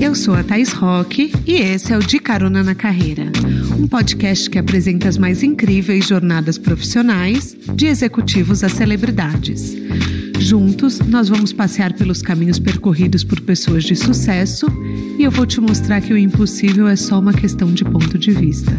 Eu 0.00 0.14
sou 0.14 0.34
a 0.34 0.42
Thais 0.42 0.72
Roque 0.72 1.32
e 1.46 1.56
esse 1.56 1.92
é 1.92 1.96
o 1.96 2.00
De 2.00 2.18
Carona 2.18 2.62
na 2.62 2.74
Carreira, 2.74 3.30
um 3.78 3.86
podcast 3.86 4.48
que 4.48 4.58
apresenta 4.58 5.08
as 5.08 5.18
mais 5.18 5.42
incríveis 5.42 6.06
jornadas 6.06 6.56
profissionais, 6.56 7.56
de 7.74 7.86
executivos 7.86 8.64
a 8.64 8.68
celebridades. 8.68 9.76
Juntos, 10.38 11.00
nós 11.00 11.28
vamos 11.28 11.52
passear 11.52 11.92
pelos 11.92 12.22
caminhos 12.22 12.58
percorridos 12.58 13.24
por 13.24 13.40
pessoas 13.40 13.84
de 13.84 13.94
sucesso 13.96 14.66
e 15.18 15.24
eu 15.24 15.30
vou 15.30 15.44
te 15.44 15.60
mostrar 15.60 16.00
que 16.00 16.12
o 16.12 16.16
impossível 16.16 16.88
é 16.88 16.96
só 16.96 17.18
uma 17.18 17.34
questão 17.34 17.72
de 17.72 17.84
ponto 17.84 18.16
de 18.16 18.30
vista. 18.30 18.72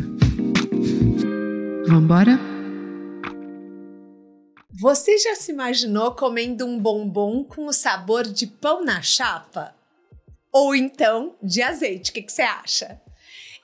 Vamos 1.85 2.03
embora? 2.03 2.39
Você 4.81 5.17
já 5.17 5.35
se 5.35 5.51
imaginou 5.51 6.11
comendo 6.11 6.65
um 6.65 6.79
bombom 6.79 7.43
com 7.43 7.67
o 7.67 7.73
sabor 7.73 8.23
de 8.23 8.47
pão 8.47 8.85
na 8.85 9.01
chapa? 9.01 9.78
Ou 10.61 10.75
então 10.75 11.37
de 11.41 11.61
azeite? 11.61 12.11
O 12.11 12.13
que, 12.13 12.29
você 12.29 12.41
acha? 12.41 12.99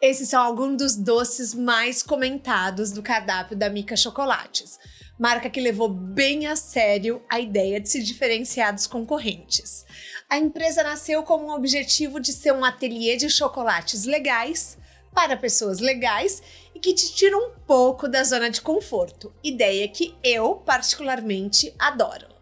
Esses 0.02 0.30
são 0.30 0.42
alguns 0.42 0.78
dos 0.78 0.96
doces 0.96 1.54
mais 1.54 2.02
comentados 2.02 2.94
do 2.94 3.04
cardápio 3.04 3.58
da 3.58 3.70
Mica 3.70 3.98
Chocolates, 3.98 4.80
marca 5.20 5.50
que 5.50 5.60
levou 5.60 5.90
bem 5.90 6.48
a 6.48 6.56
sério 6.56 7.22
a 7.30 7.38
ideia 7.38 7.82
de 7.82 7.90
se 7.90 8.02
diferenciar 8.02 8.74
dos 8.74 8.88
concorrentes. 8.88 9.86
A 10.30 10.38
empresa 10.38 10.84
nasceu 10.84 11.22
com 11.24 11.44
o 11.44 11.54
objetivo 11.54 12.18
de 12.18 12.32
ser 12.32 12.54
um 12.54 12.64
ateliê 12.64 13.18
de 13.18 13.30
chocolates 13.30 14.06
legais 14.06 14.78
para 15.14 15.36
pessoas 15.36 15.80
legais 15.80 16.42
e 16.74 16.80
que 16.80 16.94
te 16.94 17.14
tira 17.14 17.38
um 17.38 17.52
pouco 17.68 18.08
da 18.08 18.24
zona 18.24 18.50
de 18.50 18.62
conforto. 18.62 19.34
Ideia 19.44 19.86
que 19.90 20.16
eu, 20.24 20.56
particularmente, 20.66 21.76
adoro. 21.78 22.35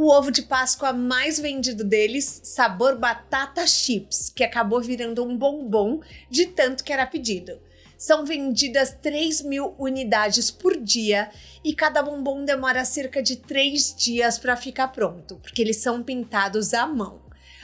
O 0.00 0.12
ovo 0.12 0.30
de 0.30 0.42
Páscoa 0.42 0.92
mais 0.92 1.40
vendido 1.40 1.82
deles, 1.82 2.40
sabor 2.44 2.96
batata 2.96 3.66
chips, 3.66 4.30
que 4.32 4.44
acabou 4.44 4.80
virando 4.80 5.24
um 5.24 5.36
bombom 5.36 6.00
de 6.30 6.46
tanto 6.46 6.84
que 6.84 6.92
era 6.92 7.04
pedido. 7.04 7.58
São 7.96 8.24
vendidas 8.24 8.96
3 9.02 9.42
mil 9.42 9.74
unidades 9.76 10.52
por 10.52 10.76
dia 10.76 11.28
e 11.64 11.74
cada 11.74 12.00
bombom 12.00 12.44
demora 12.44 12.84
cerca 12.84 13.20
de 13.20 13.34
3 13.38 13.96
dias 13.96 14.38
para 14.38 14.56
ficar 14.56 14.86
pronto, 14.86 15.34
porque 15.42 15.60
eles 15.60 15.78
são 15.78 16.00
pintados 16.00 16.72
à 16.72 16.86
mão 16.86 17.20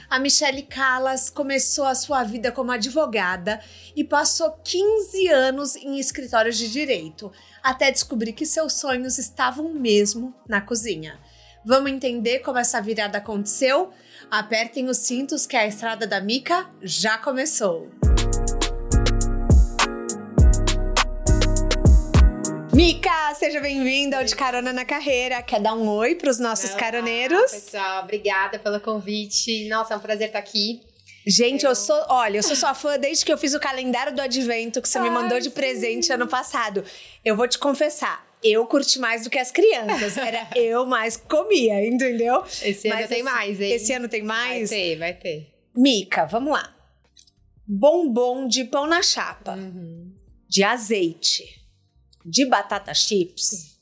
a 0.09 0.19
Michelle 0.19 0.61
Callas 0.63 1.29
começou 1.29 1.85
a 1.85 1.95
sua 1.95 2.23
vida 2.23 2.51
como 2.51 2.71
advogada 2.71 3.59
e 3.95 4.03
passou 4.03 4.51
15 4.63 5.27
anos 5.29 5.75
em 5.75 5.99
escritórios 5.99 6.57
de 6.57 6.71
direito, 6.71 7.31
até 7.63 7.91
descobrir 7.91 8.33
que 8.33 8.45
seus 8.45 8.73
sonhos 8.73 9.17
estavam 9.17 9.73
mesmo 9.73 10.33
na 10.47 10.61
cozinha. 10.61 11.19
Vamos 11.67 11.91
entender 11.91 12.39
como 12.39 12.59
essa 12.59 12.79
virada 12.79 13.17
aconteceu? 13.17 13.91
Apertem 14.29 14.87
os 14.87 14.99
cintos 14.99 15.47
que 15.47 15.57
a 15.57 15.65
estrada 15.65 16.05
da 16.05 16.21
Mica 16.21 16.69
já 16.79 17.17
começou. 17.17 17.89
Mica, 22.71 23.33
seja 23.33 23.59
bem-vinda 23.59 24.19
ao 24.19 24.23
De 24.23 24.35
Carona 24.35 24.71
na 24.71 24.85
Carreira. 24.85 25.41
Quer 25.41 25.59
dar 25.59 25.73
um 25.73 25.87
oi 25.87 26.13
para 26.13 26.29
os 26.29 26.37
nossos 26.37 26.69
Olá, 26.69 26.79
caroneiros? 26.79 27.51
Pessoal, 27.51 28.03
obrigada 28.03 28.59
pelo 28.59 28.79
convite. 28.79 29.67
Nossa, 29.67 29.95
é 29.95 29.97
um 29.97 29.99
prazer 29.99 30.27
estar 30.27 30.37
aqui. 30.37 30.83
Gente, 31.25 31.65
eu 31.65 31.73
sou, 31.73 31.99
olha, 32.09 32.37
eu 32.37 32.43
sou 32.43 32.55
sua 32.55 32.75
fã 32.75 32.99
desde 32.99 33.25
que 33.25 33.33
eu 33.33 33.37
fiz 33.39 33.55
o 33.55 33.59
calendário 33.59 34.13
do 34.13 34.21
advento 34.21 34.79
que 34.79 34.87
você 34.87 34.99
me 34.99 35.09
mandou 35.09 35.39
de 35.39 35.49
presente 35.49 36.13
ano 36.13 36.27
passado. 36.27 36.83
Eu 37.23 37.35
vou 37.35 37.47
te 37.47 37.57
confessar, 37.57 38.23
eu 38.45 38.65
curti 38.67 38.99
mais 38.99 39.23
do 39.23 39.29
que 39.29 39.37
as 39.39 39.51
crianças. 39.51 40.17
Era 40.17 40.47
eu 40.55 40.85
mais 40.85 41.17
que 41.17 41.27
comia, 41.27 41.85
entendeu? 41.85 42.43
Esse 42.61 42.87
ano 42.87 42.97
Mas 42.99 43.09
tem 43.09 43.17
esse- 43.19 43.23
mais, 43.23 43.61
hein? 43.61 43.71
Esse 43.71 43.93
ano 43.93 44.07
tem 44.07 44.21
mais? 44.23 44.69
Vai 44.69 44.79
ter, 44.79 44.95
vai 44.97 45.13
ter. 45.13 45.53
Mica, 45.75 46.25
vamos 46.25 46.51
lá. 46.53 46.73
Bombom 47.67 48.47
de 48.47 48.63
pão 48.65 48.85
na 48.85 49.01
chapa, 49.01 49.53
Uhum. 49.55 50.11
de 50.47 50.63
azeite, 50.63 51.43
de 52.23 52.45
batata 52.45 52.93
chips, 52.93 53.75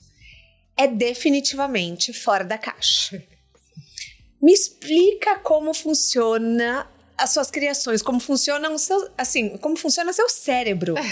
é 0.77 0.87
definitivamente 0.87 2.13
fora 2.13 2.43
da 2.45 2.57
caixa. 2.57 3.21
Me 4.41 4.51
explica 4.53 5.37
como 5.39 5.73
funciona 5.73 6.89
as 7.17 7.31
suas 7.31 7.51
criações, 7.51 8.01
como 8.01 8.19
funciona 8.19 8.69
o 8.69 8.77
seu, 8.77 9.09
assim, 9.17 9.57
como 9.57 9.75
funciona 9.77 10.11
seu 10.13 10.29
cérebro. 10.29 10.95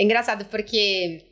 É 0.00 0.04
engraçado 0.04 0.44
porque 0.44 1.24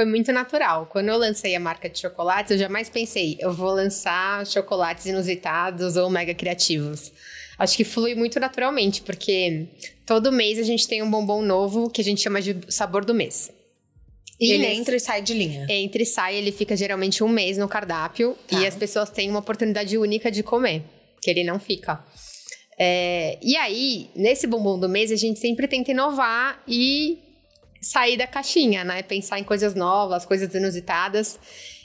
foi 0.00 0.06
muito 0.06 0.32
natural. 0.32 0.86
Quando 0.86 1.08
eu 1.10 1.18
lancei 1.18 1.54
a 1.54 1.60
marca 1.60 1.86
de 1.88 1.98
chocolates, 1.98 2.52
eu 2.52 2.58
jamais 2.58 2.88
pensei, 2.88 3.36
eu 3.38 3.52
vou 3.52 3.68
lançar 3.70 4.46
chocolates 4.46 5.04
inusitados 5.04 5.96
ou 5.96 6.08
mega 6.08 6.32
criativos. 6.32 7.12
Acho 7.58 7.76
que 7.76 7.84
flui 7.84 8.14
muito 8.14 8.40
naturalmente, 8.40 9.02
porque 9.02 9.66
todo 10.06 10.32
mês 10.32 10.58
a 10.58 10.62
gente 10.62 10.88
tem 10.88 11.02
um 11.02 11.10
bombom 11.10 11.42
novo 11.42 11.90
que 11.90 12.00
a 12.00 12.04
gente 12.04 12.22
chama 12.22 12.40
de 12.40 12.56
sabor 12.70 13.04
do 13.04 13.12
mês. 13.14 13.50
E 14.40 14.52
Ele 14.52 14.62
nesse- 14.68 14.80
entra 14.80 14.96
e 14.96 15.00
sai 15.00 15.20
de 15.20 15.34
linha. 15.34 15.66
Entre 15.68 16.04
e 16.04 16.06
sai, 16.06 16.34
ele 16.36 16.50
fica 16.50 16.74
geralmente 16.74 17.22
um 17.22 17.28
mês 17.28 17.58
no 17.58 17.68
cardápio 17.68 18.34
Tá. 18.48 18.58
e 18.58 18.66
as 18.66 18.74
pessoas 18.74 19.10
têm 19.10 19.28
uma 19.28 19.40
oportunidade 19.40 19.98
única 19.98 20.30
de 20.30 20.42
comer, 20.42 20.82
que 21.20 21.28
ele 21.28 21.44
não 21.44 21.60
fica. 21.60 22.02
É, 22.78 23.38
e 23.42 23.54
aí, 23.54 24.08
nesse 24.16 24.46
bombom 24.46 24.78
do 24.80 24.88
mês, 24.88 25.12
a 25.12 25.16
gente 25.16 25.38
sempre 25.38 25.68
tenta 25.68 25.90
inovar 25.90 26.62
e 26.66 27.18
sair 27.80 28.16
da 28.16 28.26
caixinha, 28.26 28.84
né? 28.84 29.02
Pensar 29.02 29.38
em 29.38 29.44
coisas 29.44 29.74
novas, 29.74 30.24
coisas 30.24 30.54
inusitadas. 30.54 31.38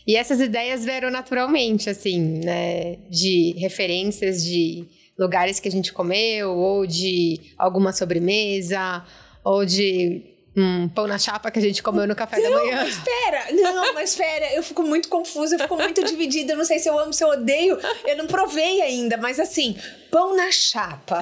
E 0.06 0.16
essas 0.16 0.40
ideias 0.40 0.86
vieram 0.86 1.10
naturalmente, 1.10 1.90
assim, 1.90 2.20
né? 2.44 2.98
De 3.10 3.56
referências 3.58 4.44
de 4.44 4.86
lugares 5.18 5.60
que 5.60 5.68
a 5.68 5.72
gente 5.72 5.94
comeu, 5.94 6.52
ou 6.52 6.86
de 6.86 7.40
alguma 7.58 7.94
sobremesa, 7.94 9.04
ou 9.44 9.66
de 9.66 10.35
um 10.56 10.88
pão 10.90 11.06
na 11.08 11.18
chapa 11.18 11.52
que 11.52 11.60
a 11.60 11.62
gente 11.62 11.84
comeu 11.84 12.08
no 12.08 12.16
café 12.16 12.42
da 12.42 12.50
Não, 12.50 12.66
manhã. 12.66 12.78
mas 12.78 12.90
espera, 12.98 13.46
não, 13.52 13.94
mas 13.94 14.10
espera, 14.12 14.54
eu 14.54 14.64
fico 14.64 14.84
muito 14.84 15.10
confusa, 15.10 15.56
eu 15.56 15.60
fico 15.60 15.76
muito 15.76 16.04
dividida, 16.06 16.54
eu 16.54 16.58
não 16.58 16.66
sei 16.66 16.80
se 16.80 16.90
eu 16.90 16.98
amo, 16.98 17.12
se 17.14 17.24
eu 17.24 17.30
odeio, 17.30 17.78
eu 18.06 18.18
não 18.18 18.26
provei 18.28 18.82
ainda, 18.82 19.18
mas 19.18 19.40
assim, 19.40 19.78
pão 20.10 20.36
na 20.36 20.52
chapa, 20.52 21.20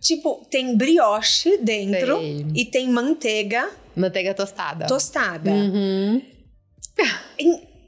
tipo, 0.00 0.46
tem 0.50 0.76
brioche 0.76 1.58
dentro 1.58 2.18
Tem. 2.18 2.46
e 2.54 2.64
tem 2.64 2.88
manteiga 2.88 3.68
Manteiga 3.94 4.32
tostada. 4.34 4.86
tostada. 4.86 5.50
Uhum. 5.50 6.22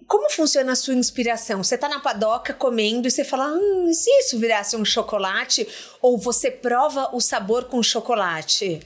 Como 0.06 0.30
funciona 0.30 0.72
a 0.72 0.76
sua 0.76 0.94
inspiração? 0.94 1.64
Você 1.64 1.78
tá 1.78 1.88
na 1.88 1.98
padoca 1.98 2.52
comendo 2.52 3.08
e 3.08 3.10
você 3.10 3.24
fala, 3.24 3.48
hum, 3.54 3.90
se 3.92 4.10
isso 4.20 4.38
virasse 4.38 4.76
um 4.76 4.84
chocolate? 4.84 5.66
Ou 6.02 6.18
você 6.18 6.50
prova 6.50 7.08
o 7.14 7.20
sabor 7.20 7.64
com 7.64 7.82
chocolate? 7.82 8.80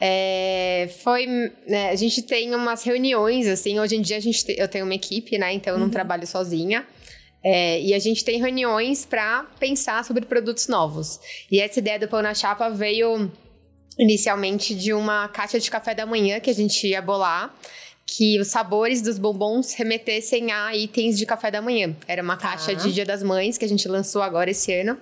É, 0.00 0.88
foi. 1.02 1.26
né, 1.66 1.90
a 1.90 1.94
gente 1.96 2.22
tem 2.22 2.54
umas 2.54 2.82
reuniões, 2.82 3.46
assim. 3.46 3.78
Hoje 3.78 3.96
em 3.96 4.00
dia 4.02 4.16
a 4.16 4.20
gente 4.20 4.44
te- 4.44 4.56
eu 4.58 4.66
tenho 4.66 4.84
uma 4.84 4.94
equipe, 4.94 5.36
né? 5.38 5.52
Então 5.52 5.74
eu 5.74 5.78
não 5.78 5.90
trabalho 5.90 6.26
sozinha. 6.26 6.86
É, 7.42 7.80
e 7.80 7.94
a 7.94 7.98
gente 7.98 8.24
tem 8.24 8.38
reuniões 8.38 9.04
para 9.04 9.44
pensar 9.58 10.04
sobre 10.04 10.24
produtos 10.26 10.68
novos. 10.68 11.18
E 11.50 11.60
essa 11.60 11.78
ideia 11.78 11.98
do 11.98 12.08
pão 12.08 12.20
na 12.22 12.34
chapa 12.34 12.68
veio 12.70 13.30
inicialmente 13.98 14.74
de 14.74 14.92
uma 14.92 15.28
caixa 15.28 15.58
de 15.60 15.70
café 15.70 15.94
da 15.94 16.06
manhã 16.06 16.40
que 16.40 16.50
a 16.50 16.54
gente 16.54 16.86
ia 16.86 17.00
bolar. 17.02 17.54
Que 18.06 18.40
os 18.40 18.48
sabores 18.48 19.00
dos 19.02 19.18
bombons 19.18 19.72
remetessem 19.74 20.50
a 20.50 20.74
itens 20.74 21.16
de 21.16 21.24
café 21.24 21.48
da 21.50 21.62
manhã. 21.62 21.94
Era 22.08 22.20
uma 22.22 22.36
caixa 22.36 22.74
de 22.74 22.92
Dia 22.92 23.04
das 23.04 23.22
Mães 23.22 23.56
que 23.56 23.64
a 23.64 23.68
gente 23.68 23.86
lançou 23.86 24.20
agora 24.20 24.50
esse 24.50 24.72
ano. 24.74 24.98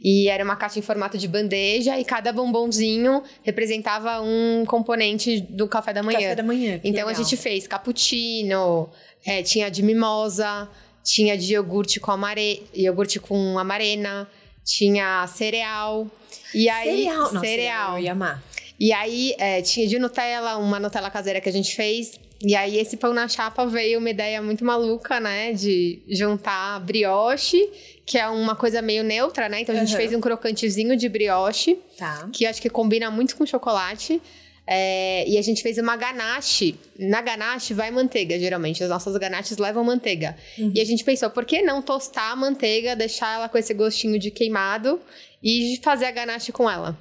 E 0.00 0.28
era 0.28 0.44
uma 0.44 0.56
caixa 0.56 0.78
em 0.78 0.82
formato 0.82 1.16
de 1.16 1.26
bandeja 1.28 1.98
e 1.98 2.04
cada 2.04 2.32
bombonzinho 2.32 3.22
representava 3.42 4.20
um 4.20 4.64
componente 4.66 5.40
do 5.40 5.66
café 5.68 5.92
da 5.92 6.02
manhã. 6.02 6.18
Café 6.18 6.34
da 6.34 6.42
manhã. 6.42 6.80
Então 6.84 7.04
a 7.04 7.06
legal. 7.06 7.24
gente 7.24 7.36
fez 7.36 7.66
cappuccino, 7.66 8.90
é, 9.24 9.42
tinha 9.42 9.70
de 9.70 9.82
mimosa, 9.82 10.68
tinha 11.02 11.36
de 11.38 11.54
iogurte 11.54 12.00
com 12.00 12.10
amare... 12.10 12.62
iogurte 12.74 13.20
com 13.20 13.58
amarena, 13.58 14.28
tinha 14.64 15.26
cereal. 15.26 16.06
E 16.54 16.68
aí, 16.68 16.84
cereal. 16.84 17.18
Nossa, 17.18 17.40
cereal. 17.40 17.98
Eu 17.98 18.04
ia 18.04 18.12
amar. 18.12 18.42
E 18.78 18.92
aí 18.92 19.34
é, 19.38 19.62
tinha 19.62 19.86
de 19.86 19.98
Nutella, 19.98 20.56
uma 20.56 20.80
Nutella 20.80 21.10
caseira 21.10 21.40
que 21.40 21.48
a 21.48 21.52
gente 21.52 21.74
fez. 21.74 22.18
E 22.42 22.54
aí 22.54 22.78
esse 22.78 22.96
pão 22.96 23.12
na 23.14 23.28
chapa 23.28 23.64
veio 23.64 23.98
uma 23.98 24.10
ideia 24.10 24.42
muito 24.42 24.64
maluca, 24.64 25.20
né? 25.20 25.52
De 25.52 26.02
juntar 26.08 26.80
brioche, 26.80 27.70
que 28.06 28.18
é 28.18 28.28
uma 28.28 28.54
coisa 28.54 28.82
meio 28.82 29.02
neutra, 29.02 29.48
né? 29.48 29.60
Então 29.60 29.74
a 29.74 29.78
gente 29.78 29.90
Uhum. 29.92 29.96
fez 29.96 30.14
um 30.14 30.20
crocantezinho 30.20 30.96
de 30.96 31.08
brioche, 31.08 31.78
Tá. 31.96 32.28
que 32.32 32.44
acho 32.46 32.60
que 32.60 32.68
combina 32.68 33.10
muito 33.10 33.36
com 33.36 33.46
chocolate. 33.46 34.20
É, 34.66 35.28
e 35.28 35.36
a 35.36 35.42
gente 35.42 35.62
fez 35.62 35.76
uma 35.76 35.94
ganache. 35.94 36.74
Na 36.98 37.20
ganache 37.20 37.74
vai 37.74 37.90
manteiga, 37.90 38.38
geralmente. 38.38 38.82
As 38.82 38.88
nossas 38.88 39.14
ganaches 39.18 39.58
levam 39.58 39.84
manteiga. 39.84 40.36
E 40.56 40.80
a 40.80 40.84
gente 40.86 41.04
pensou, 41.04 41.28
por 41.28 41.44
que 41.44 41.60
não 41.60 41.82
tostar 41.82 42.32
a 42.32 42.36
manteiga, 42.36 42.96
deixar 42.96 43.34
ela 43.34 43.48
com 43.48 43.58
esse 43.58 43.74
gostinho 43.74 44.18
de 44.18 44.30
queimado 44.30 44.98
e 45.42 45.78
fazer 45.82 46.06
a 46.06 46.10
ganache 46.10 46.50
com 46.50 46.70
ela? 46.70 46.96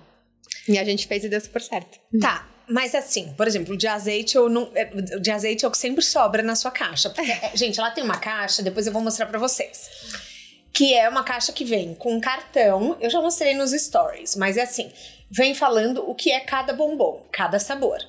E 0.67 0.77
a 0.77 0.83
gente 0.83 1.07
fez 1.07 1.23
e 1.23 1.29
deu 1.29 1.39
super 1.39 1.61
certo. 1.61 1.97
Tá. 2.19 2.49
Mas 2.67 2.95
assim, 2.95 3.33
por 3.37 3.45
exemplo, 3.47 3.73
o 3.73 3.77
de 3.77 3.87
azeite 3.87 4.35
eu 4.37 4.47
não, 4.49 4.69
é, 4.75 4.89
o 5.15 5.19
de 5.21 5.31
azeite 5.31 5.63
é 5.63 5.67
o 5.67 5.71
que 5.71 5.77
sempre 5.77 6.03
sobra 6.03 6.41
na 6.43 6.55
sua 6.55 6.71
caixa. 6.71 7.09
Porque, 7.09 7.29
é, 7.31 7.51
gente, 7.55 7.79
ela 7.79 7.91
tem 7.91 8.03
uma 8.03 8.17
caixa, 8.17 8.61
depois 8.61 8.87
eu 8.87 8.91
vou 8.93 9.01
mostrar 9.01 9.25
pra 9.25 9.37
vocês. 9.39 9.89
Que 10.73 10.93
é 10.93 11.07
uma 11.07 11.23
caixa 11.23 11.53
que 11.53 11.63
vem 11.63 11.93
com 11.93 12.15
um 12.15 12.19
cartão. 12.19 12.97
Eu 12.99 13.09
já 13.09 13.21
mostrei 13.21 13.53
nos 13.53 13.71
stories, 13.71 14.35
mas 14.35 14.57
é 14.57 14.63
assim: 14.63 14.91
vem 15.29 15.53
falando 15.53 16.09
o 16.09 16.15
que 16.15 16.31
é 16.31 16.39
cada 16.39 16.73
bombom, 16.73 17.25
cada 17.31 17.59
sabor. 17.59 17.99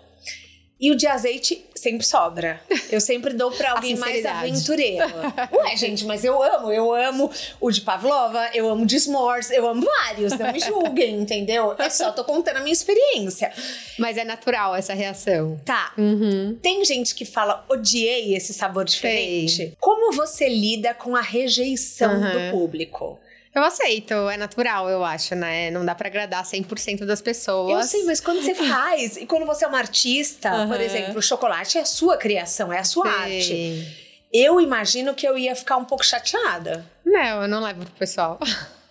E 0.81 0.91
o 0.91 0.97
de 0.97 1.07
azeite 1.07 1.65
sempre 1.85 2.05
sobra. 2.05 2.61
Eu 2.91 3.01
sempre 3.01 3.33
dou 3.35 3.51
pra 3.53 3.73
alguém 3.79 3.95
mais 3.97 4.25
aventureiro. 4.25 5.07
Ué, 5.53 5.77
gente, 5.77 6.05
mas 6.05 6.25
eu 6.25 6.43
amo. 6.43 6.73
Eu 6.73 6.93
amo 6.93 7.31
o 7.61 7.71
de 7.71 7.81
Pavlova, 7.83 8.49
eu 8.55 8.69
amo 8.69 8.83
o 8.83 8.87
de 8.87 8.99
S'mores, 8.99 9.51
eu 9.51 9.67
amo 9.69 9.83
vários. 9.83 10.33
Não 10.39 10.53
me 10.53 10.59
julguem, 10.61 11.15
entendeu? 11.21 11.75
Eu 11.79 11.91
só 11.91 12.11
tô 12.11 12.25
contando 12.25 12.57
a 12.57 12.61
minha 12.61 12.73
experiência. 12.73 13.53
Mas 13.99 14.17
é 14.17 14.25
natural 14.25 14.75
essa 14.75 14.95
reação. 14.95 15.61
Tá. 15.65 15.93
Uhum. 15.97 16.59
Tem 16.61 16.85
gente 16.85 17.15
que 17.15 17.25
fala, 17.25 17.65
odiei 17.69 18.35
esse 18.35 18.53
sabor 18.53 18.85
diferente. 18.85 19.77
Como 19.79 20.13
você 20.13 20.49
lida 20.49 20.95
com 20.95 21.15
a 21.15 21.21
rejeição 21.21 22.15
Uhum. 22.15 22.21
do 22.33 22.51
público? 22.51 23.19
Eu 23.55 23.63
aceito, 23.63 24.13
é 24.29 24.37
natural, 24.37 24.89
eu 24.91 25.05
acho, 25.05 25.35
né? 25.37 25.71
Não 25.71 25.85
dá 25.85 25.95
pra 25.95 26.09
agradar 26.09 26.43
100% 26.45 27.05
das 27.07 27.23
pessoas. 27.23 27.73
Eu 27.73 27.83
sei, 27.89 28.05
mas 28.05 28.21
quando 28.21 28.43
você 28.43 28.55
faz, 28.57 29.17
e 29.17 29.27
quando 29.27 29.47
você 29.47 29.65
é 29.65 29.69
uma 29.69 29.79
artista, 29.79 30.51
por 30.67 30.77
Uhum. 30.77 30.83
exemplo, 30.83 31.19
o 31.19 31.23
chocolate 31.23 31.79
é 31.79 31.83
a 31.83 31.85
sua 31.85 32.17
criação, 32.17 32.73
é 32.73 32.79
a 32.81 32.85
sua 32.85 33.05
Sei. 33.05 33.37
arte. 33.39 34.05
Eu 34.33 34.61
imagino 34.61 35.15
que 35.15 35.27
eu 35.27 35.39
ia 35.39 35.55
ficar 35.55 35.77
um 35.77 35.85
pouco 35.85 36.05
chateada. 36.05 36.85
Não, 37.05 37.43
eu 37.43 37.49
não 37.49 37.63
levo 37.63 37.85
pro 37.85 37.95
pessoal. 37.95 38.39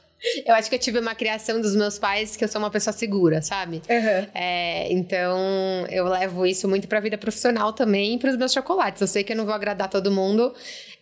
Eu 0.46 0.56
acho 0.56 0.70
que 0.70 0.76
eu 0.76 0.80
tive 0.80 1.00
uma 1.00 1.14
criação 1.14 1.60
dos 1.60 1.76
meus 1.76 2.00
pais 2.00 2.38
que 2.38 2.46
eu 2.46 2.48
sou 2.48 2.58
uma 2.62 2.72
pessoa 2.72 2.94
segura, 2.94 3.42
sabe? 3.42 3.82
É, 4.34 4.88
então 4.90 5.86
eu 5.90 6.06
levo 6.08 6.46
isso 6.46 6.66
muito 6.66 6.88
pra 6.88 7.02
vida 7.02 7.18
profissional 7.18 7.74
também 7.74 8.14
e 8.16 8.18
pros 8.18 8.38
meus 8.38 8.54
chocolates. 8.54 9.02
Eu 9.02 9.08
sei 9.08 9.22
que 9.26 9.34
eu 9.34 9.36
não 9.36 9.44
vou 9.44 9.54
agradar 9.54 9.90
todo 9.90 10.10
mundo, 10.10 10.56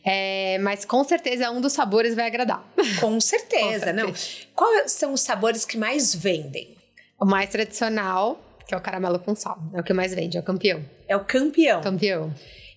é, 0.03 0.57
mas 0.59 0.85
com 0.85 1.03
certeza 1.03 1.49
um 1.51 1.61
dos 1.61 1.73
sabores 1.73 2.15
vai 2.15 2.25
agradar. 2.27 2.63
Com 2.99 3.19
certeza, 3.21 3.87
Com 3.87 3.93
não. 3.93 4.13
Quais 4.55 4.91
são 4.91 5.13
os 5.13 5.21
sabores 5.21 5.65
que 5.65 5.77
mais 5.77 6.13
vendem? 6.15 6.75
O 7.19 7.25
mais 7.25 7.49
tradicional, 7.49 8.39
que 8.67 8.73
é 8.73 8.77
o 8.77 8.81
caramelo 8.81 9.19
com 9.19 9.35
sal, 9.35 9.59
é 9.73 9.79
o 9.79 9.83
que 9.83 9.93
mais 9.93 10.13
vende, 10.13 10.37
é 10.37 10.39
o 10.39 10.43
campeão. 10.43 10.83
É 11.07 11.15
o 11.15 11.23
campeão. 11.23 11.81
Campeão. 11.81 12.33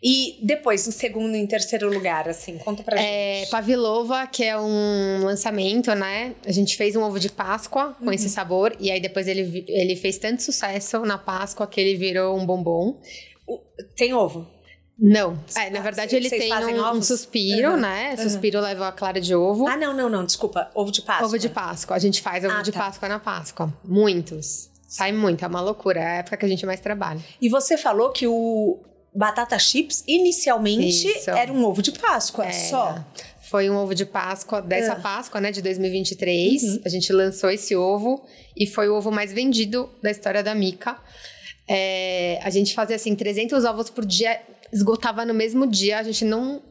E 0.06 0.38
depois, 0.42 0.86
em 0.86 0.90
segundo 0.90 1.34
e 1.34 1.38
em 1.38 1.46
terceiro 1.46 1.88
lugar, 1.90 2.28
assim, 2.28 2.58
conta 2.58 2.82
pra 2.82 3.00
É, 3.00 3.36
gente. 3.40 3.50
Pavlova, 3.50 4.26
que 4.26 4.44
é 4.44 4.54
um 4.58 5.24
lançamento, 5.24 5.94
né? 5.94 6.34
A 6.44 6.52
gente 6.52 6.76
fez 6.76 6.94
um 6.94 7.02
ovo 7.02 7.18
de 7.18 7.30
Páscoa 7.30 7.94
com 7.98 8.04
Uhum. 8.04 8.12
esse 8.12 8.28
sabor. 8.28 8.76
E 8.78 8.90
aí 8.90 9.00
depois 9.00 9.26
ele, 9.26 9.64
ele 9.66 9.96
fez 9.96 10.18
tanto 10.18 10.42
sucesso 10.42 10.98
na 11.06 11.16
Páscoa 11.16 11.66
que 11.66 11.80
ele 11.80 11.96
virou 11.96 12.36
um 12.38 12.44
bombom. 12.44 13.00
Tem 13.96 14.12
ovo? 14.12 14.46
Não. 14.98 15.38
É, 15.56 15.70
na 15.70 15.80
verdade 15.80 16.14
ele 16.14 16.30
tem 16.30 16.52
um, 16.52 16.90
um 16.92 17.02
suspiro, 17.02 17.72
Uhum, 17.72 17.76
né? 17.78 18.16
Suspiro 18.16 18.60
leva 18.60 18.88
a 18.88 18.92
clara 18.92 19.20
de 19.20 19.34
ovo. 19.34 19.66
Ah, 19.66 19.76
não, 19.76 19.92
não, 19.92 20.08
não, 20.08 20.24
desculpa. 20.24 20.70
Ovo 20.74 20.92
de 20.92 21.02
Páscoa. 21.02 21.26
Ovo 21.26 21.38
de 21.38 21.48
Páscoa. 21.48 21.96
A 21.96 21.98
gente 21.98 22.22
faz 22.22 22.44
ovo 22.44 22.54
Ah, 22.54 22.62
de 22.62 22.70
tá. 22.70 22.78
Páscoa 22.80 23.08
na 23.08 23.18
Páscoa. 23.18 23.72
Muitos. 23.84 24.70
Sai 24.86 25.10
muito, 25.10 25.44
é 25.44 25.48
uma 25.48 25.60
loucura. 25.60 25.98
É 26.00 26.06
a 26.06 26.14
época 26.18 26.36
que 26.36 26.44
a 26.46 26.48
gente 26.48 26.64
mais 26.64 26.78
trabalha. 26.80 27.20
E 27.40 27.48
você 27.48 27.76
falou 27.76 28.10
que 28.12 28.26
o 28.28 28.78
batata 29.12 29.58
chips, 29.58 30.04
inicialmente, 30.06 31.08
Isso. 31.08 31.30
era 31.30 31.52
um 31.52 31.64
ovo 31.64 31.82
de 31.82 31.90
Páscoa, 31.92 32.44
Era. 32.44 32.52
só. 32.52 33.04
Foi 33.50 33.68
um 33.68 33.76
ovo 33.76 33.94
de 33.94 34.04
Páscoa, 34.06 34.62
dessa 34.62 34.92
Ah. 34.92 34.96
Páscoa, 35.00 35.40
né, 35.40 35.50
de 35.52 35.60
2023. 35.62 36.62
Uhum. 36.62 36.80
A 36.84 36.88
gente 36.88 37.12
lançou 37.12 37.50
esse 37.50 37.74
ovo 37.74 38.24
e 38.56 38.66
foi 38.66 38.88
o 38.88 38.94
ovo 38.94 39.10
mais 39.10 39.32
vendido 39.32 39.90
da 40.02 40.10
história 40.10 40.42
da 40.42 40.54
Mica. 40.54 40.96
É, 41.66 42.38
a 42.42 42.50
gente 42.50 42.74
fazia, 42.74 42.96
assim, 42.96 43.14
300 43.14 43.64
ovos 43.64 43.88
por 43.90 44.04
dia, 44.04 44.38
esgotava 44.72 45.24
no 45.24 45.34
mesmo 45.34 45.66
dia. 45.66 45.98
A 45.98 46.02
gente 46.02 46.24
não, 46.24 46.62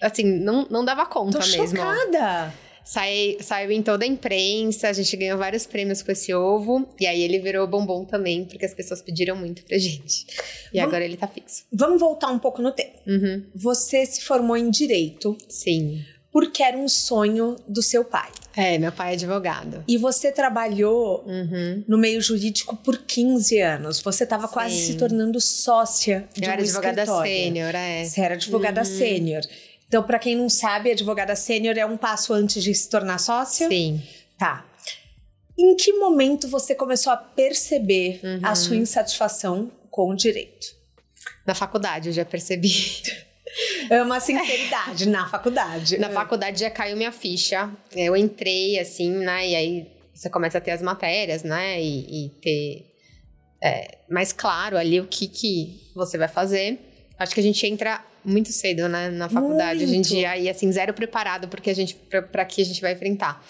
assim, 0.00 0.24
não, 0.24 0.66
não 0.70 0.84
dava 0.84 1.04
conta 1.06 1.38
Tô 1.38 1.46
mesmo. 1.46 1.76
chocada. 1.76 2.52
Sai, 2.84 3.36
saiu 3.40 3.70
em 3.70 3.80
toda 3.80 4.04
a 4.04 4.08
imprensa, 4.08 4.88
a 4.88 4.92
gente 4.92 5.16
ganhou 5.16 5.38
vários 5.38 5.64
prêmios 5.64 6.02
com 6.02 6.10
esse 6.10 6.34
ovo. 6.34 6.88
E 6.98 7.06
aí 7.06 7.22
ele 7.22 7.38
virou 7.38 7.64
bombom 7.68 8.04
também, 8.04 8.44
porque 8.44 8.64
as 8.66 8.74
pessoas 8.74 9.00
pediram 9.00 9.36
muito 9.36 9.62
pra 9.62 9.78
gente. 9.78 10.26
E 10.72 10.78
Vamos- 10.78 10.88
agora 10.88 11.04
ele 11.04 11.16
tá 11.16 11.28
fixo. 11.28 11.64
Vamos 11.72 12.00
voltar 12.00 12.28
um 12.32 12.40
pouco 12.40 12.60
no 12.60 12.72
tempo. 12.72 12.98
Uhum, 13.06 13.44
Você 13.54 14.04
se 14.04 14.22
formou 14.22 14.56
em 14.56 14.68
Direito 14.68 15.38
sim. 15.48 16.04
Porque 16.32 16.62
era 16.62 16.76
um 16.78 16.88
sonho 16.88 17.56
do 17.68 17.82
seu 17.82 18.04
pai. 18.04 18.30
É, 18.56 18.78
meu 18.78 18.90
pai 18.90 19.10
é 19.10 19.14
advogado. 19.14 19.84
E 19.86 19.96
você 19.98 20.32
trabalhou 20.32 21.22
Uhum. 21.26 21.84
no 21.86 21.98
meio 21.98 22.20
jurídico 22.22 22.74
por 22.76 22.98
15 22.98 23.60
anos. 23.60 24.00
Você 24.00 24.24
estava 24.24 24.48
quase 24.48 24.74
se 24.76 24.94
tornando 24.96 25.40
sócia 25.40 26.26
de 26.34 26.42
Eu 26.44 26.48
um 26.48 26.52
era 26.52 26.62
advogada 26.62 27.02
escritório. 27.02 27.30
sênior, 27.32 27.74
é. 27.74 28.04
Você 28.04 28.20
era 28.20 28.34
advogada 28.34 28.84
sênior. 28.84 29.42
Então, 29.86 30.02
para 30.02 30.18
quem 30.18 30.34
não 30.34 30.48
sabe, 30.48 30.90
advogada 30.90 31.36
sênior 31.36 31.76
é 31.76 31.84
um 31.84 31.98
passo 31.98 32.32
antes 32.32 32.62
de 32.64 32.74
se 32.74 32.88
tornar 32.88 33.18
sócia. 33.18 33.68
Sim. 33.68 34.02
Tá. 34.38 34.64
Em 35.58 35.76
que 35.76 35.92
momento 35.92 36.48
você 36.48 36.74
começou 36.74 37.12
a 37.12 37.16
perceber 37.16 38.20
Uhum. 38.24 38.40
a 38.42 38.54
sua 38.54 38.76
insatisfação 38.76 39.70
com 39.90 40.08
o 40.10 40.14
direito? 40.16 40.66
Na 41.46 41.54
faculdade 41.54 42.08
eu 42.08 42.12
já 42.14 42.24
percebi. 42.24 42.72
Amo 43.90 44.12
a 44.12 44.20
sinceridade 44.20 45.08
na 45.08 45.28
faculdade. 45.28 45.98
Na 45.98 46.10
faculdade 46.10 46.60
já 46.60 46.70
caiu 46.70 46.96
minha 46.96 47.12
ficha. 47.12 47.70
Eu 47.94 48.16
entrei 48.16 48.78
assim, 48.78 49.10
né? 49.10 49.48
E 49.48 49.54
aí 49.54 49.92
você 50.14 50.30
começa 50.30 50.58
a 50.58 50.60
ter 50.60 50.70
as 50.70 50.82
matérias, 50.82 51.42
né? 51.42 51.80
E, 51.80 52.26
e 52.26 52.28
ter 52.40 52.92
é, 53.62 53.98
mais 54.10 54.32
claro 54.32 54.76
ali 54.76 55.00
o 55.00 55.06
que, 55.06 55.26
que 55.26 55.92
você 55.94 56.16
vai 56.18 56.28
fazer. 56.28 56.78
Acho 57.18 57.34
que 57.34 57.40
a 57.40 57.42
gente 57.42 57.66
entra 57.66 58.04
muito 58.24 58.52
cedo, 58.52 58.88
né? 58.88 59.10
Na 59.10 59.28
faculdade. 59.28 59.86
Muito. 59.86 59.90
A 59.90 59.94
gente 59.94 60.16
ia, 60.16 60.50
assim, 60.50 60.70
zero 60.72 60.94
preparado 60.94 61.48
porque 61.48 61.70
a 61.70 61.74
gente, 61.74 61.94
pra 61.94 62.44
que 62.44 62.62
a 62.62 62.64
gente 62.64 62.80
vai 62.80 62.92
enfrentar. 62.92 63.44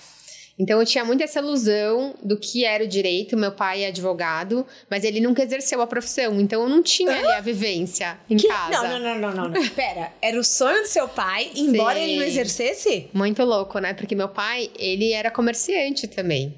Então 0.59 0.79
eu 0.79 0.87
tinha 0.87 1.05
muito 1.05 1.23
essa 1.23 1.41
ilusão 1.41 2.15
do 2.23 2.37
que 2.37 2.65
era 2.65 2.85
o 2.85 2.87
direito. 2.87 3.37
Meu 3.37 3.53
pai 3.53 3.85
é 3.85 3.89
advogado, 3.89 4.67
mas 4.89 5.03
ele 5.03 5.19
nunca 5.21 5.43
exerceu 5.43 5.81
a 5.81 5.87
profissão. 5.87 6.41
Então 6.41 6.63
eu 6.63 6.69
não 6.69 6.83
tinha 6.83 7.11
ali 7.11 7.27
a 7.33 7.41
vivência 7.41 8.19
em 8.29 8.37
Que- 8.37 8.47
casa. 8.49 8.89
Não, 8.89 8.99
não, 8.99 9.19
não, 9.19 9.33
não, 9.35 9.49
não. 9.49 9.69
Pera, 9.71 10.13
era 10.21 10.39
o 10.39 10.45
sonho 10.45 10.83
do 10.83 10.87
seu 10.89 11.09
pai, 11.09 11.51
embora 11.57 11.99
Sim. 11.99 12.05
ele 12.05 12.17
não 12.17 12.25
exercesse? 12.25 13.09
Muito 13.13 13.43
louco, 13.45 13.79
né? 13.79 13.95
Porque 13.95 14.15
meu 14.15 14.29
pai, 14.29 14.71
ele 14.79 15.13
era 15.13 15.31
comerciante 15.31 16.07
também. 16.07 16.55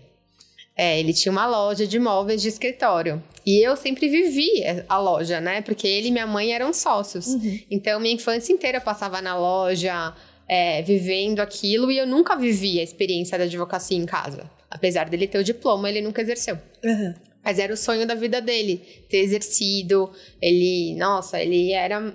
É, 0.76 0.98
ele 0.98 1.12
tinha 1.14 1.30
uma 1.30 1.46
loja 1.46 1.86
de 1.86 1.98
móveis 2.00 2.42
de 2.42 2.48
escritório. 2.48 3.22
E 3.46 3.64
eu 3.64 3.76
sempre 3.76 4.08
vivi 4.08 4.48
a 4.88 4.98
loja, 4.98 5.40
né? 5.40 5.60
Porque 5.62 5.86
ele 5.86 6.08
e 6.08 6.10
minha 6.10 6.26
mãe 6.26 6.52
eram 6.52 6.72
sócios. 6.72 7.28
Então, 7.70 8.00
minha 8.00 8.14
infância 8.14 8.52
inteira 8.52 8.78
eu 8.78 8.82
passava 8.82 9.22
na 9.22 9.38
loja, 9.38 10.12
é, 10.48 10.82
vivendo 10.82 11.40
aquilo. 11.40 11.90
E 11.90 11.98
eu 11.98 12.06
nunca 12.06 12.36
vivi 12.36 12.80
a 12.80 12.82
experiência 12.82 13.38
da 13.38 13.44
advocacia 13.44 13.96
em 13.96 14.06
casa. 14.06 14.50
Apesar 14.70 15.08
dele 15.08 15.26
ter 15.26 15.38
o 15.38 15.44
diploma, 15.44 15.88
ele 15.88 16.00
nunca 16.00 16.22
exerceu. 16.22 16.58
Uhum. 16.82 17.14
Mas 17.44 17.58
era 17.58 17.72
o 17.72 17.76
sonho 17.76 18.06
da 18.06 18.14
vida 18.14 18.40
dele, 18.40 18.78
ter 19.08 19.18
exercido. 19.18 20.10
Ele, 20.40 20.94
nossa, 20.96 21.40
ele 21.40 21.72
era. 21.72 22.14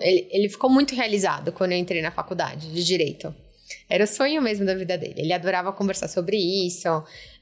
Ele, 0.00 0.28
ele 0.30 0.48
ficou 0.48 0.70
muito 0.70 0.94
realizado 0.94 1.52
quando 1.52 1.72
eu 1.72 1.78
entrei 1.78 2.00
na 2.00 2.10
faculdade 2.10 2.72
de 2.72 2.84
direito. 2.84 3.34
Era 3.88 4.04
o 4.04 4.06
sonho 4.06 4.40
mesmo 4.40 4.64
da 4.64 4.74
vida 4.74 4.96
dele. 4.96 5.14
Ele 5.18 5.32
adorava 5.32 5.72
conversar 5.72 6.08
sobre 6.08 6.36
isso. 6.36 6.88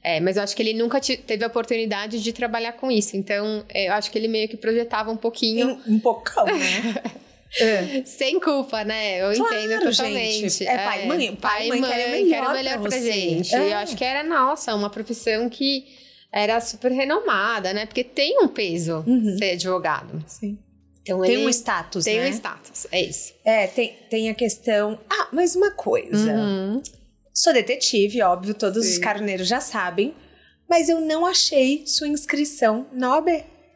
é, 0.03 0.19
mas 0.19 0.37
eu 0.37 0.43
acho 0.43 0.55
que 0.55 0.61
ele 0.61 0.73
nunca 0.73 0.99
teve 0.99 1.43
a 1.43 1.47
oportunidade 1.47 2.21
de 2.21 2.33
trabalhar 2.33 2.73
com 2.73 2.91
isso. 2.91 3.15
Então, 3.15 3.63
é, 3.69 3.87
eu 3.87 3.93
acho 3.93 4.11
que 4.11 4.17
ele 4.17 4.27
meio 4.27 4.47
que 4.47 4.57
projetava 4.57 5.11
um 5.11 5.17
pouquinho. 5.17 5.79
Um, 5.87 5.95
um 5.95 5.99
né? 5.99 6.95
É. 7.59 8.03
Sem 8.05 8.39
culpa, 8.39 8.83
né? 8.83 9.21
Eu 9.21 9.35
Claro, 9.35 9.55
entendo 9.55 9.83
totalmente. 9.89 10.49
gente. 10.49 10.67
É 10.67 10.77
pai 10.77 11.03
e 11.03 11.07
mãe. 11.07 11.35
Pai 11.35 11.65
e 11.65 11.69
mãe 11.69 11.81
querem 11.81 12.05
o 12.05 12.09
querem 12.09 12.23
melhor 12.29 12.49
o 12.49 12.53
melhor 12.53 12.79
pra 12.81 12.89
pra 12.89 12.99
gente. 12.99 13.55
É. 13.55 13.71
Eu 13.73 13.77
acho 13.77 13.95
que 13.95 14.03
era, 14.03 14.23
nossa, 14.23 14.73
uma 14.75 14.89
profissão 14.89 15.49
que 15.49 15.85
era 16.31 16.59
super 16.59 16.91
renomada, 16.91 17.73
né? 17.73 17.85
Porque 17.85 18.03
tem 18.03 18.37
um 18.43 18.47
peso 18.47 19.03
Uhum. 19.07 19.37
ser 19.37 19.51
advogado. 19.51 20.23
Sim. 20.27 20.57
Então 21.01 21.21
Tem 21.21 21.37
um 21.37 21.47
status, 21.49 22.03
tem 22.03 22.19
né? 22.19 22.27
um 22.27 22.33
status, 22.33 22.85
é 22.91 23.01
isso. 23.01 23.33
É, 23.45 23.65
tem, 23.67 23.93
tem 24.09 24.29
a 24.29 24.33
questão... 24.33 24.99
Ah, 25.09 25.29
mas 25.31 25.55
uma 25.55 25.71
coisa. 25.71 26.33
Uhum. 26.33 26.81
Sou 27.33 27.53
detetive, 27.53 28.21
óbvio, 28.21 28.53
todos 28.53 28.85
os 28.85 28.95
Sim. 28.95 28.99
carneiros 29.01 29.47
já 29.47 29.61
sabem. 29.61 30.13
Mas 30.69 30.89
eu 30.89 30.99
não 30.99 31.25
achei 31.25 31.83
sua 31.87 32.09
inscrição 32.09 32.87
na 32.91 33.15
OAB. 33.15 33.29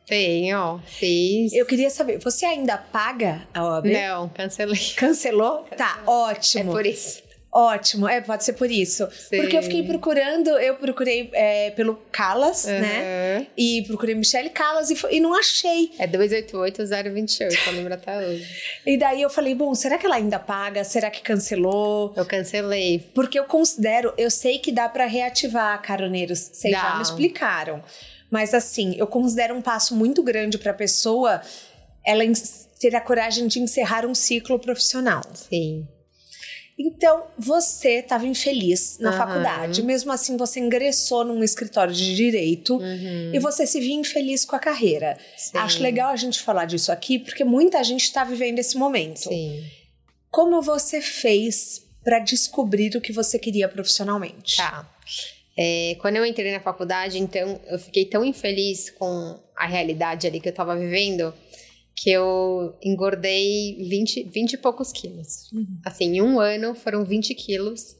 Tem, 0.05 0.53
ó. 0.53 0.79
Fiz. 0.85 1.53
Eu 1.53 1.65
queria 1.65 1.89
saber, 1.89 2.17
você 2.19 2.45
ainda 2.45 2.77
paga 2.77 3.47
a 3.53 3.63
OAB? 3.63 3.85
Não, 3.91 4.29
cancelei. 4.29 4.79
Cancelou? 4.97 5.65
Tá, 5.77 5.99
É 6.05 6.09
ótimo. 6.09 6.71
por 6.71 6.85
isso. 6.85 7.21
Ótimo, 7.53 8.07
é, 8.07 8.21
pode 8.21 8.45
ser 8.45 8.53
por 8.53 8.71
isso. 8.71 9.05
Sim. 9.11 9.41
Porque 9.41 9.57
eu 9.57 9.61
fiquei 9.63 9.83
procurando, 9.83 10.49
eu 10.51 10.75
procurei 10.75 11.29
é, 11.33 11.69
pelo 11.71 11.95
Calas, 12.09 12.63
né? 12.63 13.39
Uhum. 13.39 13.47
E 13.57 13.83
procurei 13.87 14.15
Michele 14.15 14.49
Calas 14.49 14.89
e, 14.89 14.97
e 15.11 15.19
não 15.19 15.37
achei. 15.37 15.91
É 15.99 16.07
288-028, 16.07 17.67
eu 17.67 17.73
lembro 17.73 17.93
até 17.93 18.17
hoje. 18.17 18.47
E 18.85 18.97
daí 18.97 19.21
eu 19.21 19.29
falei, 19.29 19.53
bom, 19.53 19.75
será 19.75 19.97
que 19.97 20.05
ela 20.05 20.15
ainda 20.15 20.39
paga? 20.39 20.83
Será 20.85 21.09
que 21.09 21.21
cancelou? 21.21 22.13
Eu 22.15 22.25
cancelei. 22.25 22.99
Porque 23.13 23.37
eu 23.37 23.43
considero, 23.43 24.13
eu 24.17 24.31
sei 24.31 24.57
que 24.59 24.71
dá 24.71 24.87
pra 24.87 25.05
reativar 25.05 25.81
caroneiros, 25.81 26.39
vocês 26.53 26.73
já 26.73 26.95
me 26.95 27.01
explicaram. 27.01 27.83
Mas 28.31 28.53
assim, 28.53 28.95
eu 28.97 29.05
considero 29.05 29.53
um 29.53 29.61
passo 29.61 29.93
muito 29.95 30.23
grande 30.23 30.57
pra 30.57 30.73
pessoa 30.73 31.41
ela 32.05 32.23
ter 32.79 32.95
a 32.95 33.01
coragem 33.01 33.45
de 33.47 33.59
encerrar 33.59 34.05
um 34.07 34.15
ciclo 34.15 34.57
profissional. 34.57 35.21
Sim. 35.35 35.85
Então, 36.79 37.27
você 37.37 37.99
estava 37.99 38.25
infeliz 38.25 38.97
na 38.99 39.09
Aham. 39.09 39.17
faculdade. 39.17 39.83
Mesmo 39.83 40.11
assim, 40.11 40.35
você 40.35 40.59
ingressou 40.59 41.23
num 41.23 41.43
escritório 41.43 41.93
de 41.93 42.15
direito 42.15 42.77
Uhum. 42.77 43.31
e 43.33 43.37
você 43.37 43.67
se 43.67 43.79
via 43.79 43.93
infeliz 43.93 44.45
com 44.45 44.55
a 44.55 44.59
carreira. 44.59 45.15
Sim. 45.37 45.57
Acho 45.59 45.83
legal 45.83 46.09
a 46.09 46.15
gente 46.15 46.39
falar 46.39 46.65
disso 46.65 46.91
aqui, 46.91 47.19
porque 47.19 47.43
muita 47.43 47.83
gente 47.83 48.05
está 48.05 48.23
vivendo 48.23 48.57
esse 48.57 48.77
momento. 48.77 49.29
Sim. 49.29 49.63
Como 50.31 50.59
você 50.61 51.01
fez 51.01 51.83
para 52.03 52.17
descobrir 52.17 52.95
o 52.95 53.01
que 53.01 53.11
você 53.13 53.37
queria 53.37 53.67
profissionalmente? 53.69 54.55
Tá. 54.57 54.89
É, 55.57 55.95
quando 55.99 56.15
eu 56.15 56.25
entrei 56.25 56.51
na 56.51 56.59
faculdade, 56.59 57.19
então, 57.19 57.59
eu 57.67 57.77
fiquei 57.77 58.05
tão 58.05 58.23
infeliz 58.23 58.89
com 58.89 59.39
a 59.55 59.67
realidade 59.67 60.27
ali 60.27 60.39
que 60.39 60.49
eu 60.49 60.53
tava 60.53 60.75
vivendo 60.77 61.33
que 61.95 62.09
eu 62.09 62.75
engordei 62.81 63.75
20, 63.77 64.23
20 64.23 64.53
e 64.53 64.57
poucos 64.57 64.91
quilos. 64.91 65.51
Uhum. 65.51 65.79
Assim, 65.85 66.15
em 66.15 66.21
um 66.21 66.39
ano 66.39 66.73
foram 66.73 67.03
20 67.03 67.35
quilos. 67.35 67.95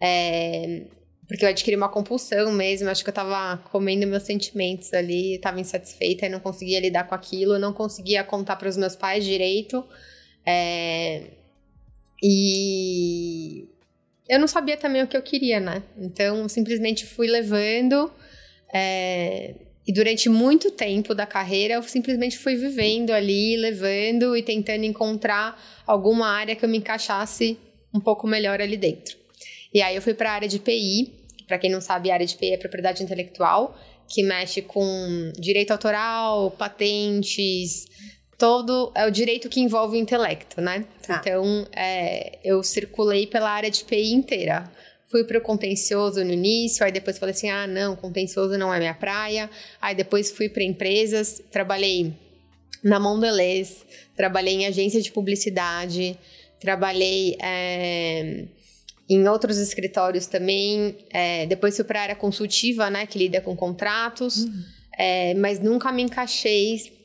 É, 0.00 0.82
porque 1.26 1.44
eu 1.44 1.48
adquiri 1.48 1.76
uma 1.76 1.88
compulsão 1.88 2.52
mesmo. 2.52 2.88
Acho 2.88 3.02
que 3.02 3.10
eu 3.10 3.14
tava 3.14 3.56
comendo 3.70 4.06
meus 4.06 4.24
sentimentos 4.24 4.92
ali, 4.92 5.38
tava 5.38 5.60
insatisfeita 5.60 6.26
e 6.26 6.28
não 6.28 6.40
conseguia 6.40 6.80
lidar 6.80 7.04
com 7.04 7.14
aquilo, 7.14 7.58
não 7.58 7.72
conseguia 7.72 8.22
contar 8.24 8.56
para 8.56 8.68
os 8.68 8.76
meus 8.76 8.96
pais 8.96 9.24
direito. 9.24 9.84
É, 10.44 11.30
e 12.22 13.68
eu 14.28 14.38
não 14.38 14.46
sabia 14.46 14.76
também 14.76 15.02
o 15.02 15.06
que 15.06 15.16
eu 15.16 15.22
queria, 15.22 15.58
né? 15.58 15.82
Então, 15.96 16.48
simplesmente 16.48 17.06
fui 17.06 17.26
levando. 17.26 18.12
é, 18.72 19.54
e 19.88 19.92
durante 19.92 20.28
muito 20.28 20.70
tempo 20.70 21.14
da 21.14 21.24
carreira, 21.24 21.74
eu 21.74 21.82
simplesmente 21.82 22.36
fui 22.36 22.56
vivendo 22.56 23.10
ali, 23.10 23.56
levando 23.56 24.36
e 24.36 24.42
tentando 24.42 24.84
encontrar 24.84 25.58
alguma 25.86 26.28
área 26.28 26.54
que 26.54 26.62
eu 26.62 26.68
me 26.68 26.76
encaixasse 26.76 27.58
um 27.94 27.98
pouco 27.98 28.26
melhor 28.26 28.60
ali 28.60 28.76
dentro. 28.76 29.16
E 29.72 29.80
aí 29.80 29.96
eu 29.96 30.02
fui 30.02 30.12
para 30.12 30.30
a 30.30 30.34
área 30.34 30.48
de 30.48 30.58
PI. 30.58 31.10
Para 31.46 31.58
quem 31.58 31.70
não 31.70 31.80
sabe, 31.80 32.10
a 32.10 32.14
área 32.14 32.26
de 32.26 32.36
PI 32.36 32.52
é 32.52 32.56
propriedade 32.58 33.02
intelectual, 33.02 33.78
que 34.06 34.22
mexe 34.22 34.60
com 34.60 35.32
direito 35.38 35.70
autoral, 35.70 36.50
patentes, 36.50 37.86
todo 38.38 38.92
é 38.94 39.04
o 39.04 39.10
direito 39.10 39.48
que 39.48 39.60
envolve 39.60 39.96
o 39.96 40.00
intelecto, 40.00 40.60
né? 40.60 40.86
Tá. 41.04 41.20
Então, 41.20 41.66
é, 41.74 42.38
eu 42.44 42.62
circulei 42.62 43.26
pela 43.26 43.50
área 43.50 43.70
de 43.70 43.82
PI 43.84 44.12
inteira. 44.12 44.70
Fui 45.10 45.24
pro 45.24 45.40
contencioso 45.40 46.22
no 46.22 46.32
início, 46.32 46.84
aí 46.84 46.92
depois 46.92 47.18
falei 47.18 47.34
assim: 47.34 47.50
ah, 47.50 47.66
não, 47.66 47.96
contencioso 47.96 48.56
não 48.56 48.72
é 48.72 48.78
minha 48.78 48.94
praia. 48.94 49.50
Aí 49.80 49.94
depois 49.94 50.30
fui 50.30 50.48
para 50.48 50.62
empresas, 50.62 51.42
trabalhei 51.50 52.14
na 52.84 53.00
Mondelez, 53.00 53.84
trabalhei 54.14 54.54
em 54.54 54.66
agência 54.66 55.00
de 55.00 55.10
publicidade, 55.10 56.16
trabalhei 56.60 57.36
é, 57.42 58.44
em 59.08 59.26
outros 59.26 59.58
escritórios 59.58 60.26
também. 60.26 60.96
é, 61.10 61.46
depois 61.46 61.74
fui 61.74 61.84
para 61.84 62.00
a 62.00 62.02
área 62.02 62.16
consultiva, 62.16 62.88
né, 62.88 63.06
que 63.06 63.18
lida 63.18 63.40
com 63.40 63.56
contratos, 63.56 64.46
é, 64.96 65.34
mas 65.34 65.58
nunca 65.58 65.90
me 65.90 66.02
encaixei 66.02 66.97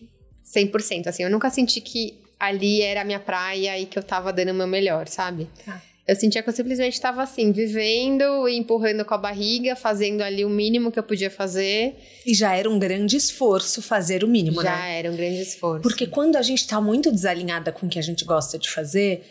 100%. 0.43 1.07
Assim, 1.07 1.23
eu 1.23 1.29
nunca 1.29 1.49
senti 1.49 1.79
que 1.81 2.19
ali 2.39 2.81
era 2.81 3.01
a 3.01 3.05
minha 3.05 3.19
praia 3.19 3.79
e 3.79 3.85
que 3.85 3.97
eu 3.97 4.03
tava 4.03 4.31
dando 4.33 4.51
o 4.51 4.53
meu 4.53 4.67
melhor, 4.67 5.07
sabe? 5.07 5.47
Tá. 5.65 5.81
Eu 6.05 6.17
sentia 6.17 6.43
que 6.43 6.49
eu 6.49 6.53
simplesmente 6.53 6.95
estava 6.95 7.23
assim, 7.23 7.53
vivendo 7.53 8.49
e 8.49 8.57
empurrando 8.57 9.05
com 9.05 9.13
a 9.13 9.17
barriga, 9.17 9.73
fazendo 9.73 10.21
ali 10.21 10.43
o 10.43 10.49
mínimo 10.49 10.91
que 10.91 10.99
eu 10.99 11.03
podia 11.03 11.31
fazer. 11.31 11.95
E 12.25 12.33
já 12.33 12.53
era 12.53 12.69
um 12.69 12.77
grande 12.77 13.15
esforço 13.15 13.81
fazer 13.81 14.21
o 14.21 14.27
mínimo, 14.27 14.61
Já 14.61 14.75
né? 14.75 14.99
era 14.99 15.09
um 15.09 15.15
grande 15.15 15.41
esforço. 15.41 15.81
Porque 15.81 16.05
quando 16.05 16.35
a 16.35 16.41
gente 16.41 16.67
tá 16.67 16.81
muito 16.81 17.09
desalinhada 17.09 17.71
com 17.71 17.85
o 17.85 17.89
que 17.89 17.97
a 17.97 18.01
gente 18.01 18.25
gosta 18.25 18.59
de 18.59 18.69
fazer, 18.69 19.23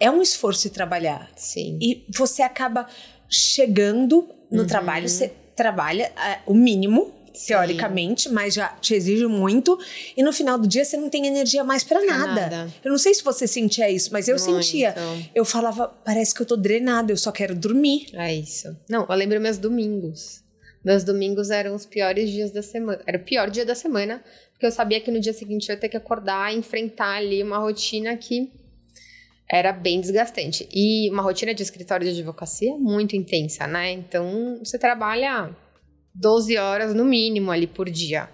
é 0.00 0.10
um 0.10 0.20
esforço 0.20 0.68
trabalhar. 0.70 1.30
Sim. 1.36 1.78
E 1.80 2.04
você 2.12 2.42
acaba 2.42 2.88
chegando 3.28 4.28
no 4.50 4.62
Uhum. 4.62 4.66
trabalho, 4.66 5.08
você 5.08 5.32
trabalha 5.54 6.10
ah, 6.16 6.40
o 6.46 6.54
mínimo, 6.54 7.14
Sim. 7.36 7.48
teoricamente, 7.48 8.28
mas 8.30 8.54
já 8.54 8.68
te 8.68 8.94
exige 8.94 9.26
muito. 9.26 9.78
E 10.16 10.22
no 10.22 10.32
final 10.32 10.58
do 10.58 10.66
dia 10.66 10.84
você 10.84 10.96
não 10.96 11.10
tem 11.10 11.26
energia 11.26 11.62
mais 11.62 11.84
pra 11.84 12.02
nada. 12.04 12.34
nada. 12.34 12.74
Eu 12.82 12.90
não 12.90 12.98
sei 12.98 13.12
se 13.14 13.22
você 13.22 13.46
sentia 13.46 13.90
isso, 13.90 14.10
mas 14.12 14.26
eu 14.26 14.36
Muito. 14.38 14.64
sentia. 14.64 14.94
Eu 15.34 15.44
falava, 15.44 15.86
parece 15.86 16.34
que 16.34 16.40
eu 16.40 16.46
tô 16.46 16.56
drenada, 16.56 17.12
eu 17.12 17.16
só 17.16 17.30
quero 17.30 17.54
dormir. 17.54 18.06
É 18.14 18.34
isso. 18.34 18.74
Não, 18.88 19.06
eu 19.08 19.14
lembro 19.14 19.40
meus 19.40 19.58
domingos. 19.58 20.42
Meus 20.82 21.04
domingos 21.04 21.50
eram 21.50 21.74
os 21.74 21.84
piores 21.84 22.30
dias 22.30 22.52
da 22.52 22.62
semana. 22.62 23.00
Era 23.06 23.18
o 23.18 23.24
pior 23.24 23.50
dia 23.50 23.66
da 23.66 23.74
semana, 23.74 24.22
porque 24.52 24.64
eu 24.64 24.70
sabia 24.70 25.00
que 25.00 25.10
no 25.10 25.20
dia 25.20 25.32
seguinte 25.32 25.68
eu 25.68 25.74
ia 25.74 25.80
ter 25.80 25.88
que 25.88 25.96
acordar 25.96 26.54
e 26.54 26.58
enfrentar 26.58 27.16
ali 27.16 27.42
uma 27.42 27.58
rotina 27.58 28.16
que 28.16 28.50
era 29.50 29.72
bem 29.72 30.00
desgastante. 30.00 30.68
E 30.72 31.10
uma 31.10 31.22
rotina 31.22 31.52
de 31.52 31.62
escritório 31.62 32.06
de 32.06 32.12
advocacia 32.12 32.72
é 32.72 32.78
muito 32.78 33.14
intensa, 33.14 33.66
né? 33.66 33.92
Então, 33.92 34.58
você 34.62 34.78
trabalha 34.78 35.54
12 36.16 36.56
horas 36.56 36.94
no 36.94 37.04
mínimo 37.04 37.50
ali 37.50 37.66
por 37.66 37.88
dia. 37.90 38.28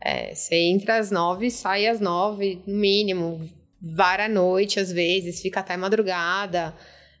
É, 0.00 0.34
você 0.34 0.54
entra 0.54 0.98
às 0.98 1.10
9, 1.10 1.50
sai 1.50 1.86
às 1.86 2.00
9, 2.00 2.62
no 2.66 2.76
mínimo. 2.76 3.48
Vara 3.80 4.24
à 4.24 4.28
noite, 4.28 4.80
às 4.80 4.90
vezes, 4.90 5.40
fica 5.40 5.60
até 5.60 5.76
madrugada. 5.76 6.74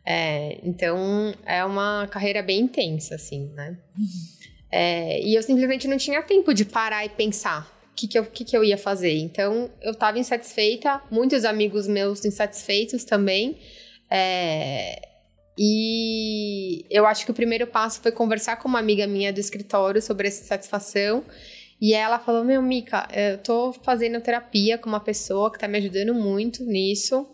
É, 0.04 0.58
então, 0.62 1.34
é 1.44 1.64
uma 1.64 2.08
carreira 2.10 2.42
bem 2.42 2.60
intensa, 2.60 3.16
assim, 3.16 3.50
né? 3.54 3.76
É, 4.70 5.20
e 5.20 5.34
eu 5.34 5.42
simplesmente 5.42 5.86
não 5.86 5.96
tinha 5.96 6.22
tempo 6.22 6.54
de 6.54 6.64
parar 6.64 7.04
e 7.04 7.08
pensar 7.08 7.70
o 7.90 7.94
que, 7.94 8.08
que, 8.08 8.18
eu, 8.18 8.24
que, 8.24 8.44
que 8.44 8.56
eu 8.56 8.64
ia 8.64 8.78
fazer. 8.78 9.16
Então, 9.18 9.70
eu 9.82 9.92
estava 9.92 10.18
insatisfeita, 10.18 11.02
muitos 11.10 11.44
amigos 11.44 11.86
meus 11.86 12.24
insatisfeitos 12.24 13.04
também. 13.04 13.58
É, 14.10 15.15
e 15.58 16.84
eu 16.90 17.06
acho 17.06 17.24
que 17.24 17.30
o 17.30 17.34
primeiro 17.34 17.66
passo 17.66 18.00
foi 18.00 18.12
conversar 18.12 18.56
com 18.56 18.68
uma 18.68 18.78
amiga 18.78 19.06
minha 19.06 19.32
do 19.32 19.40
escritório 19.40 20.02
sobre 20.02 20.28
essa 20.28 20.44
satisfação. 20.44 21.24
E 21.80 21.94
ela 21.94 22.18
falou: 22.18 22.44
Meu, 22.44 22.60
Mica, 22.60 23.08
eu 23.12 23.38
tô 23.38 23.72
fazendo 23.72 24.20
terapia 24.20 24.76
com 24.76 24.88
uma 24.88 25.00
pessoa 25.00 25.50
que 25.50 25.58
tá 25.58 25.66
me 25.66 25.78
ajudando 25.78 26.14
muito 26.14 26.64
nisso. 26.64 27.26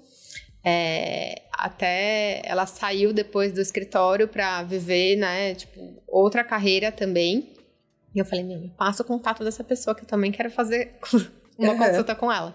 É, 0.64 1.42
até 1.52 2.40
ela 2.44 2.66
saiu 2.66 3.12
depois 3.12 3.52
do 3.52 3.60
escritório 3.60 4.28
para 4.28 4.62
viver, 4.62 5.16
né, 5.16 5.56
tipo, 5.56 6.02
outra 6.06 6.44
carreira 6.44 6.92
também. 6.92 7.52
E 8.14 8.18
eu 8.18 8.24
falei, 8.24 8.44
meu, 8.44 8.60
me 8.60 8.68
passa 8.68 9.02
o 9.02 9.06
contato 9.06 9.42
dessa 9.42 9.64
pessoa 9.64 9.94
que 9.94 10.02
eu 10.02 10.06
também 10.06 10.30
quero 10.30 10.50
fazer 10.50 10.92
uma 11.58 11.76
consulta 11.76 12.14
com 12.14 12.30
ela. 12.30 12.54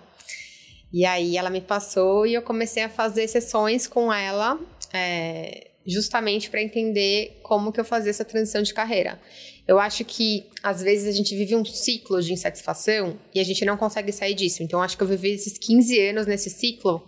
E 0.94 1.06
aí 1.06 1.36
ela 1.36 1.50
me 1.50 1.60
passou 1.60 2.26
e 2.26 2.34
eu 2.34 2.42
comecei 2.42 2.84
a 2.84 2.90
fazer 2.90 3.28
sessões 3.28 3.88
com 3.88 4.14
ela, 4.14 4.58
é, 4.94 5.68
justamente 5.86 6.50
para 6.50 6.62
entender 6.62 7.40
como 7.44 7.72
que 7.72 7.80
eu 7.80 7.86
fazia 7.86 8.10
essa 8.10 8.26
transição 8.26 8.62
de 8.62 8.74
carreira. 8.74 9.20
Eu 9.68 9.80
acho 9.80 10.06
que 10.06 10.46
às 10.64 10.82
vezes 10.82 11.08
a 11.08 11.12
gente 11.12 11.36
vive 11.36 11.56
um 11.56 11.66
ciclo 11.66 12.22
de 12.22 12.34
insatisfação 12.34 13.20
e 13.34 13.40
a 13.40 13.44
gente 13.44 13.66
não 13.66 13.78
consegue 13.78 14.12
sair 14.12 14.34
disso. 14.34 14.64
Então 14.64 14.82
acho 14.82 14.98
que 14.98 15.04
eu 15.04 15.08
vivi 15.08 15.32
esses 15.32 15.58
15 15.58 16.00
anos 16.10 16.26
nesse 16.26 16.50
ciclo 16.50 17.06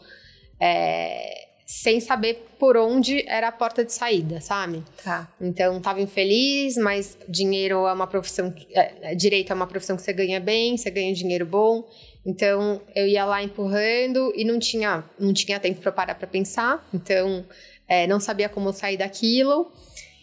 é, 0.62 1.48
sem 1.70 2.00
saber 2.00 2.48
por 2.58 2.76
onde 2.76 3.24
era 3.28 3.50
a 3.50 3.52
porta 3.52 3.86
de 3.86 3.94
saída, 3.94 4.42
sabe? 4.42 4.84
Tá. 5.04 5.32
Então, 5.40 5.80
tava 5.80 6.02
infeliz, 6.02 6.76
mas 6.78 7.16
dinheiro 7.28 7.86
é 7.86 7.94
uma 7.94 8.08
profissão. 8.08 8.52
é, 8.74 9.14
direito 9.14 9.52
é 9.52 9.56
uma 9.56 9.68
profissão 9.68 9.96
que 9.96 10.02
você 10.02 10.12
ganha 10.12 10.40
bem, 10.40 10.76
você 10.76 10.90
ganha 10.90 11.14
dinheiro 11.14 11.46
bom. 11.46 11.88
Então, 12.30 12.80
eu 12.96 13.08
ia 13.08 13.26
lá 13.26 13.42
empurrando 13.42 14.32
e 14.36 14.46
não 14.46 14.60
tinha, 14.60 15.04
não 15.20 15.34
tinha 15.34 15.60
tempo 15.60 15.82
para 15.82 15.92
parar 15.92 16.14
para 16.14 16.28
pensar. 16.28 16.88
Então, 16.94 17.44
é, 17.88 18.06
não 18.06 18.20
sabia 18.20 18.48
como 18.48 18.72
sair 18.72 18.98
daquilo. 18.98 19.72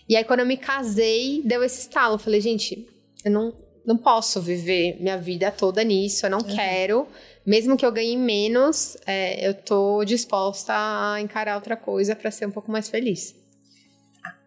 E 0.08 0.16
aí, 0.16 0.22
quando 0.22 0.40
eu 0.40 0.46
me 0.46 0.56
casei, 0.56 1.42
deu 1.44 1.64
esse 1.64 1.80
estalo. 1.80 2.14
Eu 2.14 2.18
falei, 2.18 2.40
gente, 2.40 2.86
eu 3.24 3.30
não, 3.32 3.52
não 3.84 3.96
posso 3.96 4.40
viver 4.40 4.96
minha 5.00 5.18
vida 5.18 5.50
toda 5.50 5.82
nisso, 5.82 6.26
eu 6.26 6.30
não 6.30 6.40
quero. 6.40 7.08
Mesmo 7.44 7.76
que 7.76 7.84
eu 7.84 7.90
ganhe 7.90 8.16
menos, 8.16 8.96
é, 9.06 9.48
eu 9.48 9.52
tô 9.54 10.04
disposta 10.04 10.72
a 10.74 11.20
encarar 11.20 11.56
outra 11.56 11.76
coisa 11.76 12.14
para 12.14 12.30
ser 12.30 12.46
um 12.46 12.50
pouco 12.52 12.70
mais 12.70 12.88
feliz. 12.88 13.34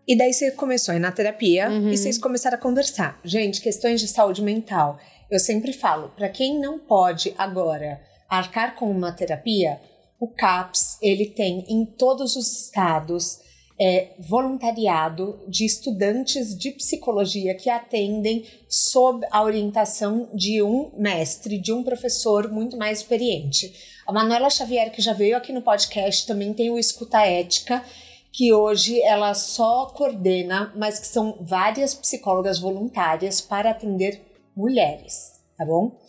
E 0.08 0.18
daí 0.18 0.34
você 0.34 0.52
começou 0.52 0.94
a 0.94 0.96
ir 0.96 1.00
na 1.00 1.12
terapia 1.12 1.70
Uhum. 1.70 1.92
e 1.92 1.98
vocês 1.98 2.18
começaram 2.18 2.58
a 2.58 2.60
conversar. 2.60 3.20
Gente, 3.24 3.62
questões 3.62 4.00
de 4.02 4.08
saúde 4.08 4.42
mental. 4.42 4.98
Eu 5.30 5.40
sempre 5.40 5.74
falo, 5.74 6.10
para 6.10 6.30
quem 6.30 6.60
não 6.60 6.80
pode 6.80 7.34
agora 7.38 8.02
arcar 8.28 8.76
com 8.76 8.90
uma 8.90 9.12
terapia, 9.12 9.80
o 10.20 10.28
CAPS, 10.28 10.98
ele 11.02 11.28
tem 11.28 11.66
em 11.70 11.86
todos 11.86 12.36
os 12.36 12.66
estados 12.66 13.40
é, 13.80 14.10
voluntariado 14.20 15.40
de 15.48 15.66
estudantes 15.66 16.58
de 16.58 16.72
psicologia 16.72 17.56
que 17.56 17.70
atendem 17.70 18.46
sob 18.68 19.26
a 19.32 19.42
orientação 19.42 20.30
de 20.34 20.62
um 20.62 20.92
mestre, 20.98 21.58
de 21.58 21.72
um 21.72 21.84
professor 21.84 22.52
muito 22.52 22.76
mais 22.76 23.00
experiente. 23.00 23.74
A 24.06 24.12
Manuela 24.12 24.50
Xavier, 24.50 24.92
que 24.92 25.02
já 25.02 25.14
veio 25.14 25.38
aqui 25.38 25.54
no 25.54 25.62
podcast, 25.62 26.28
também 26.28 26.54
tem 26.54 26.70
o 26.70 26.78
Escuta 26.78 27.22
Ética, 27.22 27.86
que 28.34 28.52
hoje 28.52 29.02
ela 29.02 29.34
só 29.34 29.86
coordena, 29.86 30.74
mas 30.76 31.00
que 31.00 31.08
são 31.08 31.38
várias 31.40 31.96
psicólogas 31.96 32.60
voluntárias 32.60 33.40
para 33.40 33.70
atender 33.70 34.29
mulheres, 34.56 35.42
tá 35.58 35.66
bom? 35.66 36.00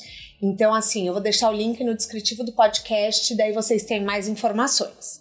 Então, 0.43 0.75
assim, 0.75 1.07
eu 1.07 1.13
vou 1.13 1.23
deixar 1.23 1.51
o 1.51 1.55
link 1.55 1.83
no 1.85 1.95
descritivo 1.95 2.43
do 2.45 2.53
podcast, 2.53 3.35
daí 3.37 3.53
vocês 3.53 3.85
têm 3.85 4.03
mais 4.03 4.27
informações. 4.29 5.21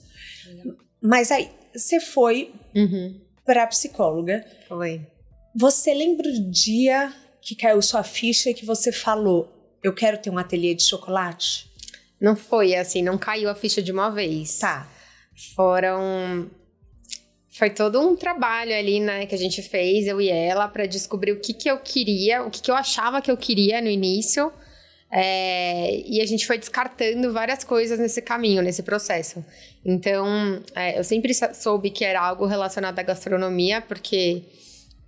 Mas 1.02 1.32
aí, 1.32 1.50
você 1.76 2.00
foi 2.00 2.54
Uhum. 2.76 3.20
pra 3.46 3.68
psicóloga. 3.68 4.46
Foi. 4.68 5.06
Você 5.56 5.94
lembra 5.94 6.28
o 6.30 6.50
dia 6.52 7.14
que 7.42 7.56
caiu 7.56 7.82
sua 7.82 8.04
ficha 8.04 8.50
e 8.50 8.54
que 8.54 8.66
você 8.66 8.92
falou: 8.92 9.50
Eu 9.84 9.94
quero 9.94 10.18
ter 10.18 10.30
um 10.30 10.38
ateliê 10.38 10.74
de 10.74 10.84
chocolate? 10.84 11.70
Não 12.20 12.36
foi 12.36 12.76
assim, 12.76 13.02
não 13.02 13.18
caiu 13.18 13.50
a 13.50 13.56
ficha 13.56 13.82
de 13.82 13.92
uma 13.92 14.10
vez. 14.10 14.60
Tá. 14.60 14.88
Foram. 15.56 16.50
Foi 17.60 17.70
todo 17.70 18.00
um 18.00 18.16
trabalho 18.16 18.74
ali, 18.74 19.01
né, 19.01 19.25
que 19.25 19.36
a 19.36 19.38
gente 19.38 19.62
fez, 19.62 20.08
eu 20.08 20.22
e 20.22 20.30
ela, 20.30 20.66
pra 20.70 20.86
descobrir 20.86 21.34
o 21.34 21.42
que, 21.42 21.54
que 21.54 21.70
eu 21.70 21.78
queria, 21.78 22.42
o 22.42 22.50
que, 22.50 22.62
que 22.62 22.72
eu 22.72 22.75
achava 22.75 23.22
que 23.22 23.30
eu 23.30 23.36
queria 23.36 23.82
no 23.82 23.89
início. 23.89 24.50
É, 25.12 26.01
e 26.08 26.22
a 26.22 26.25
gente 26.25 26.48
foi 26.48 26.58
descartando 26.58 27.34
várias 27.34 27.66
coisas 27.66 28.00
nesse 28.00 28.22
caminho, 28.22 28.62
nesse 28.62 28.82
processo. 28.82 29.44
Então, 29.84 30.63
é, 30.74 30.98
eu 30.98 31.04
sempre 31.04 31.34
soube 31.54 31.89
que 31.89 32.06
era 32.06 32.22
algo 32.22 32.46
relacionado 32.46 32.98
à 32.98 33.04
gastronomia, 33.04 33.82
porque 33.82 34.42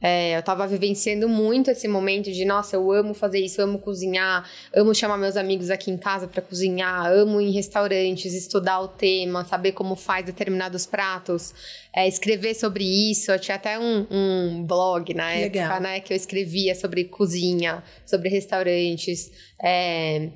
é, 0.02 0.36
eu 0.36 0.42
tava 0.42 0.66
vivenciando 0.66 1.30
muito 1.30 1.70
esse 1.70 1.88
momento 1.88 2.32
de, 2.32 2.44
nossa, 2.44 2.76
eu 2.76 2.92
amo 2.92 3.14
fazer 3.14 3.40
isso, 3.40 3.62
eu 3.62 3.66
amo 3.66 3.80
cozinhar, 3.80 4.50
amo 4.74 4.96
chamar 4.96 5.18
meus 5.18 5.38
amigos 5.38 5.70
aqui 5.70 5.92
em 5.92 5.98
casa 5.98 6.28
para 6.28 6.42
cozinhar, 6.42 7.06
amo 7.06 7.40
ir 7.40 7.50
em 7.50 7.52
restaurantes, 7.52 8.34
estudar 8.34 8.80
o 8.82 8.88
tema, 8.88 9.46
saber 9.46 9.74
como 9.74 9.96
faz 9.96 10.26
determinados 10.26 10.86
pratos, 10.86 11.54
é, 11.94 12.08
escrever 12.08 12.56
sobre 12.56 12.84
isso. 12.84 13.32
Eu 13.32 13.40
tinha 13.40 13.56
até 13.56 13.78
um, 13.78 14.08
um 14.10 14.64
blog 14.66 15.14
na 15.14 15.32
época, 15.34 15.80
né, 15.80 16.00
que 16.00 16.12
eu 16.12 16.18
escrevia 16.18 16.74
sobre 16.74 17.06
cozinha, 17.06 17.84
sobre 18.06 18.30
restaurantes. 18.30 19.32
é, 19.62 20.30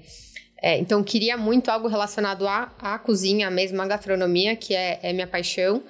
é, 0.65 0.79
então, 0.79 0.97
eu 0.97 1.05
queria 1.05 1.37
muito 1.37 1.69
algo 1.69 1.87
relacionado 1.87 2.47
à, 2.47 2.73
à 2.79 2.97
cozinha 2.97 3.51
mesmo, 3.51 3.79
à 3.81 3.85
gastronomia, 3.85 4.55
que 4.55 4.73
é, 4.73 4.99
é 5.03 5.13
minha 5.13 5.27
paixão. 5.27 5.83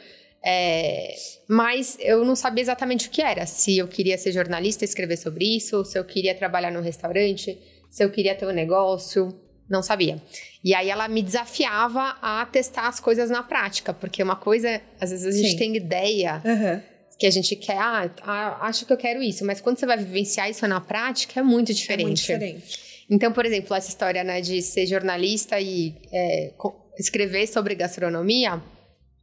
É, 0.48 1.16
mas 1.50 1.98
eu 2.00 2.24
não 2.24 2.36
sabia 2.36 2.62
exatamente 2.62 3.08
o 3.08 3.12
que 3.12 3.22
era. 3.22 3.46
Se 3.48 3.78
eu 3.78 3.88
queria 3.88 4.18
ser 4.18 4.32
jornalista 4.32 4.84
e 4.84 4.88
escrever 4.88 5.18
sobre 5.18 5.46
isso, 5.58 5.84
se 5.84 5.98
eu 5.98 6.04
queria 6.06 6.36
trabalhar 6.36 6.72
no 6.72 6.82
restaurante, 6.82 7.58
se 7.90 8.04
eu 8.04 8.12
queria 8.12 8.36
ter 8.36 8.46
um 8.46 8.52
negócio, 8.52 9.36
não 9.68 9.82
sabia. 9.82 10.22
E 10.64 10.76
aí 10.76 10.90
ela 10.90 11.08
me 11.08 11.24
desafiava 11.24 12.18
a 12.22 12.46
testar 12.46 12.88
as 12.88 13.00
coisas 13.00 13.30
na 13.30 13.42
prática, 13.42 13.94
porque 13.94 14.22
uma 14.22 14.36
coisa, 14.36 14.80
às 15.02 15.10
vezes 15.10 15.26
a 15.26 15.38
gente 15.38 15.52
Sim. 15.52 15.58
tem 15.58 15.76
ideia 15.76 16.42
Aham. 16.46 16.84
que 17.18 17.26
a 17.26 17.32
gente 17.32 17.56
quer, 17.56 17.78
ah, 17.78 18.10
ah, 18.22 18.68
acho 18.68 18.86
que 18.86 18.94
eu 18.94 18.98
quero 18.98 19.24
isso, 19.24 19.44
mas 19.46 19.60
quando 19.62 19.80
você 19.80 19.86
vai 19.88 19.98
vivenciar 19.98 20.50
isso 20.50 20.68
na 20.68 20.80
prática 20.80 21.40
é 21.40 21.44
muito 21.44 21.72
É 21.72 21.76
diferente. 21.76 22.06
muito 22.06 22.18
diferente. 22.18 22.80
Então, 23.10 23.32
por 23.32 23.46
exemplo, 23.46 23.76
essa 23.76 23.90
história 23.90 24.24
né, 24.24 24.42
de 24.42 24.62
ser 24.62 24.86
jornalista 24.86 25.60
e 25.60 25.96
é, 26.12 26.52
escrever 27.00 27.48
sobre 27.48 27.76
gastronomia, 27.76 28.62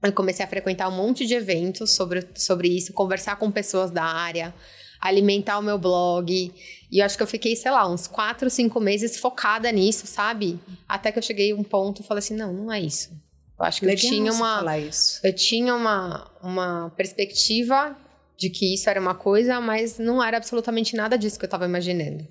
eu 0.03 0.13
comecei 0.13 0.45
a 0.45 0.49
frequentar 0.49 0.89
um 0.89 0.97
monte 0.97 1.27
de 1.27 1.35
eventos 1.35 1.93
sobre, 1.93 2.27
sobre 2.35 2.69
isso, 2.69 2.93
conversar 2.93 3.37
com 3.37 3.51
pessoas 3.51 3.91
da 3.91 4.05
área, 4.05 4.53
alimentar 5.01 5.59
o 5.59 5.63
meu 5.63 5.79
blog. 5.79 6.53
E 6.91 6.99
eu 6.99 7.05
acho 7.05 7.17
que 7.17 7.23
eu 7.23 7.27
fiquei, 7.27 7.55
sei 7.55 7.71
lá, 7.71 7.89
uns 7.89 8.07
quatro, 8.07 8.51
cinco 8.51 8.81
meses 8.81 9.17
focada 9.17 9.71
nisso, 9.71 10.07
sabe? 10.07 10.59
Até 10.89 11.13
que 11.13 11.19
eu 11.19 11.23
cheguei 11.23 11.53
a 11.53 11.57
um 11.57 11.63
ponto 11.63 12.03
e 12.03 12.05
falei 12.05 12.19
assim: 12.19 12.35
não, 12.35 12.53
não 12.53 12.73
é 12.73 12.81
isso. 12.81 13.11
Eu 13.59 13.65
acho 13.65 13.81
que 13.81 13.87
Legal 13.87 14.05
eu 14.05 14.11
tinha 14.11 14.33
uma 14.33 14.65
eu 15.23 15.33
tinha 15.35 15.75
uma, 15.75 16.31
uma 16.43 16.93
perspectiva 16.97 17.97
de 18.37 18.51
que 18.51 18.75
isso 18.75 18.91
era 18.91 19.01
uma 19.01 19.15
coisa, 19.15 19.61
mas 19.61 19.99
não 19.99 20.23
era 20.23 20.37
absolutamente 20.37 20.97
nada 20.97 21.17
disso 21.17 21.39
que 21.39 21.45
eu 21.45 21.49
estava 21.49 21.65
imaginando. 21.65 22.27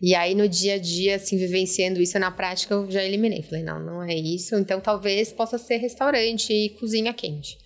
E 0.00 0.14
aí, 0.14 0.34
no 0.34 0.48
dia 0.48 0.74
a 0.74 0.78
dia, 0.78 1.16
assim, 1.16 1.38
vivenciando 1.38 2.00
isso 2.02 2.18
na 2.18 2.30
prática, 2.30 2.74
eu 2.74 2.90
já 2.90 3.02
eliminei. 3.02 3.42
Falei, 3.42 3.64
não, 3.64 3.80
não 3.80 4.02
é 4.02 4.14
isso. 4.14 4.54
Então, 4.56 4.80
talvez 4.80 5.32
possa 5.32 5.56
ser 5.56 5.78
restaurante 5.78 6.52
e 6.52 6.70
cozinha 6.70 7.12
quente. 7.14 7.56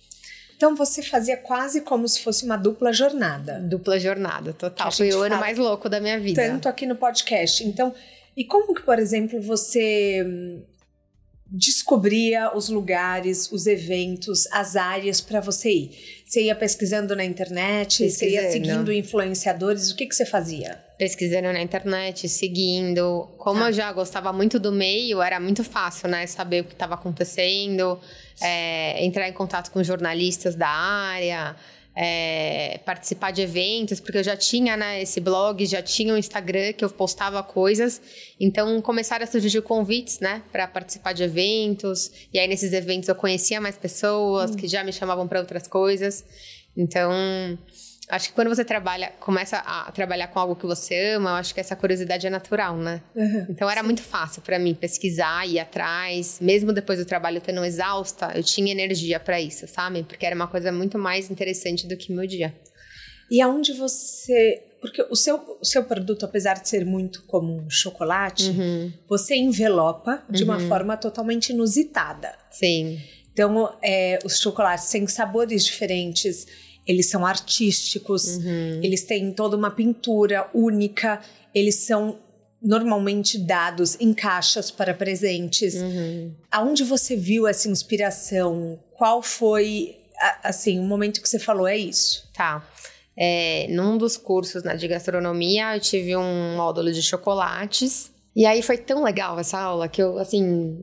Então 0.61 0.75
você 0.75 1.01
fazia 1.01 1.35
quase 1.35 1.81
como 1.81 2.07
se 2.07 2.19
fosse 2.19 2.45
uma 2.45 2.55
dupla 2.55 2.93
jornada. 2.93 3.59
Dupla 3.59 3.99
jornada, 3.99 4.53
total. 4.53 4.91
Foi 4.91 5.11
o 5.11 5.23
ano 5.23 5.37
mais 5.37 5.57
louco 5.57 5.89
da 5.89 5.99
minha 5.99 6.19
vida. 6.19 6.39
Tanto 6.39 6.69
aqui 6.69 6.85
no 6.85 6.95
podcast. 6.95 7.65
Então, 7.65 7.91
e 8.37 8.45
como 8.45 8.75
que, 8.75 8.83
por 8.83 8.99
exemplo, 8.99 9.41
você 9.41 10.23
hum, 10.23 10.61
descobria 11.47 12.55
os 12.55 12.69
lugares, 12.69 13.51
os 13.51 13.65
eventos, 13.65 14.45
as 14.51 14.75
áreas 14.75 15.19
para 15.19 15.39
você 15.39 15.71
ir? 15.71 16.23
Você 16.27 16.43
ia 16.43 16.53
pesquisando 16.53 17.15
na 17.15 17.25
internet, 17.25 18.07
você 18.07 18.29
ia 18.29 18.41
Pesquisando. 18.43 18.51
seguindo 18.67 18.93
influenciadores, 18.93 19.89
o 19.89 19.95
que 19.95 20.05
que 20.05 20.13
você 20.13 20.27
fazia? 20.27 20.79
Pesquisando 21.01 21.51
na 21.51 21.59
internet, 21.59 22.29
seguindo. 22.29 23.27
Como 23.39 23.59
Tá. 23.59 23.69
eu 23.69 23.73
já 23.73 23.91
gostava 23.91 24.31
muito 24.31 24.59
do 24.59 24.71
meio, 24.71 25.19
era 25.19 25.39
muito 25.39 25.63
fácil, 25.63 26.07
né? 26.07 26.27
Saber 26.27 26.61
o 26.61 26.63
que 26.63 26.73
estava 26.73 26.93
acontecendo, 26.93 27.99
é, 28.39 29.03
entrar 29.03 29.27
em 29.27 29.33
contato 29.33 29.71
com 29.71 29.81
jornalistas 29.83 30.53
da 30.53 30.67
área, 30.67 31.55
é, 31.95 32.79
participar 32.85 33.31
de 33.31 33.41
eventos, 33.41 33.99
porque 33.99 34.19
eu 34.19 34.23
já 34.23 34.37
tinha 34.37 34.77
né, 34.77 35.01
esse 35.01 35.19
blog, 35.19 35.65
já 35.65 35.81
tinha 35.81 36.13
um 36.13 36.17
Instagram 36.17 36.71
que 36.73 36.85
eu 36.85 36.89
postava 36.91 37.41
coisas. 37.41 37.99
Então 38.39 38.79
começaram 38.79 39.23
a 39.23 39.27
surgir 39.27 39.63
convites, 39.63 40.19
né, 40.19 40.43
para 40.51 40.67
participar 40.67 41.13
de 41.13 41.23
eventos. 41.23 42.11
E 42.31 42.37
aí 42.37 42.47
nesses 42.47 42.73
eventos 42.73 43.09
eu 43.09 43.15
conhecia 43.15 43.59
mais 43.59 43.75
pessoas 43.75 44.55
que 44.55 44.67
já 44.67 44.83
me 44.83 44.93
chamavam 44.93 45.27
para 45.27 45.39
outras 45.39 45.67
coisas. 45.67 46.23
Então 46.77 47.11
Acho 48.11 48.27
que 48.29 48.35
quando 48.35 48.49
você 48.49 48.65
trabalha, 48.65 49.13
começa 49.21 49.57
a 49.59 49.89
trabalhar 49.91 50.27
com 50.27 50.37
algo 50.37 50.55
que 50.55 50.65
você 50.65 51.13
ama, 51.15 51.29
eu 51.29 51.35
acho 51.35 51.53
que 51.53 51.61
essa 51.61 51.75
curiosidade 51.77 52.27
é 52.27 52.29
natural, 52.29 52.75
né? 52.75 53.01
Então 53.49 53.69
era 53.69 53.81
muito 53.81 54.01
fácil 54.01 54.41
pra 54.41 54.59
mim 54.59 54.75
pesquisar, 54.75 55.47
ir 55.47 55.59
atrás, 55.59 56.37
mesmo 56.41 56.73
depois 56.73 56.99
do 56.99 57.05
trabalho 57.05 57.39
tendo 57.39 57.63
exausta, 57.63 58.31
eu 58.35 58.43
tinha 58.43 58.71
energia 58.71 59.17
pra 59.17 59.39
isso, 59.39 59.65
sabe? 59.67 60.03
Porque 60.03 60.25
era 60.25 60.35
uma 60.35 60.47
coisa 60.47 60.71
muito 60.73 60.97
mais 60.99 61.31
interessante 61.31 61.87
do 61.87 61.95
que 61.95 62.11
meu 62.11 62.27
dia. 62.27 62.53
E 63.31 63.39
aonde 63.41 63.71
você. 63.71 64.61
Porque 64.81 65.01
o 65.09 65.15
seu, 65.15 65.35
o 65.61 65.63
seu 65.65 65.83
produto, 65.85 66.25
apesar 66.25 66.55
de 66.59 66.67
ser 66.67 66.83
muito 66.85 67.23
como 67.27 67.55
um 67.61 67.69
chocolate, 67.69 68.49
Uhum. 68.49 68.91
você 69.07 69.35
envelopa 69.35 70.21
de 70.29 70.43
uma 70.43 70.57
Uhum. 70.57 70.67
forma 70.67 70.97
totalmente 70.97 71.51
inusitada. 71.51 72.33
Sim. 72.49 72.99
Então, 73.31 73.77
é, 73.81 74.19
os 74.25 74.39
chocolates 74.39 74.89
têm 74.89 75.07
sabores 75.07 75.63
diferentes, 75.63 76.45
eles 76.91 77.09
são 77.09 77.25
artísticos, 77.25 78.37
Uhum. 78.37 78.81
eles 78.83 79.03
têm 79.03 79.31
toda 79.31 79.55
uma 79.57 79.71
pintura 79.71 80.49
única, 80.53 81.19
eles 81.53 81.75
são 81.75 82.19
normalmente 82.61 83.39
dados 83.39 83.97
em 83.99 84.13
caixas 84.13 84.69
para 84.69 84.93
presentes. 84.93 85.73
Uhum. 85.75 86.31
Aonde 86.51 86.83
você 86.83 87.15
viu 87.15 87.47
essa 87.47 87.67
inspiração? 87.67 88.79
Qual 88.91 89.23
foi, 89.23 89.95
assim, 90.43 90.79
o 90.79 90.83
momento 90.83 91.21
que 91.21 91.27
você 91.27 91.39
falou, 91.39 91.67
é 91.67 91.75
isso? 91.77 92.29
Tá. 92.33 92.63
É, 93.17 93.67
num 93.69 93.97
dos 93.97 94.15
cursos 94.15 94.63
né, 94.63 94.75
de 94.75 94.87
gastronomia, 94.87 95.75
eu 95.75 95.79
tive 95.79 96.15
um 96.15 96.55
módulo 96.55 96.91
de 96.91 97.01
chocolates. 97.01 98.11
E 98.35 98.45
aí 98.45 98.61
foi 98.61 98.77
tão 98.77 99.03
legal 99.03 99.39
essa 99.39 99.59
aula 99.59 99.87
que 99.87 100.01
eu, 100.01 100.17
assim, 100.19 100.79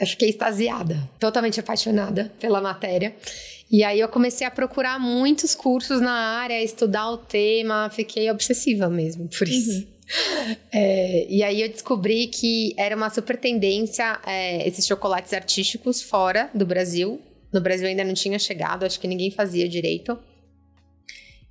eu 0.00 0.06
fiquei 0.06 0.30
extasiada, 0.30 1.08
totalmente 1.18 1.60
apaixonada 1.60 2.32
pela 2.40 2.60
matéria. 2.60 3.14
E 3.72 3.82
aí 3.82 4.00
eu 4.00 4.08
comecei 4.08 4.46
a 4.46 4.50
procurar 4.50 5.00
muitos 5.00 5.54
cursos 5.54 5.98
na 5.98 6.12
área, 6.12 6.62
estudar 6.62 7.10
o 7.10 7.16
tema, 7.16 7.88
fiquei 7.88 8.30
obsessiva 8.30 8.90
mesmo 8.90 9.26
por 9.28 9.48
isso. 9.48 9.90
É, 10.70 11.26
e 11.30 11.42
aí 11.42 11.62
eu 11.62 11.68
descobri 11.70 12.26
que 12.26 12.74
era 12.76 12.94
uma 12.94 13.08
super 13.08 13.38
tendência 13.38 14.20
é, 14.26 14.68
esses 14.68 14.86
chocolates 14.86 15.32
artísticos 15.32 16.02
fora 16.02 16.50
do 16.52 16.66
Brasil. 16.66 17.18
No 17.50 17.62
Brasil 17.62 17.86
ainda 17.86 18.04
não 18.04 18.12
tinha 18.12 18.38
chegado, 18.38 18.84
acho 18.84 19.00
que 19.00 19.08
ninguém 19.08 19.30
fazia 19.30 19.66
direito. 19.66 20.18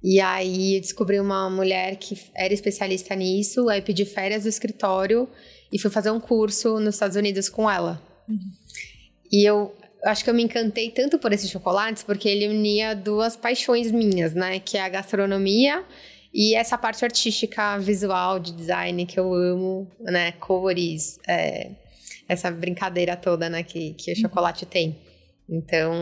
E 0.03 0.19
aí 0.19 0.75
eu 0.75 0.81
descobri 0.81 1.19
uma 1.19 1.49
mulher 1.49 1.95
que 1.95 2.15
era 2.36 2.53
especialista 2.53 3.15
nisso, 3.15 3.67
aí 3.67 3.81
pedi 3.81 4.05
férias 4.05 4.43
do 4.43 4.49
escritório 4.49 5.27
e 5.73 5.79
fui 5.79 5.89
fazer 5.89 6.12
um 6.12 6.19
curso 6.19 6.79
nos 6.79 6.95
Estados 6.95 7.15
Unidos 7.15 7.49
com 7.49 7.67
ela. 7.67 7.99
E 9.31 9.43
eu 9.43 9.73
acho 10.06 10.24
que 10.24 10.30
eu 10.30 10.34
me 10.34 10.44
encantei 10.44 10.90
tanto 10.92 11.20
por 11.20 11.32
esses 11.32 11.50
chocolates 11.50 12.04
porque 12.04 12.28
ele 12.28 12.48
unia 12.48 12.96
duas 12.96 13.36
paixões 13.36 13.92
minhas, 13.92 14.34
né? 14.34 14.60
Que 14.60 14.78
é 14.78 14.82
a 14.82 14.90
gastronomia 14.90 15.84
e 16.34 16.56
essa 16.56 16.78
parte 16.78 17.04
artística, 17.04 17.78
visual, 17.78 18.40
de 18.40 18.54
design 18.54 19.06
que 19.06 19.20
eu 19.20 19.34
amo, 19.34 19.88
né? 20.00 20.32
Cores, 20.34 21.20
é, 21.28 21.72
essa 22.28 22.50
brincadeira 22.50 23.16
toda, 23.16 23.50
né? 23.50 23.64
Que, 23.64 23.94
que 23.94 24.12
o 24.14 24.16
chocolate 24.16 24.66
tem. 24.66 24.98
Então, 25.50 25.94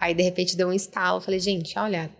aí 0.00 0.14
de 0.14 0.22
repente 0.22 0.56
deu 0.56 0.68
um 0.68 0.72
estalo. 0.72 1.20
Falei, 1.20 1.38
gente, 1.40 1.78
olha, 1.78 2.10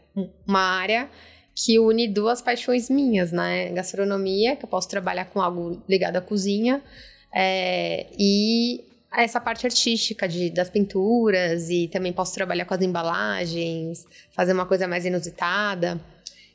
uma 0.46 0.60
área 0.60 1.08
que 1.54 1.78
une 1.78 2.08
duas 2.08 2.42
paixões 2.42 2.90
minhas, 2.90 3.32
né? 3.32 3.70
Gastronomia, 3.70 4.56
que 4.56 4.64
eu 4.64 4.68
posso 4.68 4.88
trabalhar 4.88 5.26
com 5.26 5.40
algo 5.40 5.82
ligado 5.88 6.16
à 6.16 6.20
cozinha, 6.20 6.82
é, 7.34 8.06
e 8.18 8.84
essa 9.22 9.40
parte 9.40 9.66
artística 9.66 10.26
de, 10.28 10.50
das 10.50 10.68
pinturas, 10.68 11.70
e 11.70 11.88
também 11.88 12.12
posso 12.12 12.34
trabalhar 12.34 12.64
com 12.64 12.74
as 12.74 12.82
embalagens, 12.82 14.06
fazer 14.30 14.52
uma 14.52 14.66
coisa 14.66 14.88
mais 14.88 15.04
inusitada. 15.04 16.00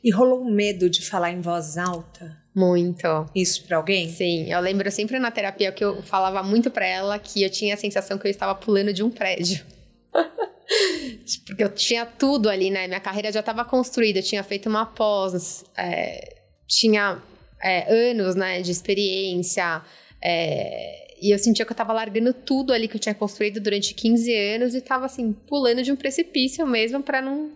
E 0.02 0.10
rolou 0.10 0.40
um 0.40 0.50
medo 0.50 0.88
de 0.88 1.02
falar 1.02 1.30
em 1.30 1.40
voz 1.40 1.76
alta? 1.76 2.38
Muito. 2.54 3.06
Isso 3.34 3.64
para 3.64 3.76
alguém? 3.76 4.08
Sim, 4.08 4.50
eu 4.50 4.60
lembro 4.60 4.90
sempre 4.90 5.18
na 5.18 5.30
terapia 5.30 5.70
que 5.70 5.84
eu 5.84 6.02
falava 6.02 6.42
muito 6.42 6.70
pra 6.70 6.86
ela 6.86 7.18
que 7.18 7.42
eu 7.42 7.50
tinha 7.50 7.74
a 7.74 7.76
sensação 7.76 8.18
que 8.18 8.26
eu 8.26 8.30
estava 8.30 8.54
pulando 8.54 8.92
de 8.92 9.02
um 9.02 9.10
prédio. 9.10 9.64
Porque 11.46 11.62
eu 11.62 11.68
tinha 11.68 12.06
tudo 12.06 12.48
ali, 12.48 12.70
né? 12.70 12.86
Minha 12.86 13.00
carreira 13.00 13.30
já 13.30 13.40
estava 13.40 13.64
construída, 13.64 14.20
eu 14.20 14.22
tinha 14.22 14.42
feito 14.42 14.68
uma 14.68 14.86
pós, 14.86 15.64
é, 15.76 16.36
tinha 16.66 17.20
é, 17.62 18.10
anos 18.10 18.34
né, 18.34 18.62
de 18.62 18.70
experiência. 18.70 19.82
É, 20.22 21.09
e 21.20 21.34
eu 21.34 21.38
sentia 21.38 21.64
que 21.64 21.70
eu 21.70 21.74
estava 21.74 21.92
largando 21.92 22.32
tudo 22.32 22.72
ali 22.72 22.88
que 22.88 22.96
eu 22.96 23.00
tinha 23.00 23.14
construído 23.14 23.60
durante 23.60 23.94
15 23.94 24.34
anos 24.34 24.74
e 24.74 24.78
estava 24.78 25.06
assim, 25.06 25.32
pulando 25.32 25.82
de 25.82 25.92
um 25.92 25.96
precipício 25.96 26.66
mesmo 26.66 27.02
para 27.02 27.20
não 27.20 27.50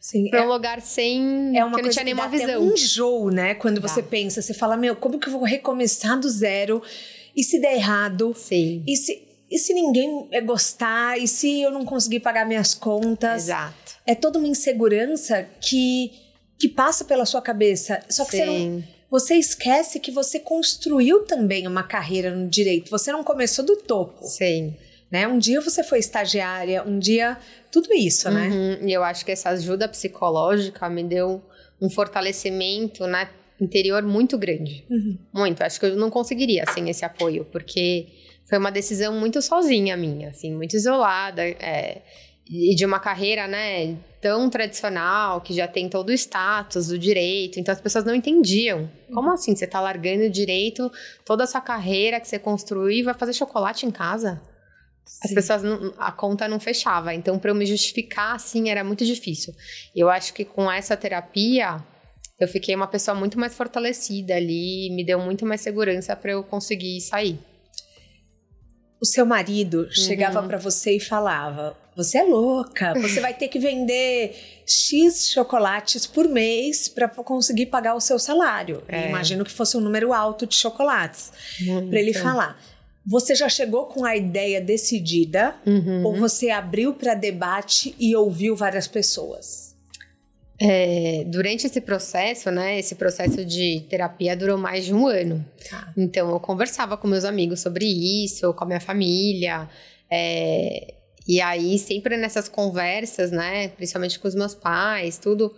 Sim, 0.00 0.30
pra 0.30 0.40
é, 0.40 0.42
um 0.42 0.48
lugar 0.48 0.80
sem. 0.80 1.56
é 1.56 1.62
uma 1.62 1.76
que 1.76 1.82
não 1.82 1.82
coisa 1.82 1.90
tinha 1.90 2.04
nenhuma 2.04 2.26
visão. 2.26 2.62
um 2.62 2.72
enjoo, 2.72 3.30
né? 3.30 3.54
Quando 3.54 3.80
Dá. 3.80 3.86
você 3.86 4.02
pensa, 4.02 4.40
você 4.40 4.54
fala, 4.54 4.74
meu, 4.76 4.96
como 4.96 5.18
que 5.18 5.28
eu 5.28 5.32
vou 5.32 5.42
recomeçar 5.42 6.18
do 6.18 6.28
zero? 6.28 6.82
E 7.36 7.44
se 7.44 7.60
der 7.60 7.74
errado? 7.74 8.32
Sim. 8.34 8.82
E 8.86 8.96
se, 8.96 9.22
e 9.50 9.58
se 9.58 9.74
ninguém 9.74 10.28
gostar? 10.46 11.18
E 11.18 11.28
se 11.28 11.60
eu 11.60 11.70
não 11.70 11.84
conseguir 11.84 12.20
pagar 12.20 12.46
minhas 12.46 12.74
contas? 12.74 13.44
Exato. 13.44 13.96
É 14.06 14.14
toda 14.14 14.38
uma 14.38 14.48
insegurança 14.48 15.46
que, 15.60 16.10
que 16.58 16.68
passa 16.68 17.04
pela 17.04 17.26
sua 17.26 17.42
cabeça. 17.42 18.00
Só 18.08 18.24
que 18.24 18.30
você, 18.38 18.46
não, 18.46 18.54
Sim. 18.54 18.84
Você 19.10 19.34
esquece 19.34 19.98
que 19.98 20.10
você 20.10 20.38
construiu 20.38 21.24
também 21.24 21.66
uma 21.66 21.82
carreira 21.82 22.30
no 22.30 22.48
direito. 22.48 22.90
Você 22.90 23.10
não 23.10 23.24
começou 23.24 23.64
do 23.64 23.76
topo, 23.76 24.24
Sim. 24.24 24.76
né? 25.10 25.26
Um 25.26 25.38
dia 25.38 25.60
você 25.60 25.82
foi 25.82 25.98
estagiária, 25.98 26.82
um 26.84 26.98
dia... 26.98 27.36
Tudo 27.72 27.92
isso, 27.94 28.28
né? 28.30 28.48
Uhum. 28.48 28.88
E 28.88 28.92
eu 28.92 29.04
acho 29.04 29.24
que 29.24 29.30
essa 29.30 29.50
ajuda 29.50 29.88
psicológica 29.88 30.88
me 30.88 31.04
deu 31.04 31.42
um 31.80 31.88
fortalecimento 31.88 33.06
né, 33.06 33.30
interior 33.60 34.02
muito 34.02 34.36
grande. 34.36 34.84
Uhum. 34.90 35.18
Muito. 35.32 35.62
Acho 35.62 35.78
que 35.78 35.86
eu 35.86 35.96
não 35.96 36.10
conseguiria 36.10 36.64
sem 36.72 36.90
esse 36.90 37.04
apoio, 37.04 37.44
porque 37.44 38.08
foi 38.44 38.58
uma 38.58 38.72
decisão 38.72 39.18
muito 39.18 39.40
sozinha 39.40 39.96
minha, 39.96 40.30
assim, 40.30 40.52
muito 40.52 40.74
isolada. 40.74 41.42
é, 41.42 42.02
e 42.50 42.74
de 42.74 42.84
uma 42.84 42.98
carreira, 42.98 43.46
né, 43.46 43.96
tão 44.20 44.50
tradicional, 44.50 45.40
que 45.40 45.54
já 45.54 45.66
tem 45.66 45.88
todo 45.88 46.10
o 46.10 46.12
status 46.12 46.88
do 46.88 46.98
direito. 46.98 47.58
Então 47.58 47.72
as 47.72 47.80
pessoas 47.80 48.04
não 48.04 48.14
entendiam. 48.14 48.90
Como 49.12 49.32
assim? 49.32 49.56
Você 49.56 49.66
tá 49.66 49.80
largando 49.80 50.24
o 50.24 50.30
direito, 50.30 50.90
toda 51.24 51.44
a 51.44 51.46
sua 51.46 51.60
carreira 51.60 52.20
que 52.20 52.28
você 52.28 52.38
construiu 52.38 52.90
e 52.90 53.02
vai 53.02 53.14
fazer 53.14 53.32
chocolate 53.32 53.86
em 53.86 53.90
casa? 53.90 54.40
As 55.22 55.30
Sim. 55.30 55.34
pessoas, 55.34 55.62
não, 55.62 55.92
a 55.98 56.12
conta 56.12 56.46
não 56.46 56.60
fechava. 56.60 57.12
Então, 57.12 57.38
para 57.38 57.50
eu 57.50 57.54
me 57.54 57.66
justificar, 57.66 58.36
assim, 58.36 58.70
era 58.70 58.84
muito 58.84 59.04
difícil. 59.04 59.54
Eu 59.94 60.08
acho 60.08 60.32
que 60.32 60.44
com 60.44 60.70
essa 60.70 60.96
terapia, 60.96 61.82
eu 62.38 62.46
fiquei 62.46 62.74
uma 62.74 62.86
pessoa 62.86 63.14
muito 63.14 63.38
mais 63.38 63.54
fortalecida 63.54 64.34
ali, 64.34 64.88
me 64.90 65.04
deu 65.04 65.18
muito 65.18 65.44
mais 65.44 65.60
segurança 65.60 66.14
para 66.14 66.32
eu 66.32 66.44
conseguir 66.44 67.00
sair. 67.00 67.38
O 69.00 69.06
seu 69.06 69.24
marido 69.24 69.84
Uhum. 69.84 69.90
chegava 69.92 70.42
pra 70.42 70.58
você 70.58 70.96
e 70.96 71.00
falava: 71.00 71.76
Você 71.96 72.18
é 72.18 72.22
louca, 72.22 72.92
você 73.00 73.20
vai 73.20 73.32
ter 73.32 73.48
que 73.48 73.58
vender 73.58 74.36
X 74.66 75.30
chocolates 75.30 76.06
por 76.06 76.28
mês 76.28 76.88
para 76.88 77.08
conseguir 77.08 77.66
pagar 77.66 77.94
o 77.94 78.00
seu 78.00 78.18
salário. 78.18 78.82
É. 78.88 79.08
Imagino 79.08 79.44
que 79.44 79.50
fosse 79.50 79.76
um 79.76 79.80
número 79.80 80.12
alto 80.12 80.46
de 80.46 80.54
chocolates. 80.54 81.32
Pra 81.88 81.98
ele 81.98 82.12
falar. 82.12 82.60
Você 83.06 83.34
já 83.34 83.48
chegou 83.48 83.86
com 83.86 84.04
a 84.04 84.14
ideia 84.14 84.60
decidida 84.60 85.56
uhum. 85.66 86.04
ou 86.04 86.14
você 86.14 86.50
abriu 86.50 86.92
para 86.92 87.14
debate 87.14 87.94
e 87.98 88.14
ouviu 88.14 88.54
várias 88.54 88.86
pessoas? 88.86 89.69
É, 90.62 91.24
durante 91.26 91.66
esse 91.66 91.80
processo, 91.80 92.50
né, 92.50 92.78
esse 92.78 92.94
processo 92.94 93.44
de 93.44 93.86
terapia 93.88 94.36
durou 94.36 94.58
mais 94.58 94.84
de 94.84 94.92
um 94.92 95.06
ano. 95.06 95.42
Tá. 95.70 95.90
Então, 95.96 96.30
eu 96.30 96.38
conversava 96.38 96.96
com 96.98 97.08
meus 97.08 97.24
amigos 97.24 97.60
sobre 97.60 97.86
isso, 97.86 98.52
com 98.52 98.64
a 98.64 98.66
minha 98.66 98.80
família. 98.80 99.68
é, 100.10 100.94
e 101.28 101.40
aí, 101.40 101.78
sempre 101.78 102.16
nessas 102.16 102.48
conversas, 102.48 103.30
né, 103.30 103.68
principalmente 103.68 104.18
com 104.18 104.26
os 104.26 104.34
meus 104.34 104.54
pais, 104.54 105.16
tudo, 105.16 105.54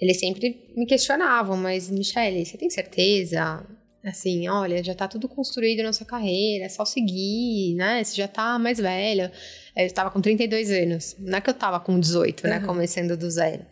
eles 0.00 0.18
sempre 0.18 0.72
me 0.76 0.86
questionavam, 0.86 1.56
mas, 1.56 1.90
Michele, 1.90 2.44
você 2.46 2.56
tem 2.56 2.70
certeza? 2.70 3.64
Assim, 4.04 4.48
olha, 4.48 4.82
já 4.82 4.94
tá 4.94 5.06
tudo 5.08 5.28
construído 5.28 5.82
na 5.82 5.92
sua 5.92 6.06
carreira, 6.06 6.64
é 6.66 6.68
só 6.68 6.84
seguir, 6.84 7.74
né? 7.74 8.02
Você 8.02 8.14
já 8.16 8.28
tá 8.28 8.58
mais 8.58 8.78
velha. 8.78 9.32
Eu 9.76 9.92
tava 9.92 10.10
com 10.10 10.20
32 10.20 10.70
anos, 10.70 11.16
não 11.18 11.38
é 11.38 11.40
que 11.40 11.50
eu 11.50 11.54
tava 11.54 11.78
com 11.80 11.98
18, 12.00 12.46
né, 12.46 12.58
Uhum. 12.60 12.66
começando 12.66 13.16
do 13.16 13.28
zero. 13.30 13.66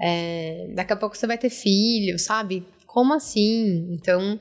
É, 0.00 0.68
daqui 0.74 0.92
a 0.92 0.96
pouco 0.96 1.16
você 1.16 1.26
vai 1.26 1.38
ter 1.38 1.50
filho, 1.50 2.18
sabe? 2.18 2.64
Como 2.86 3.12
assim? 3.14 3.88
Então, 3.92 4.38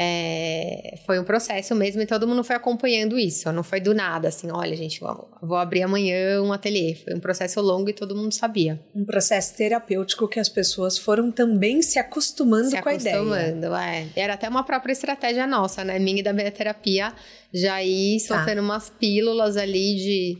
é, 0.00 0.94
foi 1.04 1.18
um 1.18 1.24
processo 1.24 1.74
mesmo 1.74 2.00
e 2.00 2.06
todo 2.06 2.26
mundo 2.26 2.44
foi 2.44 2.54
acompanhando 2.54 3.18
isso. 3.18 3.50
Não 3.52 3.62
foi 3.64 3.80
do 3.80 3.92
nada, 3.92 4.28
assim, 4.28 4.48
olha, 4.50 4.76
gente, 4.76 5.00
vou 5.42 5.56
abrir 5.56 5.82
amanhã 5.82 6.40
um 6.40 6.52
ateliê. 6.52 6.94
Foi 6.94 7.14
um 7.14 7.20
processo 7.20 7.60
longo 7.60 7.90
e 7.90 7.92
todo 7.92 8.14
mundo 8.16 8.32
sabia. 8.32 8.80
Um 8.94 9.04
processo 9.04 9.56
terapêutico 9.56 10.28
que 10.28 10.38
as 10.38 10.48
pessoas 10.48 10.96
foram 10.96 11.30
também 11.32 11.82
se 11.82 11.98
acostumando 11.98 12.70
Se 12.70 12.80
com 12.80 12.88
a 12.88 12.94
ideia. 12.94 13.16
acostumando, 13.16 13.74
é. 13.74 14.06
Era 14.14 14.34
até 14.34 14.48
uma 14.48 14.62
própria 14.64 14.92
estratégia 14.92 15.46
nossa, 15.46 15.84
né? 15.84 15.98
Minha 15.98 16.20
e 16.20 16.22
da 16.22 16.32
minha 16.32 16.50
terapia, 16.50 17.12
já 17.52 17.82
ir 17.82 18.20
Tá. 18.20 18.36
soltando 18.36 18.60
umas 18.60 18.88
pílulas 18.90 19.56
ali 19.56 19.96
de 19.96 20.38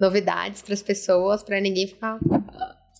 novidades 0.00 0.60
para 0.62 0.74
as 0.74 0.82
pessoas, 0.82 1.42
para 1.42 1.60
ninguém 1.60 1.86
ficar. 1.86 2.18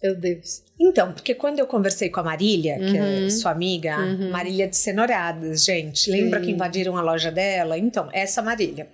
"Ah, 0.03 0.07
Meu 0.07 0.15
Deus. 0.17 0.63
Então, 0.81 1.13
porque 1.13 1.35
quando 1.35 1.59
eu 1.59 1.67
conversei 1.67 2.09
com 2.09 2.21
a 2.21 2.23
Marília, 2.23 2.79
que 2.79 2.97
é 2.97 3.03
Uhum. 3.03 3.31
sua 3.31 3.51
amiga, 3.51 3.99
Uhum. 3.99 4.31
Marília 4.31 4.69
de 4.69 4.77
Cenouradas, 4.77 5.65
gente, 5.65 6.11
lembra 6.11 6.39
Sim. 6.41 6.47
que 6.47 6.53
invadiram 6.53 6.97
a 6.97 7.03
loja 7.03 7.31
dela? 7.33 7.77
Então, 7.77 8.09
essa 8.13 8.41
Marília. 8.41 8.89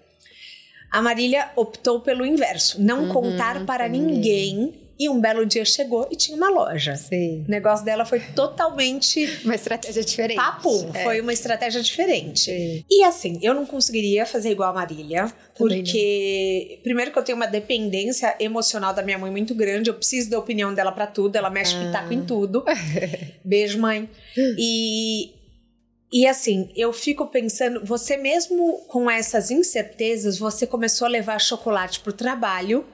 A 0.91 1.03
Marília 1.03 1.51
optou 1.57 2.01
pelo 2.01 2.25
inverso, 2.25 2.81
não 2.81 3.03
Uhum, 3.05 3.09
contar 3.09 3.67
para 3.67 3.89
ninguém. 3.89 4.75
E 4.99 5.09
um 5.09 5.21
belo 5.21 5.45
dia 5.45 5.65
chegou 5.65 6.09
e 6.11 6.17
tinha 6.17 6.37
uma 6.37 6.49
loja. 6.49 6.95
Sim. 6.97 7.45
O 7.47 7.51
negócio 7.51 7.85
dela 7.85 8.05
foi 8.05 8.21
totalmente 8.21 9.25
Uma 9.45 9.55
estratégia 9.57 10.05
diferente. 10.05 10.37
papo, 10.37 10.89
É. 10.95 11.03
foi 11.03 11.21
uma 11.21 11.33
estratégia 11.33 11.83
diferente. 11.83 12.51
Sim. 12.51 12.85
E 12.91 13.03
assim, 13.05 13.39
eu 13.43 13.55
não 13.55 13.67
conseguiria 13.67 14.25
fazer 14.25 14.51
igual 14.51 14.71
a 14.71 14.75
Marília, 14.75 15.33
Também 15.57 15.79
porque 15.83 16.81
primeiro 16.85 17.11
que 17.11 17.19
eu 17.19 17.23
tenho 17.25 17.37
uma 17.37 17.47
dependência 17.47 18.37
emocional 18.39 18.95
da 18.95 19.03
minha 19.03 19.19
mãe 19.19 19.31
muito 19.31 19.55
grande, 19.55 19.91
eu 19.91 19.95
preciso 19.95 20.31
da 20.31 20.39
opinião 20.39 20.73
dela 20.73 20.93
pra 20.93 21.07
tudo, 21.07 21.35
ela 21.37 21.51
mexe 21.51 21.75
Ah. 21.77 21.87
pitaco 21.87 22.13
em 22.13 22.25
tudo. 22.25 22.65
Beijo, 23.45 23.79
mãe. 23.81 24.09
E 24.59 25.33
e 26.13 26.29
assim, 26.29 26.71
eu 26.77 26.93
fico 26.93 27.27
pensando, 27.27 27.85
você 27.85 28.17
mesmo 28.17 28.85
com 28.87 29.11
essas 29.11 29.51
incertezas, 29.51 30.39
você 30.39 30.65
começou 30.65 31.07
a 31.07 31.11
levar 31.11 31.41
chocolate 31.41 31.99
pro 31.99 32.13
trabalho 32.13 32.87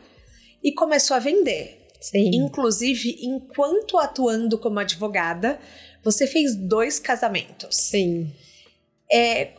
e 0.64 0.72
começou 0.72 1.14
a 1.14 1.20
vender. 1.20 1.80
Sim. 2.00 2.30
Inclusive, 2.34 3.18
enquanto 3.20 3.98
atuando 3.98 4.56
como 4.58 4.78
advogada, 4.78 5.58
você 6.02 6.26
fez 6.26 6.56
dois 6.56 6.98
casamentos. 6.98 7.76
Sim. 7.76 8.32
É, 9.12 9.50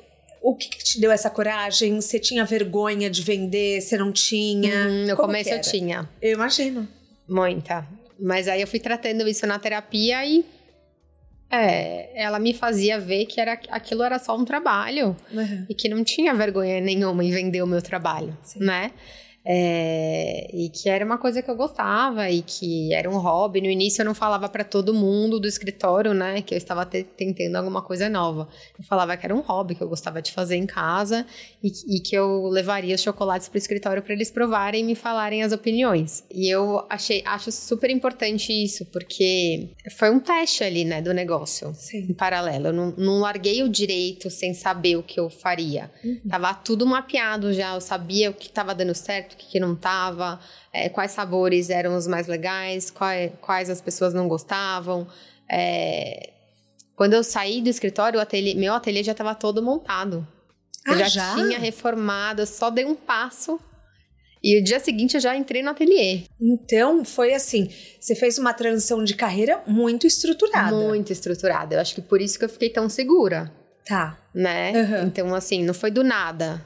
o 0.42 0.56
que, 0.56 0.70
que 0.70 0.84
te 0.84 1.00
deu 1.00 1.12
essa 1.12 1.30
coragem? 1.30 2.02
Você 2.02 2.20
tinha 2.20 2.44
vergonha 2.44 3.10
de 3.10 3.22
vender? 3.22 3.80
Você 3.82 3.98
não 3.98 4.12
tinha? 4.12 4.88
Hum, 4.88 5.08
no 5.08 5.16
Como 5.16 5.28
começo 5.28 5.52
eu 5.52 5.62
tinha. 5.62 6.10
Eu 6.22 6.32
imagino. 6.34 6.88
Muita. 7.28 7.88
Mas 8.20 8.48
aí 8.48 8.62
eu 8.62 8.68
fui 8.68 8.80
tratando 8.80 9.28
isso 9.28 9.46
na 9.46 9.60
terapia 9.60 10.26
e. 10.26 10.44
É, 11.54 12.10
ela 12.16 12.40
me 12.40 12.54
fazia 12.54 12.98
ver 12.98 13.26
que 13.26 13.42
era, 13.42 13.60
aquilo 13.70 14.04
era 14.04 14.18
só 14.18 14.38
um 14.38 14.46
trabalho 14.46 15.18
e 15.68 15.76
que 15.76 15.90
não 15.90 16.02
tinha 16.02 16.34
vergonha 16.34 16.80
nenhuma 16.80 17.26
em 17.26 17.30
vender 17.30 17.62
o 17.62 17.68
meu 17.68 17.82
trabalho, 17.82 18.38
Sim. 18.42 18.60
né? 18.60 18.92
É, 19.44 20.48
e 20.54 20.70
que 20.70 20.88
era 20.88 21.04
uma 21.04 21.18
coisa 21.18 21.42
que 21.42 21.50
eu 21.50 21.56
gostava 21.56 22.30
e 22.30 22.42
que 22.42 22.94
era 22.94 23.10
um 23.10 23.18
hobby. 23.18 23.60
No 23.62 23.70
início 23.70 24.02
eu 24.02 24.06
não 24.06 24.14
falava 24.14 24.48
para 24.48 24.64
todo 24.64 24.94
mundo 24.94 25.40
do 25.40 25.48
escritório, 25.48 26.14
né, 26.14 26.42
que 26.42 26.54
eu 26.54 26.58
estava 26.58 26.86
te- 26.86 27.04
tentando 27.04 27.56
alguma 27.58 27.82
coisa 27.82 28.08
nova. 28.08 28.48
Eu 28.78 28.86
falava 28.86 29.18
que 29.18 29.26
era 29.26 29.36
um 29.36 29.42
hobby 29.42 29.76
que 29.76 29.82
eu 29.82 29.90
gostava 29.90 30.22
de 30.22 30.32
fazer 30.32 30.56
em 30.58 30.66
casa 30.68 31.26
e, 31.64 31.72
e 31.98 32.00
que 32.00 32.16
eu 32.16 32.48
levaria 32.50 32.94
os 32.94 33.02
chocolates 33.02 33.50
para 33.50 33.56
o 33.56 33.58
escritório 33.58 34.04
para 34.04 34.14
eles 34.14 34.30
provarem 34.30 34.82
e 34.84 34.86
me 34.86 34.96
falarem 34.96 35.42
as 35.42 35.52
opiniões. 35.52 36.24
E 36.32 36.48
eu 36.48 36.86
achei, 36.90 37.24
acho 37.26 37.52
super 37.52 37.90
importante 37.90 38.52
isso 38.54 38.86
porque 38.86 39.70
foi 39.98 40.12
um 40.12 40.20
teste 40.20 40.64
ali, 40.64 40.86
né, 40.86 41.02
do 41.02 41.14
negócio 41.14 41.74
Sim. 41.74 42.06
em 42.10 42.14
paralelo. 42.14 42.68
Eu 42.68 42.74
não, 42.74 42.94
não 42.98 43.20
larguei 43.20 43.64
o 43.64 43.70
direito 43.70 44.30
sem 44.30 44.54
saber 44.54 44.98
o 44.98 45.04
que 45.04 45.20
eu 45.20 45.30
faria. 45.30 45.90
Tava 46.30 46.54
tudo 46.54 46.86
mapeado 46.86 47.52
já, 47.54 47.74
eu 47.74 47.82
sabia 47.82 48.30
o 48.30 48.34
que 48.34 48.48
estava 48.48 48.76
dando 48.76 48.94
certo, 48.94 49.31
o 49.36 49.38
que, 49.38 49.48
que 49.48 49.60
não 49.60 49.74
estava, 49.74 50.40
quais 50.94 51.12
sabores 51.12 51.70
eram 51.70 51.96
os 51.96 52.08
mais 52.08 52.28
legais, 52.28 52.90
quais, 52.92 53.32
quais 53.42 53.70
as 53.70 53.82
pessoas 53.82 54.14
não 54.14 54.28
gostavam. 54.28 55.08
É, 55.50 56.30
Quando 56.96 57.14
eu 57.14 57.24
saí 57.24 57.62
do 57.62 57.70
escritório, 57.70 58.20
o 58.20 58.22
ateliê- 58.22 58.54
meu 58.56 58.74
ateliê 58.74 59.04
já 59.04 59.12
estava 59.14 59.34
todo 59.34 59.62
montado. 59.64 60.28
Eu 60.86 60.94
Ah, 60.94 60.98
já, 60.98 61.08
já? 61.08 61.36
tinha 61.36 61.58
reformado, 61.60 62.42
eu 62.42 62.46
só 62.48 62.70
dei 62.70 62.86
um 62.86 62.96
passo. 62.96 63.60
E 64.44 64.60
o 64.60 64.64
dia 64.64 64.80
seguinte 64.80 65.14
eu 65.16 65.22
já 65.22 65.36
entrei 65.36 65.62
no 65.62 65.70
ateliê. 65.70 66.24
Então, 66.42 67.06
foi 67.06 67.34
assim, 67.34 67.70
você 68.00 68.16
fez 68.16 68.40
uma 68.40 68.54
transição 68.54 69.04
de 69.04 69.14
carreira 69.16 69.62
muito 69.68 70.08
estruturada. 70.08 70.76
Muito 70.76 71.12
estruturada. 71.14 71.76
Eu 71.76 71.80
acho 71.80 71.94
que 71.94 72.02
por 72.02 72.20
isso 72.22 72.40
que 72.40 72.46
eu 72.46 72.50
fiquei 72.50 72.70
tão 72.70 72.90
segura. 72.90 73.52
Tá. 73.86 74.18
né? 74.34 74.72
Uhum. 74.74 75.08
Então, 75.08 75.36
assim, 75.36 75.64
não 75.64 75.74
foi 75.74 75.92
do 75.92 76.04
nada. 76.04 76.64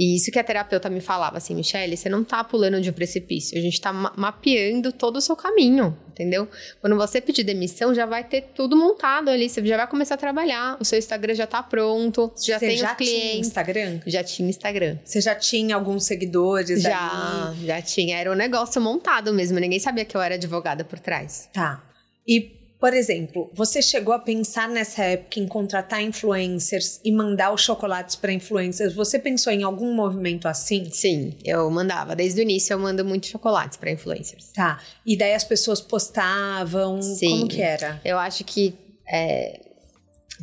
E 0.00 0.16
isso 0.16 0.30
que 0.30 0.38
a 0.38 0.42
terapeuta 0.42 0.88
me 0.88 0.98
falava, 0.98 1.36
assim, 1.36 1.54
Michelle, 1.54 1.94
você 1.94 2.08
não 2.08 2.24
tá 2.24 2.42
pulando 2.42 2.80
de 2.80 2.88
um 2.88 2.92
precipício, 2.92 3.58
a 3.58 3.60
gente 3.60 3.78
tá 3.78 3.92
ma 3.92 4.10
mapeando 4.16 4.92
todo 4.92 5.16
o 5.16 5.20
seu 5.20 5.36
caminho, 5.36 5.94
entendeu? 6.08 6.48
Quando 6.80 6.96
você 6.96 7.20
pedir 7.20 7.44
demissão, 7.44 7.94
já 7.94 8.06
vai 8.06 8.24
ter 8.24 8.46
tudo 8.54 8.74
montado 8.74 9.28
ali, 9.28 9.46
você 9.46 9.62
já 9.62 9.76
vai 9.76 9.86
começar 9.86 10.14
a 10.14 10.16
trabalhar, 10.16 10.78
o 10.80 10.86
seu 10.86 10.98
Instagram 10.98 11.34
já 11.34 11.46
tá 11.46 11.62
pronto, 11.62 12.32
já 12.42 12.58
você 12.58 12.68
tem 12.68 12.78
já 12.78 12.92
os 12.92 12.96
clientes. 12.96 13.20
Tinha 13.20 13.40
Instagram? 13.40 14.00
Já 14.06 14.24
tinha 14.24 14.48
Instagram. 14.48 14.98
Você 15.04 15.20
já 15.20 15.34
tinha 15.34 15.74
alguns 15.74 16.04
seguidores 16.04 16.80
Já, 16.80 17.48
ali? 17.48 17.66
já 17.66 17.82
tinha. 17.82 18.16
Era 18.16 18.32
um 18.32 18.34
negócio 18.34 18.80
montado 18.80 19.34
mesmo, 19.34 19.58
ninguém 19.58 19.78
sabia 19.78 20.06
que 20.06 20.16
eu 20.16 20.22
era 20.22 20.36
advogada 20.36 20.82
por 20.82 20.98
trás. 20.98 21.50
Tá. 21.52 21.84
E 22.26 22.59
por 22.80 22.94
exemplo, 22.94 23.50
você 23.54 23.82
chegou 23.82 24.14
a 24.14 24.18
pensar 24.18 24.66
nessa 24.66 25.04
época 25.04 25.38
em 25.38 25.46
contratar 25.46 26.00
influencers 26.02 26.98
e 27.04 27.12
mandar 27.12 27.52
os 27.52 27.60
chocolates 27.60 28.16
para 28.16 28.32
influencers? 28.32 28.94
Você 28.94 29.18
pensou 29.18 29.52
em 29.52 29.62
algum 29.62 29.94
movimento 29.94 30.48
assim? 30.48 30.88
Sim, 30.90 31.36
eu 31.44 31.70
mandava. 31.70 32.16
Desde 32.16 32.40
o 32.40 32.42
início 32.42 32.72
eu 32.72 32.78
mando 32.78 33.04
muitos 33.04 33.28
chocolates 33.28 33.76
para 33.76 33.90
influencers. 33.90 34.46
Tá. 34.54 34.80
E 35.04 35.14
daí 35.14 35.34
as 35.34 35.44
pessoas 35.44 35.82
postavam? 35.82 37.02
Sim. 37.02 37.28
Como 37.28 37.48
que 37.48 37.60
era? 37.60 38.00
Eu 38.02 38.18
acho 38.18 38.44
que 38.44 38.74
é, 39.06 39.60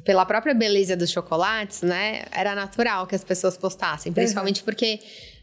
pela 0.05 0.23
própria 0.23 0.53
beleza 0.53 0.95
dos 0.95 1.09
chocolates, 1.09 1.81
né, 1.81 2.25
era 2.31 2.53
natural 2.53 3.07
que 3.07 3.15
as 3.15 3.23
pessoas 3.23 3.57
postassem, 3.57 4.13
principalmente 4.13 4.59
uhum. 4.59 4.65
porque 4.65 4.99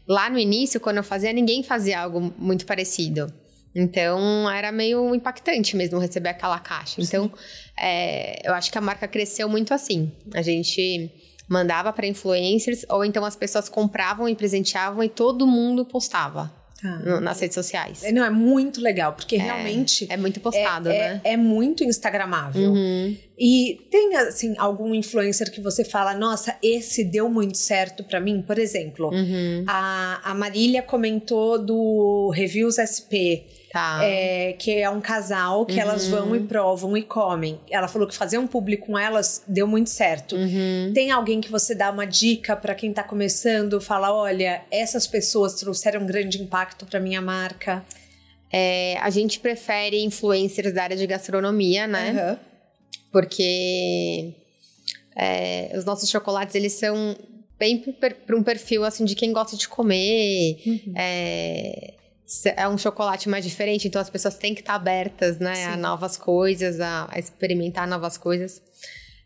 lá 0.07 0.29
no 0.29 0.39
início, 0.39 0.79
quando 0.79 0.97
eu 0.97 1.03
fazia, 1.03 1.33
ninguém 1.33 1.61
fazia 1.61 1.99
algo 1.99 2.33
muito 2.37 2.65
parecido. 2.65 3.31
Então 3.75 4.49
era 4.49 4.71
meio 4.71 5.13
impactante 5.13 5.75
mesmo 5.75 5.99
receber 5.99 6.29
aquela 6.29 6.59
caixa. 6.59 7.01
Então 7.01 7.31
é, 7.77 8.47
eu 8.47 8.53
acho 8.53 8.71
que 8.71 8.77
a 8.77 8.81
marca 8.81 9.07
cresceu 9.07 9.49
muito 9.49 9.73
assim. 9.73 10.11
A 10.33 10.41
gente 10.41 11.11
mandava 11.47 11.91
para 11.91 12.07
influencers 12.07 12.85
ou 12.89 13.03
então 13.03 13.25
as 13.25 13.35
pessoas 13.35 13.67
compravam 13.67 14.29
e 14.29 14.35
presenteavam 14.35 15.03
e 15.03 15.09
todo 15.09 15.45
mundo 15.45 15.85
postava. 15.85 16.65
Tá. 16.81 17.21
nas 17.21 17.39
redes 17.39 17.55
sociais. 17.55 18.03
Não, 18.13 18.23
é 18.23 18.29
muito 18.29 18.81
legal, 18.81 19.13
porque 19.13 19.37
é, 19.37 19.39
realmente. 19.39 20.05
É 20.09 20.17
muito 20.17 20.39
postado, 20.39 20.89
é, 20.89 20.91
né? 20.91 21.21
É, 21.23 21.33
é 21.33 21.37
muito 21.37 21.83
Instagramável. 21.83 22.69
Uhum. 22.69 23.17
E 23.39 23.87
tem, 23.89 24.15
assim, 24.15 24.53
algum 24.57 24.93
influencer 24.93 25.51
que 25.51 25.61
você 25.61 25.83
fala, 25.83 26.13
nossa, 26.13 26.55
esse 26.61 27.03
deu 27.03 27.29
muito 27.29 27.57
certo 27.57 28.03
para 28.03 28.19
mim? 28.19 28.41
Por 28.41 28.59
exemplo, 28.59 29.09
uhum. 29.09 29.63
a, 29.65 30.31
a 30.31 30.35
Marília 30.35 30.81
comentou 30.81 31.57
do 31.57 32.29
Reviews 32.35 32.75
SP. 32.75 33.47
Tá. 33.75 33.99
É, 34.05 34.53
que 34.53 34.71
é 34.71 34.89
um 34.89 35.01
casal 35.01 35.65
que 35.65 35.73
uhum. 35.73 35.81
elas 35.81 36.07
vão 36.07 36.33
e 36.33 36.39
provam 36.39 36.95
e 36.95 37.03
comem. 37.03 37.59
Ela 37.69 37.89
falou 37.89 38.07
que 38.07 38.15
fazer 38.15 38.37
um 38.37 38.47
público 38.47 38.85
com 38.85 38.97
elas 38.97 39.43
deu 39.45 39.67
muito 39.67 39.89
certo. 39.89 40.37
Uhum. 40.37 40.93
Tem 40.93 41.11
alguém 41.11 41.41
que 41.41 41.51
você 41.51 41.75
dá 41.75 41.91
uma 41.91 42.05
dica 42.05 42.55
para 42.55 42.73
quem 42.73 42.93
tá 42.93 43.03
começando? 43.03 43.81
Fala, 43.81 44.13
olha, 44.13 44.61
essas 44.71 45.05
pessoas 45.05 45.55
trouxeram 45.55 46.03
um 46.03 46.05
grande 46.05 46.41
impacto 46.41 46.85
para 46.85 47.01
minha 47.01 47.21
marca. 47.21 47.85
É, 48.49 48.97
a 49.01 49.09
gente 49.09 49.41
prefere 49.41 50.01
influencers 50.05 50.73
da 50.73 50.83
área 50.83 50.95
de 50.95 51.05
gastronomia, 51.05 51.85
né? 51.85 52.11
Uhum. 52.11 52.37
Porque 53.11 54.35
é, 55.17 55.73
os 55.77 55.83
nossos 55.83 56.09
chocolates, 56.09 56.55
eles 56.55 56.71
são 56.71 57.13
bem 57.59 57.77
para 57.77 58.37
um 58.37 58.41
perfil, 58.41 58.85
assim, 58.85 59.03
de 59.03 59.15
quem 59.15 59.33
gosta 59.33 59.57
de 59.57 59.67
comer. 59.67 60.61
Uhum. 60.65 60.93
É, 60.95 61.93
é 62.55 62.67
um 62.67 62.77
chocolate 62.77 63.29
mais 63.29 63.45
diferente, 63.45 63.87
então 63.87 64.01
as 64.01 64.09
pessoas 64.09 64.35
têm 64.35 64.53
que 64.53 64.61
estar 64.61 64.75
abertas, 64.75 65.37
né, 65.39 65.55
Sim. 65.55 65.63
a 65.63 65.77
novas 65.77 66.17
coisas, 66.17 66.79
a, 66.79 67.07
a, 67.11 67.19
experimentar 67.19 67.87
novas 67.87 68.17
coisas. 68.17 68.61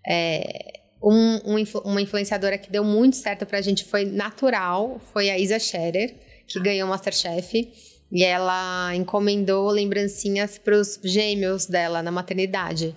É, 0.08 0.80
um, 1.02 1.56
um, 1.56 1.64
uma 1.86 2.02
influenciadora 2.02 2.58
que 2.58 2.70
deu 2.70 2.84
muito 2.84 3.16
certo 3.16 3.46
pra 3.46 3.62
gente 3.62 3.86
foi 3.86 4.06
natural, 4.06 5.00
foi 5.14 5.30
a 5.30 5.38
Isa 5.38 5.58
Scherer, 5.60 6.14
que 6.46 6.60
ganhou 6.60 6.88
o 6.88 6.90
Masterchef. 6.90 7.72
E 8.12 8.24
ela 8.24 8.94
encomendou 8.96 9.70
lembrancinhas 9.70 10.58
para 10.58 10.76
os 10.76 11.00
gêmeos 11.04 11.68
dela 11.68 12.02
na 12.02 12.12
maternidade. 12.12 12.96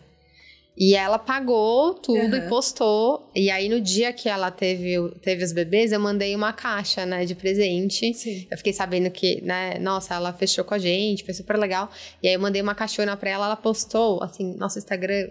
E 0.77 0.95
ela 0.95 1.19
pagou 1.19 1.95
tudo 1.95 2.37
uhum. 2.37 2.47
e 2.47 2.49
postou. 2.49 3.31
E 3.35 3.51
aí, 3.51 3.69
no 3.69 3.81
dia 3.81 4.13
que 4.13 4.29
ela 4.29 4.51
teve, 4.51 4.97
teve 5.21 5.45
os 5.45 5.53
bebês, 5.53 5.93
eu 5.93 6.01
mandei 6.01 6.35
uma 6.35 6.53
caixa, 6.53 7.05
né, 7.05 7.25
de 7.25 7.35
presente. 7.35 8.13
Sim. 8.15 8.47
Eu 8.51 8.57
fiquei 8.57 8.73
sabendo 8.73 9.11
que, 9.11 9.41
né, 9.43 9.79
nossa, 9.79 10.15
ela 10.15 10.33
fechou 10.33 10.65
com 10.65 10.75
a 10.75 10.79
gente, 10.79 11.25
foi 11.25 11.35
super 11.35 11.57
legal. 11.57 11.91
E 12.23 12.29
aí 12.29 12.35
eu 12.35 12.41
mandei 12.41 12.63
uma 12.63 12.75
caixona 12.75 13.17
pra 13.17 13.31
ela, 13.31 13.47
ela 13.47 13.57
postou, 13.57 14.23
assim, 14.23 14.57
nosso 14.57 14.79
Instagram. 14.79 15.31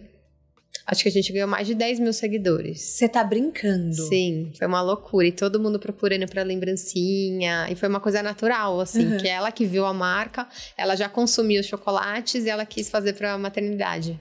Acho 0.85 1.03
que 1.03 1.09
a 1.09 1.11
gente 1.11 1.33
ganhou 1.33 1.47
mais 1.47 1.67
de 1.67 1.75
10 1.75 1.99
mil 1.99 2.13
seguidores. 2.13 2.81
Você 2.81 3.09
tá 3.09 3.23
brincando? 3.23 3.93
Sim, 3.93 4.51
foi 4.57 4.67
uma 4.67 4.81
loucura. 4.81 5.27
E 5.27 5.31
todo 5.31 5.59
mundo 5.59 5.79
procurando 5.79 6.27
pra 6.27 6.43
lembrancinha. 6.43 7.67
E 7.69 7.75
foi 7.75 7.89
uma 7.89 7.99
coisa 7.99 8.23
natural, 8.23 8.79
assim, 8.79 9.13
uhum. 9.13 9.17
que 9.17 9.27
ela 9.27 9.51
que 9.51 9.65
viu 9.65 9.85
a 9.85 9.93
marca, 9.93 10.47
ela 10.77 10.95
já 10.95 11.09
consumiu 11.09 11.61
os 11.61 11.67
chocolates 11.67 12.45
e 12.45 12.49
ela 12.49 12.65
quis 12.65 12.89
fazer 12.89 13.13
pra 13.13 13.37
maternidade. 13.37 14.19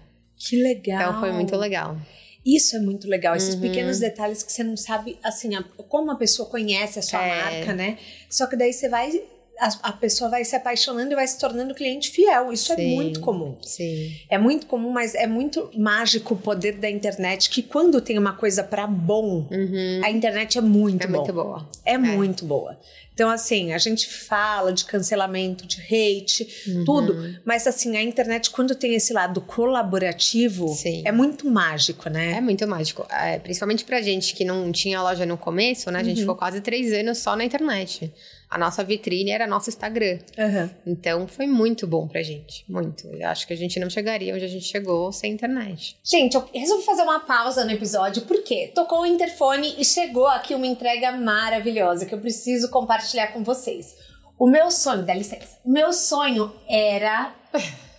Que 0.49 0.57
legal. 0.63 1.01
Então 1.11 1.21
foi 1.21 1.33
muito 1.33 1.55
legal. 1.57 1.97
Isso 2.45 2.75
é 2.75 2.79
muito 2.81 3.07
legal, 3.07 3.37
esses 3.37 3.55
Uhum. 3.55 3.61
pequenos 3.61 3.99
detalhes 3.99 4.43
que 4.43 4.51
você 4.51 4.65
não 4.65 4.75
sabe, 4.77 5.19
assim, 5.23 5.55
a- 5.55 5.63
como 5.89 6.11
a 6.11 6.17
pessoa 6.17 6.49
conhece 6.49 6.99
a 6.99 7.03
sua 7.03 7.23
É. 7.23 7.43
marca, 7.43 7.75
né? 7.75 7.99
Só 8.31 8.47
que 8.47 8.57
daí 8.57 8.73
você 8.73 8.89
vai, 8.89 9.13
a, 9.59 9.91
a 9.91 9.93
pessoa 9.93 10.31
vai 10.31 10.43
se 10.43 10.57
apaixonando 10.57 11.13
e 11.13 11.15
vai 11.15 11.27
se 11.29 11.39
tornando 11.39 11.75
cliente 11.75 12.09
fiel. 12.11 12.51
Isso 12.51 12.73
é 12.73 12.77
Sim. 12.77 12.95
muito 12.95 13.21
comum. 13.21 13.59
Sim. 13.61 14.17
É 14.31 14.39
muito 14.39 14.65
comum, 14.65 14.89
mas 14.91 15.15
é 15.15 15.27
muito 15.27 15.71
mágico 15.77 16.33
o 16.33 16.39
poder 16.39 16.79
da 16.79 16.89
internet, 16.89 17.51
que 17.51 17.63
quando 17.63 18.01
tem 18.01 18.17
uma 18.19 18.33
coisa 18.33 18.65
pra 18.65 18.87
bom, 18.87 19.47
Uhum. 19.51 20.01
a 20.03 20.11
internet 20.11 20.57
é 20.57 20.63
muito 20.63 21.05
É 21.05 21.07
bom. 21.09 21.19
muito 21.19 21.33
boa. 21.35 21.69
É 21.85 21.99
muito 21.99 22.47
boa. 22.47 22.79
Então, 23.21 23.29
assim, 23.29 23.75
a 23.75 23.77
gente 23.77 24.09
fala 24.09 24.73
de 24.73 24.87
cancelamento, 24.87 25.67
de 25.67 25.77
hate, 25.83 26.49
Uhum. 26.67 26.85
tudo, 26.87 27.35
mas 27.45 27.67
assim, 27.67 27.95
a 27.95 28.03
internet, 28.03 28.49
quando 28.49 28.75
tem 28.75 28.95
esse 28.95 29.13
lado 29.13 29.43
colaborativo, 29.43 30.69
Sim. 30.69 31.03
é 31.05 31.13
muito 31.13 31.47
mágico, 31.47 32.09
né? 32.09 32.39
É 32.39 32.41
muito 32.41 32.67
mágico. 32.67 33.07
É, 33.11 33.39
principalmente 33.39 33.85
pra 33.85 34.01
gente 34.01 34.35
que 34.35 34.43
não 34.43 34.73
tinha 34.73 35.03
loja 35.03 35.27
no 35.27 35.37
começo, 35.37 35.91
né? 35.91 35.99
A 35.99 36.01
Uhum. 36.03 36.09
gente 36.09 36.21
ficou 36.23 36.35
quase 36.35 36.63
três 36.63 36.95
anos 36.95 37.19
só 37.19 37.37
na 37.37 37.45
internet. 37.45 38.11
A 38.49 38.59
nossa 38.59 38.83
vitrine 38.83 39.31
era 39.31 39.47
nosso 39.47 39.69
Instagram. 39.71 40.19
Aham. 40.37 40.69
Então 40.85 41.29
foi 41.29 41.47
muito 41.47 41.87
bom 41.87 42.09
pra 42.09 42.21
gente. 42.21 42.65
Muito. 42.69 43.07
Eu 43.07 43.29
acho 43.29 43.47
que 43.47 43.53
a 43.53 43.57
gente 43.57 43.79
não 43.79 43.89
chegaria 43.89 44.35
onde 44.35 44.45
a 44.45 44.49
gente 44.49 44.65
chegou 44.65 45.13
sem 45.13 45.33
internet. 45.33 45.97
Gente, 46.03 46.35
eu 46.35 46.49
resolvi 46.53 46.85
fazer 46.85 47.03
uma 47.03 47.21
pausa 47.21 47.65
no 47.65 47.71
episódio 47.71 48.23
porque 48.23 48.73
tocou 48.75 49.03
o 49.03 49.07
interfone 49.07 49.77
e 49.79 49.85
chegou 49.85 50.27
aqui 50.27 50.53
uma 50.53 50.67
entrega 50.67 51.13
maravilhosa 51.13 52.05
que 52.07 52.13
eu 52.13 52.19
preciso 52.19 52.69
compartilhar 52.71 53.10
com 53.33 53.43
vocês. 53.45 53.97
O 54.39 54.47
meu 54.49 54.71
sonho, 54.71 55.05
dá 55.05 55.13
licença, 55.15 55.59
o 55.65 55.71
meu 55.71 55.93
sonho 55.93 56.53
era 56.69 57.35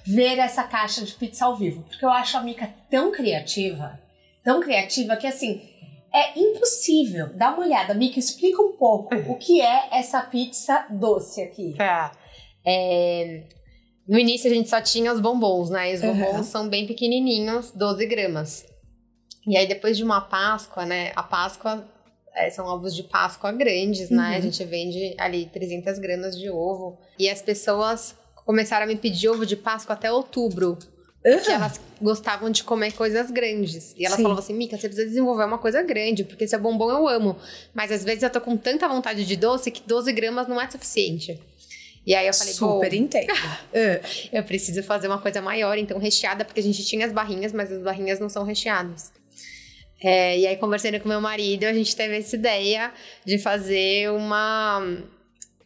ver 0.05 0.39
essa 0.39 0.63
caixa 0.63 1.05
de 1.05 1.13
pizza 1.13 1.45
ao 1.45 1.55
vivo, 1.55 1.83
porque 1.83 2.03
eu 2.03 2.09
acho 2.09 2.35
a 2.37 2.41
Mica 2.41 2.67
tão 2.89 3.11
criativa, 3.11 3.99
tão 4.43 4.59
criativa 4.59 5.15
que 5.15 5.27
assim, 5.27 5.61
é 6.13 6.37
impossível. 6.39 7.29
Dá 7.35 7.49
uma 7.53 7.63
olhada, 7.65 7.93
Mica, 7.93 8.17
explica 8.19 8.61
um 8.61 8.73
pouco 8.75 9.13
o 9.15 9.37
que 9.37 9.61
é 9.61 9.89
essa 9.91 10.21
pizza 10.21 10.85
doce 10.89 11.41
aqui. 11.43 11.75
Tá. 11.77 12.11
É, 12.65 13.43
No 14.07 14.17
início 14.17 14.51
a 14.51 14.53
gente 14.53 14.67
só 14.69 14.81
tinha 14.81 15.13
os 15.13 15.21
bombons, 15.21 15.69
né? 15.69 15.91
E 15.91 15.95
os 15.95 16.01
Uhum. 16.01 16.15
bombons 16.19 16.47
são 16.47 16.67
bem 16.67 16.85
pequenininhos, 16.87 17.71
12 17.71 18.05
gramas. 18.07 18.65
E 19.47 19.55
aí 19.55 19.67
depois 19.67 19.95
de 19.95 20.03
uma 20.03 20.19
Páscoa, 20.21 20.85
né? 20.85 21.11
A 21.15 21.23
Páscoa 21.23 21.87
são 22.51 22.65
ovos 22.65 22.95
de 22.95 23.03
Páscoa 23.03 23.51
grandes, 23.51 24.09
né? 24.09 24.31
Uhum. 24.31 24.35
A 24.35 24.39
gente 24.39 24.63
vende 24.63 25.15
ali 25.17 25.45
300 25.47 25.99
gramas 25.99 26.37
de 26.37 26.49
ovo. 26.49 26.97
E 27.19 27.29
as 27.29 27.41
pessoas 27.41 28.15
começaram 28.45 28.85
a 28.85 28.87
me 28.87 28.95
pedir 28.95 29.29
ovo 29.29 29.45
de 29.45 29.55
Páscoa 29.55 29.93
até 29.93 30.11
outubro. 30.11 30.77
Que 31.23 31.51
elas 31.51 31.79
gostavam 32.01 32.49
de 32.49 32.63
comer 32.63 32.93
coisas 32.93 33.29
grandes. 33.29 33.93
E 33.95 34.05
elas 34.05 34.17
Sim. 34.17 34.23
falavam 34.23 34.43
assim, 34.43 34.53
Mica, 34.53 34.75
você 34.75 34.87
precisa 34.87 35.07
desenvolver 35.07 35.45
uma 35.45 35.59
coisa 35.59 35.83
grande, 35.83 36.23
porque 36.23 36.45
esse 36.45 36.57
bombom 36.57 36.89
eu 36.89 37.07
amo. 37.07 37.37
Mas 37.73 37.91
às 37.91 38.03
vezes 38.03 38.23
eu 38.23 38.29
tô 38.29 38.41
com 38.41 38.57
tanta 38.57 38.87
vontade 38.87 39.23
de 39.23 39.35
doce 39.35 39.69
que 39.69 39.83
12 39.87 40.11
gramas 40.13 40.47
não 40.47 40.59
é 40.59 40.69
suficiente. 40.69 41.39
E 42.05 42.15
aí 42.15 42.25
eu 42.25 42.33
falei, 42.33 42.53
Super. 42.53 42.91
Ah, 43.29 43.59
eu 44.33 44.43
preciso 44.43 44.81
fazer 44.81 45.07
uma 45.07 45.19
coisa 45.19 45.39
maior, 45.39 45.77
então 45.77 45.99
recheada, 45.99 46.43
porque 46.43 46.59
a 46.59 46.63
gente 46.63 46.83
tinha 46.83 47.05
as 47.05 47.11
barrinhas, 47.11 47.53
mas 47.53 47.71
as 47.71 47.81
barrinhas 47.83 48.19
não 48.19 48.27
são 48.27 48.43
recheadas. 48.43 49.11
É, 50.03 50.37
e 50.39 50.47
aí, 50.47 50.57
conversando 50.57 50.99
com 50.99 51.07
meu 51.07 51.21
marido, 51.21 51.63
a 51.65 51.73
gente 51.73 51.95
teve 51.95 52.17
essa 52.17 52.35
ideia 52.35 52.91
de 53.25 53.37
fazer 53.37 54.09
uma. 54.11 54.81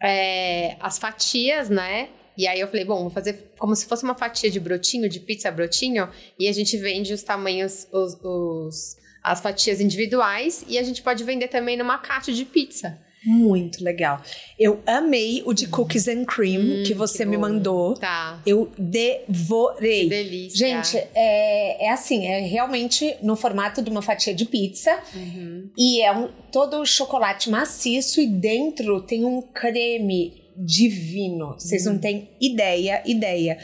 é, 0.01 0.75
as 0.79 0.97
fatias, 0.97 1.69
né? 1.69 2.09
E 2.37 2.45
aí 2.47 2.59
eu 2.59 2.67
falei, 2.67 2.83
bom, 2.83 2.99
vou 3.03 3.09
fazer 3.09 3.53
como 3.57 3.73
se 3.75 3.85
fosse 3.85 4.03
uma 4.03 4.13
fatia 4.15 4.51
de 4.51 4.59
brotinho, 4.59 5.07
de 5.07 5.21
pizza 5.21 5.49
brotinho, 5.49 6.09
e 6.37 6.49
a 6.49 6.51
gente 6.51 6.75
vende 6.77 7.13
os 7.13 7.23
tamanhos, 7.23 7.87
os, 7.93 8.13
os- 8.21 8.97
as 9.23 9.39
fatias 9.39 9.79
individuais, 9.79 10.65
e 10.67 10.77
a 10.77 10.83
gente 10.83 11.01
pode 11.01 11.23
vender 11.23 11.47
também 11.47 11.77
numa 11.77 11.97
caixa 11.97 12.33
de 12.33 12.43
pizza. 12.43 12.99
Muito 13.25 13.83
legal. 13.83 14.21
Eu 14.57 14.81
amei 14.85 15.41
o 15.45 15.53
de 15.53 15.67
cookies 15.67 16.07
and 16.07 16.25
cream 16.25 16.61
Hum, 16.61 16.83
que 16.85 16.93
você 16.93 17.19
que 17.19 17.25
me 17.25 17.37
mandou. 17.37 17.95
Tá. 17.95 18.41
Eu 18.45 18.71
devorei. 18.77 20.03
Que 20.03 20.09
delícia. 20.09 20.67
Gente, 20.67 20.97
é, 21.15 21.85
é 21.85 21.89
assim, 21.91 22.25
é 22.25 22.39
realmente 22.41 23.15
no 23.21 23.35
formato 23.35 23.81
de 23.81 23.89
uma 23.89 24.01
fatia 24.01 24.33
de 24.33 24.45
pizza. 24.45 24.97
Uhum. 25.13 25.69
E 25.77 26.01
é 26.01 26.11
um, 26.15 26.29
todo 26.51 26.85
chocolate 26.85 27.49
maciço 27.49 28.21
e 28.21 28.27
dentro 28.27 29.01
tem 29.01 29.25
um 29.25 29.41
creme 29.41 30.44
divino. 30.57 31.53
Vocês 31.57 31.85
Uhum. 31.85 31.93
não 31.93 31.99
têm 31.99 32.29
ideia, 32.39 33.01
ideia. 33.05 33.57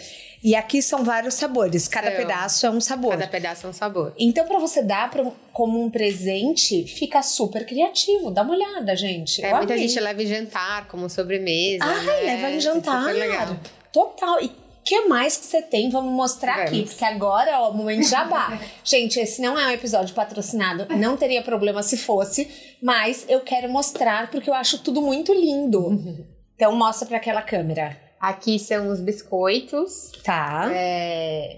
E 0.44 0.56
aqui 0.56 0.82
são 0.82 1.04
vários 1.04 1.36
sabores. 1.36 1.88
Cada 1.88 2.08
São. 2.08 2.18
pedaço 2.18 2.66
é 2.66 2.70
um 2.72 2.82
sabor. 2.82 3.12
Cada 3.12 3.28
pedaço 3.28 3.68
é 3.68 3.70
um 3.70 3.74
sabor. 3.74 4.14
Então, 4.18 4.46
pra 4.48 4.58
você 4.58 4.82
dar 4.82 5.10
pra 5.12 5.24
como 5.54 5.80
um 5.84 5.90
presente, 5.90 6.84
fica 6.88 7.22
super 7.22 7.66
criativo. 7.66 8.32
Dá 8.32 8.42
uma 8.42 8.54
olhada, 8.56 8.96
gente. 8.96 9.44
É, 9.46 9.52
Eu 9.52 9.58
muita 9.58 9.74
amei. 9.74 9.88
gente 9.88 10.00
leva 10.00 10.24
em 10.24 10.26
jantar, 10.26 10.88
como 10.88 11.08
sobremesa. 11.10 11.84
Ai, 11.86 12.06
né? 12.06 12.22
leva 12.36 12.50
em 12.52 12.58
É 12.58 12.60
jantar. 12.60 13.14
legal. 13.14 13.56
Total. 13.94 14.42
E 14.42 14.48
o 14.48 14.52
que 14.84 15.02
mais 15.08 15.38
que 15.38 15.46
você 15.46 15.62
tem? 15.62 15.92
Vamos 15.92 16.12
mostrar 16.12 16.56
aqui. 16.64 16.78
Vamos. 16.78 16.90
Porque 16.90 17.06
agora, 17.06 17.60
ó, 17.62 17.70
o 17.70 17.74
momento 17.76 18.08
jabá. 18.08 18.60
Gente, 18.84 19.20
esse 19.20 19.44
não 19.44 19.60
é 19.60 19.68
um 19.68 19.72
episódio 19.72 20.16
patrocinado. 20.16 20.88
Não 20.98 21.16
teria 21.16 21.44
problema 21.44 21.84
se 21.84 21.98
fosse. 21.98 22.50
Mas 22.82 23.26
eu 23.30 23.42
quero 23.42 23.70
mostrar 23.70 24.32
porque 24.32 24.50
eu 24.50 24.56
acho 24.56 24.80
tudo 24.80 25.04
muito 25.04 25.32
lindo. 25.32 26.26
Então, 26.62 26.76
mostra 26.76 27.08
pra 27.08 27.18
aquela 27.18 27.42
câmera. 27.42 27.98
Aqui 28.20 28.60
são 28.60 28.90
os 28.90 29.02
biscoitos. 29.02 30.12
Tá. 30.24 30.70
É, 30.72 31.58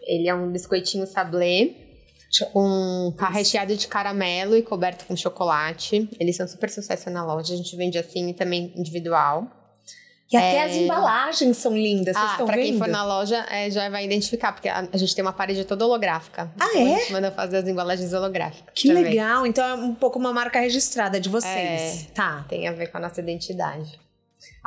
Ele 0.00 0.26
é 0.26 0.34
um 0.34 0.50
biscoitinho 0.50 1.06
sablé. 1.06 1.72
Com 2.54 3.12
tá 3.14 3.28
recheado 3.28 3.76
de 3.76 3.86
caramelo 3.86 4.56
e 4.56 4.62
coberto 4.62 5.04
com 5.04 5.14
chocolate. 5.14 6.08
Eles 6.18 6.34
são 6.34 6.48
super 6.48 6.70
sucesso 6.70 7.10
na 7.10 7.22
loja. 7.26 7.52
A 7.52 7.56
gente 7.58 7.76
vende 7.76 7.98
assim 7.98 8.30
e 8.30 8.32
também 8.32 8.72
individual. 8.74 9.46
E 10.32 10.36
até 10.36 10.56
É. 10.56 10.64
as 10.64 10.72
embalagens 10.76 11.58
são 11.58 11.76
lindas. 11.76 12.16
Vocês 12.16 12.28
ah, 12.28 12.32
estão 12.32 12.46
pra 12.46 12.56
vendo? 12.56 12.64
quem 12.64 12.78
for 12.78 12.88
na 12.88 13.04
loja 13.04 13.44
é, 13.50 13.70
já 13.70 13.86
vai 13.90 14.06
identificar, 14.06 14.52
porque 14.52 14.70
a, 14.70 14.88
a 14.90 14.96
gente 14.96 15.14
tem 15.14 15.22
uma 15.22 15.32
parede 15.34 15.62
toda 15.66 15.84
holográfica. 15.84 16.50
Ah, 16.58 16.68
Então 16.70 16.86
é? 16.86 16.94
A 16.94 16.98
gente 17.00 17.12
manda 17.12 17.30
fazer 17.30 17.58
as 17.58 17.68
embalagens 17.68 18.14
holográficas. 18.14 18.72
Que 18.74 18.94
legal. 18.94 19.44
Então 19.46 19.62
é 19.62 19.74
um 19.74 19.94
pouco 19.94 20.18
uma 20.18 20.32
marca 20.32 20.58
registrada 20.58 21.20
de 21.20 21.28
vocês. 21.28 22.08
Tá. 22.14 22.46
Tem 22.48 22.66
a 22.66 22.72
ver 22.72 22.86
com 22.86 22.96
a 22.96 23.00
nossa 23.00 23.20
identidade. 23.20 24.07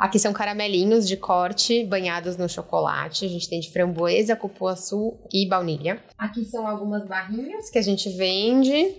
Aqui 0.02 0.18
são 0.18 0.32
caramelinhos 0.32 1.06
de 1.06 1.16
corte 1.16 1.84
banhados 1.84 2.36
no 2.36 2.48
chocolate. 2.48 3.24
A 3.24 3.28
gente 3.28 3.48
tem 3.48 3.60
de 3.60 3.70
framboesa, 3.70 4.34
cupuaçu 4.34 5.16
e 5.32 5.48
baunilha. 5.48 6.02
Aqui 6.18 6.44
são 6.44 6.66
algumas 6.66 7.06
barrinhas 7.06 7.70
que 7.70 7.78
a 7.78 7.82
gente 7.82 8.10
vende. 8.10 8.96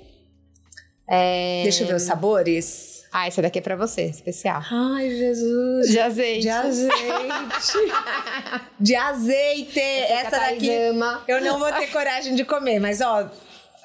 É... 1.05 1.63
Deixa 1.63 1.83
eu 1.83 1.87
ver 1.87 1.95
os 1.95 2.03
sabores. 2.03 3.03
Ah, 3.11 3.27
essa 3.27 3.41
daqui 3.41 3.59
é 3.59 3.61
pra 3.61 3.75
você, 3.75 4.03
especial. 4.03 4.61
Ai, 4.71 5.09
Jesus. 5.09 5.89
De 5.89 5.99
azeite. 5.99 6.41
De 6.43 6.49
azeite. 6.49 6.95
de 8.79 8.95
azeite. 8.95 9.79
Essa 9.81 10.39
daqui 10.39 10.73
Ama. 10.73 11.21
eu 11.27 11.41
não 11.41 11.59
vou 11.59 11.69
ter 11.73 11.87
coragem 11.87 12.33
de 12.33 12.45
comer, 12.45 12.79
mas 12.79 13.01
ó, 13.01 13.29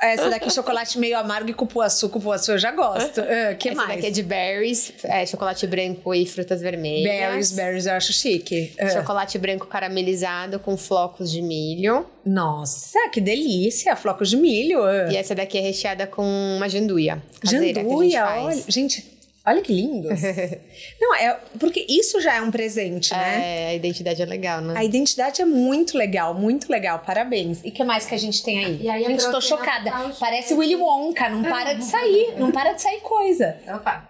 essa 0.01 0.31
daqui 0.31 0.51
chocolate 0.51 0.99
meio 0.99 1.19
amargo 1.19 1.51
e 1.51 1.55
cupuaçu, 1.55 2.09
cupuaçu 2.09 2.53
eu 2.53 2.59
já 2.59 2.71
gosto. 2.71 3.21
Ah, 3.29 3.55
que 3.55 3.69
essa 3.69 3.77
mais? 3.77 3.89
daqui 3.97 4.07
é 4.07 4.11
de 4.11 4.23
berries, 4.23 4.93
é, 5.05 5.25
chocolate 5.27 5.67
branco 5.67 6.15
e 6.15 6.25
frutas 6.27 6.61
vermelhas. 6.61 7.05
berries, 7.05 7.53
berries 7.53 7.87
eu 7.87 7.93
acho 7.93 8.13
chique. 8.13 8.73
Ah. 8.79 8.89
Chocolate 8.89 9.39
branco 9.39 9.67
caramelizado 9.67 10.59
com 10.59 10.77
flocos 10.77 11.31
de 11.31 11.43
milho. 11.43 12.07
Nossa, 12.25 12.99
que 13.13 13.21
delícia, 13.21 13.95
flocos 13.97 14.31
de 14.31 14.37
milho. 14.37 14.83
Ah. 14.83 15.09
E 15.11 15.17
essa 15.17 15.35
daqui 15.35 15.59
é 15.59 15.61
recheada 15.61 16.07
com 16.07 16.23
uma 16.57 16.69
janduia 16.69 17.23
caseira 17.41 17.83
Janduia, 17.83 17.85
que 17.85 17.91
a 17.91 18.03
gente 18.03 18.17
olha, 18.17 18.53
faz. 18.53 18.65
gente, 18.69 19.18
olha 19.49 19.63
que 19.63 19.73
lindos. 19.73 20.21
não, 21.01 21.15
é 21.15 21.39
porque 21.59 21.85
isso 21.89 22.21
já 22.21 22.37
é 22.37 22.41
um 22.41 22.51
presente, 22.51 23.13
né? 23.13 23.65
É, 23.65 23.69
a 23.71 23.75
identidade 23.75 24.21
é 24.23 24.25
legal, 24.27 24.61
né? 24.61 24.75
A 24.77 24.85
identidade 24.85 25.43
é 25.43 25.45
muito 25.45 25.97
legal, 25.97 26.35
muito 26.35 26.71
legal. 26.71 26.99
Parabéns. 27.01 27.61
E 27.65 27.69
o 27.69 27.73
que 27.73 27.83
mais 27.85 28.07
que 28.07 28.15
a 28.15 28.19
gente 28.19 28.43
tem 28.43 28.65
aí? 28.65 28.83
E 28.83 28.89
aí 28.91 29.03
eu 29.05 29.11
gente, 29.11 29.31
tô 29.31 29.41
chocada. 29.41 29.91
Natal 29.91 30.11
Parece 30.19 30.55
Willy 30.55 30.77
Wonka, 30.77 31.29
não 31.29 31.43
para 31.43 31.73
de 31.75 31.85
sair, 31.87 32.35
não 32.39 32.51
para 32.53 32.73
de 32.73 32.83
sair 32.83 33.01
coisa. 33.01 33.57
Opa. 33.75 34.09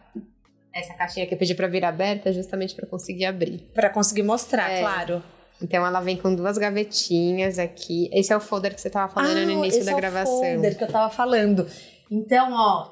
Essa 0.74 0.94
caixinha 0.94 1.26
que 1.26 1.34
eu 1.34 1.38
pedi 1.38 1.54
pra 1.54 1.66
vir 1.66 1.84
aberta 1.84 2.28
é 2.28 2.32
justamente 2.32 2.74
pra 2.74 2.86
conseguir 2.86 3.24
abrir. 3.24 3.58
Pra 3.74 3.90
conseguir 3.90 4.22
mostrar, 4.22 4.70
É. 4.70 4.80
claro. 4.80 5.22
Então 5.60 5.84
ela 5.84 6.00
vem 6.00 6.16
com 6.16 6.32
duas 6.32 6.56
gavetinhas 6.56 7.58
aqui. 7.58 8.08
Esse 8.12 8.32
é 8.32 8.36
o 8.36 8.40
folder 8.40 8.74
que 8.74 8.80
você 8.80 8.88
tava 8.88 9.12
falando 9.12 9.44
no 9.44 9.50
início 9.50 9.78
esse 9.78 9.86
da 9.86 9.90
é 9.92 9.94
o 9.94 9.96
gravação. 9.96 10.38
folder 10.40 10.78
que 10.78 10.84
eu 10.84 10.88
tava 10.88 11.10
falando. 11.12 11.66
Então, 12.10 12.52
ó, 12.52 12.90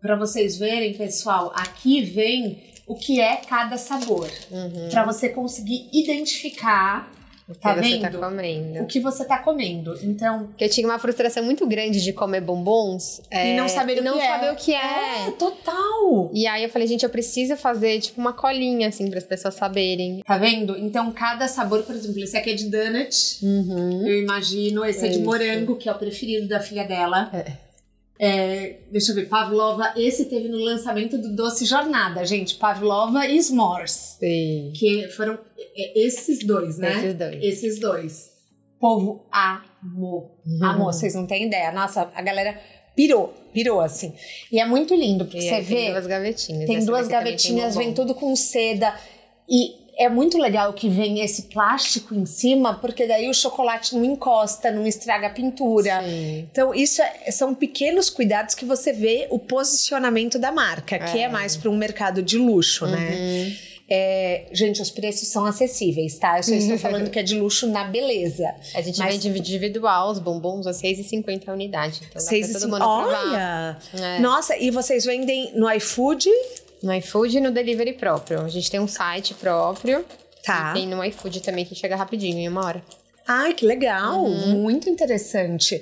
pra 0.00 0.16
vocês 0.16 0.56
verem, 0.58 0.94
pessoal, 0.94 1.52
aqui 1.54 2.02
vem 2.02 2.62
o 2.86 2.94
que 2.94 3.20
é 3.20 3.36
cada 3.36 3.76
sabor. 3.76 4.28
Uhum. 4.50 4.88
Pra 4.90 5.04
você 5.04 5.28
conseguir 5.28 5.88
identificar 5.92 7.10
O 7.48 7.52
que 7.54 7.60
Tá 7.60 7.74
você 7.74 7.98
tá 7.98 8.08
vendo? 8.08 8.18
comendo. 8.20 8.80
o 8.82 8.86
que 8.86 9.00
você 9.00 9.24
tá 9.24 9.38
comendo. 9.38 9.98
Então, 10.04 10.46
Porque 10.46 10.64
eu 10.64 10.68
tinha 10.70 10.86
uma 10.86 10.98
frustração 11.00 11.42
muito 11.44 11.66
grande 11.66 12.00
de 12.00 12.12
comer 12.12 12.40
bombons 12.40 13.20
e 13.30 13.56
não 13.56 13.68
saber 13.68 13.96
e 13.96 14.00
o 14.00 14.04
não 14.04 14.14
que 14.14 14.20
é. 14.20 14.26
saber 14.28 14.52
o 14.52 14.56
que 14.56 14.72
é. 14.72 15.26
É, 15.28 15.30
total. 15.32 16.30
E 16.32 16.46
aí 16.46 16.62
eu 16.62 16.68
falei, 16.70 16.86
gente, 16.86 17.02
eu 17.02 17.10
preciso 17.10 17.56
fazer 17.56 18.00
tipo 18.00 18.20
uma 18.20 18.32
colinha 18.32 18.86
assim 18.88 19.08
para 19.10 19.18
as 19.18 19.24
pessoas 19.24 19.54
saberem. 19.54 20.22
Tá 20.24 20.38
vendo? 20.38 20.76
Então, 20.78 21.10
cada 21.10 21.48
sabor, 21.48 21.82
por 21.82 21.94
exemplo, 21.94 22.20
esse 22.22 22.36
aqui 22.36 22.50
é 22.50 22.54
de 22.54 22.70
donut. 22.70 23.44
Uhum. 23.44 24.06
Eu 24.06 24.22
imagino. 24.22 24.84
Esse 24.84 25.06
é, 25.06 25.08
de 25.08 25.16
Isso. 25.16 25.24
morango, 25.24 25.74
que 25.76 25.88
é 25.88 25.92
o 25.92 25.98
preferido 25.98 26.46
da 26.46 26.60
filha 26.60 26.84
dela. 26.84 27.30
É. 27.32 27.69
É, 28.22 28.80
deixa 28.92 29.12
eu 29.12 29.14
ver, 29.14 29.30
Pavlova. 29.30 29.94
Esse 29.96 30.26
teve 30.26 30.46
no 30.46 30.58
lançamento 30.58 31.16
do 31.16 31.34
Doce 31.34 31.64
Jornada, 31.64 32.22
gente. 32.26 32.56
Pavlova 32.56 33.26
e 33.26 33.42
S'mores. 33.42 34.18
Sim. 34.20 34.72
Que 34.76 35.08
foram 35.08 35.38
é, 35.58 36.06
esses 36.06 36.46
dois, 36.46 36.76
né? 36.76 36.98
Esses 36.98 37.14
dois. 37.14 37.42
Esses 37.42 37.80
dois. 37.80 38.30
O 38.76 38.80
povo 38.80 39.26
amou. 39.32 40.38
Uhum. 40.46 40.58
Amou, 40.62 40.92
vocês 40.92 41.14
não 41.14 41.26
têm 41.26 41.46
ideia. 41.46 41.72
Nossa, 41.72 42.12
a 42.14 42.20
galera 42.20 42.60
pirou, 42.94 43.32
pirou 43.54 43.80
assim. 43.80 44.12
E 44.52 44.60
é 44.60 44.66
muito 44.66 44.94
lindo, 44.94 45.24
porque 45.24 45.38
E 45.38 45.48
você 45.48 45.62
vê. 45.62 45.74
Tem 45.76 45.90
duas 45.92 46.06
gavetinhas. 46.06 46.66
Tem 46.66 46.76
Essa 46.76 46.86
duas 46.86 47.08
também 47.08 47.18
tem 47.18 47.24
gavetinhas, 47.24 47.74
vem 47.74 47.94
tudo 47.94 48.14
com 48.14 48.36
seda. 48.36 48.94
E 49.48 49.79
é 50.00 50.08
muito 50.08 50.38
legal 50.38 50.72
que 50.72 50.88
vem 50.88 51.20
esse 51.20 51.42
plástico 51.42 52.14
em 52.14 52.24
cima, 52.24 52.74
porque 52.74 53.06
daí 53.06 53.28
o 53.28 53.34
chocolate 53.34 53.94
não 53.94 54.04
encosta, 54.04 54.70
não 54.70 54.86
estraga 54.86 55.26
a 55.26 55.30
pintura. 55.30 56.02
Sim. 56.02 56.48
Então, 56.50 56.74
isso 56.74 57.02
é- 57.02 57.30
são 57.30 57.54
pequenos 57.54 58.08
cuidados 58.08 58.54
que 58.54 58.64
você 58.64 58.92
vê 58.92 59.26
o 59.30 59.38
posicionamento 59.38 60.38
da 60.38 60.50
marca, 60.50 60.98
que 60.98 61.18
é 61.18 61.22
É. 61.24 61.28
mais 61.28 61.56
para 61.56 61.68
um 61.70 61.76
mercado 61.76 62.22
de 62.22 62.38
luxo, 62.38 62.86
né? 62.86 63.10
Uhum. 63.10 63.70
É, 63.92 64.44
gente, 64.52 64.80
os 64.80 64.88
preços 64.88 65.26
são 65.26 65.44
acessíveis, 65.44 66.16
tá? 66.16 66.36
Eu 66.38 66.44
só 66.44 66.54
estou 66.54 66.78
falando 66.78 67.10
que 67.10 67.18
é 67.18 67.24
de 67.24 67.34
luxo 67.34 67.66
na 67.66 67.82
beleza. 67.82 68.46
A 68.72 68.80
gente 68.80 68.96
Mas- 69.00 69.14
vende 69.14 69.36
individual 69.36 70.12
os 70.12 70.20
bombons 70.20 70.64
a 70.68 70.72
6,50 70.72 71.48
a 71.50 71.52
unidade. 71.52 72.00
Então 72.08 72.36
e 72.36 72.52
todo 72.52 72.68
mundo. 72.68 72.84
Olha! 72.84 73.76
É. 73.92 74.20
Nossa, 74.20 74.56
e 74.56 74.70
vocês 74.70 75.04
vendem 75.04 75.50
no 75.56 75.68
iFood? 75.72 76.28
No 76.82 76.92
iFood 76.94 77.36
e 77.36 77.40
no 77.40 77.50
delivery 77.50 77.92
próprio. 77.92 78.40
A 78.40 78.48
gente 78.48 78.70
tem 78.70 78.80
um 78.80 78.88
site 78.88 79.34
próprio. 79.34 80.04
Tá. 80.44 80.70
E 80.70 80.80
tem 80.80 80.88
no 80.88 81.04
iFood 81.04 81.40
também 81.40 81.64
que 81.64 81.74
chega 81.74 81.94
rapidinho, 81.96 82.38
em 82.38 82.48
uma 82.48 82.64
hora. 82.64 82.82
Ai, 83.26 83.52
que 83.54 83.66
legal! 83.66 84.24
Uhum. 84.24 84.58
Muito 84.62 84.88
interessante. 84.88 85.80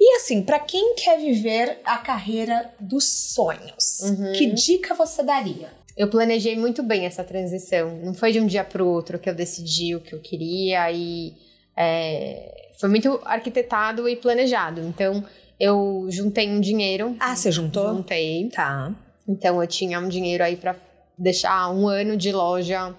E 0.00 0.16
assim, 0.16 0.42
para 0.42 0.58
quem 0.58 0.94
quer 0.94 1.18
viver 1.20 1.78
a 1.84 1.98
carreira 1.98 2.72
dos 2.80 3.04
sonhos, 3.34 4.00
Uhum. 4.02 4.32
que 4.32 4.46
dica 4.46 4.94
você 4.94 5.22
daria? 5.22 5.68
Eu 5.96 6.08
planejei 6.08 6.56
muito 6.56 6.82
bem 6.82 7.04
essa 7.04 7.22
transição. 7.22 7.98
Não 8.02 8.14
foi 8.14 8.32
de 8.32 8.40
um 8.40 8.46
dia 8.46 8.64
pro 8.64 8.86
outro 8.86 9.18
que 9.18 9.28
eu 9.28 9.34
decidi 9.34 9.94
o 9.94 10.00
que 10.00 10.14
eu 10.14 10.20
queria 10.20 10.90
e 10.90 11.34
é, 11.76 12.70
foi 12.80 12.88
muito 12.88 13.20
arquitetado 13.24 14.08
e 14.08 14.16
planejado. 14.16 14.80
Então 14.80 15.22
eu 15.58 16.06
juntei 16.08 16.48
um 16.48 16.58
dinheiro. 16.60 17.14
Ah, 17.20 17.36
você 17.36 17.52
juntou? 17.52 17.88
Juntei. 17.96 18.48
Tá. 18.48 18.94
Então 19.30 19.62
eu 19.62 19.66
tinha 19.68 20.00
um 20.00 20.08
dinheiro 20.08 20.42
aí 20.42 20.56
pra 20.56 20.74
deixar 21.16 21.70
um 21.70 21.86
ano 21.86 22.16
de 22.16 22.32
loja 22.32 22.94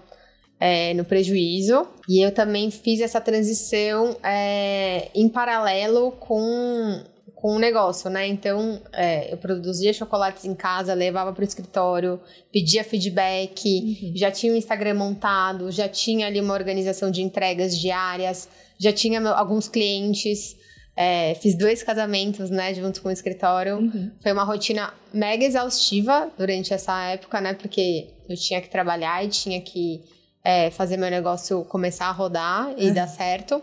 é, 0.59 0.93
no 0.93 1.03
prejuízo. 1.03 1.87
E 2.07 2.25
eu 2.25 2.31
também 2.31 2.71
fiz 2.71 3.01
essa 3.01 3.19
transição 3.19 4.15
é, 4.23 5.09
em 5.13 5.27
paralelo 5.27 6.11
com 6.13 7.03
com 7.41 7.55
o 7.55 7.59
negócio, 7.59 8.07
né? 8.07 8.27
Então, 8.27 8.79
é, 8.93 9.33
eu 9.33 9.37
produzia 9.37 9.91
chocolates 9.91 10.45
em 10.45 10.53
casa, 10.53 10.93
levava 10.93 11.33
para 11.33 11.41
o 11.41 11.43
escritório, 11.43 12.19
pedia 12.53 12.83
feedback, 12.83 14.13
já 14.15 14.29
tinha 14.29 14.53
o 14.53 14.55
Instagram 14.55 14.93
montado, 14.93 15.71
já 15.71 15.89
tinha 15.89 16.27
ali 16.27 16.39
uma 16.39 16.53
organização 16.53 17.09
de 17.09 17.23
entregas 17.23 17.75
diárias, 17.75 18.47
já 18.79 18.93
tinha 18.93 19.19
alguns 19.31 19.67
clientes, 19.67 20.55
é, 20.95 21.35
fiz 21.35 21.55
dois 21.55 21.81
casamentos, 21.83 22.49
né, 22.49 22.73
junto 22.73 23.01
com 23.01 23.09
o 23.09 23.11
escritório. 23.11 23.91
Foi 24.21 24.31
uma 24.31 24.43
rotina 24.43 24.93
mega 25.13 25.43
exaustiva 25.45 26.29
durante 26.37 26.73
essa 26.73 27.01
época, 27.05 27.39
né? 27.41 27.53
Porque 27.53 28.07
eu 28.29 28.35
tinha 28.35 28.61
que 28.61 28.69
trabalhar 28.69 29.23
e 29.25 29.29
tinha 29.29 29.61
que 29.61 30.01
é, 30.43 30.69
fazer 30.71 30.97
meu 30.97 31.09
negócio 31.09 31.63
começar 31.65 32.07
a 32.07 32.11
rodar 32.11 32.73
e 32.77 32.87
Uhum. 32.87 32.93
dar 32.93 33.07
certo. 33.07 33.61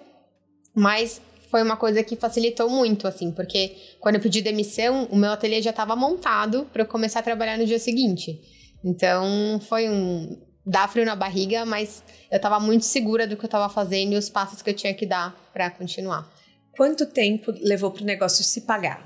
Mas 0.74 1.20
foi 1.51 1.62
uma 1.62 1.76
coisa 1.76 2.03
que 2.03 2.14
facilitou 2.16 2.68
muito, 2.68 3.07
assim, 3.09 3.31
porque 3.33 3.74
quando 4.01 4.16
eu 4.16 4.20
pedi 4.20 4.41
demissão, 4.43 5.05
o 5.11 5.16
meu 5.16 5.33
ateliê 5.33 5.61
já 5.62 5.70
estava 5.70 5.97
montado 5.97 6.66
para 6.72 6.83
eu 6.83 6.87
começar 6.87 7.20
a 7.20 7.22
trabalhar 7.22 7.57
no 7.59 7.64
dia 7.66 7.79
seguinte. 7.79 8.41
Então 8.85 9.61
foi 9.68 9.89
um 9.89 10.39
dá 10.64 10.87
frio 10.87 11.05
na 11.07 11.16
barriga, 11.16 11.64
mas 11.64 12.03
eu 12.31 12.39
tava 12.39 12.61
muito 12.61 12.85
segura 12.85 13.26
do 13.26 13.37
que 13.37 13.45
eu 13.45 13.49
tava 13.49 13.68
fazendo 13.70 14.12
e 14.12 14.16
os 14.16 14.29
passos 14.29 14.61
que 14.61 14.68
eu 14.68 14.74
tinha 14.74 14.93
que 14.93 15.07
dar 15.07 15.35
para 15.53 15.70
continuar. 15.70 16.31
Quanto 16.79 17.07
tempo 17.07 17.53
levou 17.61 17.91
pro 17.91 18.05
negócio 18.05 18.45
se 18.45 18.61
pagar? 18.61 19.05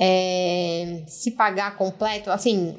É, 0.00 1.02
se 1.08 1.32
pagar 1.32 1.76
completo, 1.76 2.30
assim, 2.30 2.76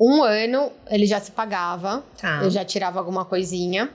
um 0.00 0.22
ano 0.22 0.70
ele 0.88 1.04
já 1.04 1.18
se 1.20 1.32
pagava, 1.32 2.04
Tá. 2.16 2.42
eu 2.44 2.48
já 2.50 2.64
tirava 2.64 3.00
alguma 3.00 3.24
coisinha. 3.24 3.90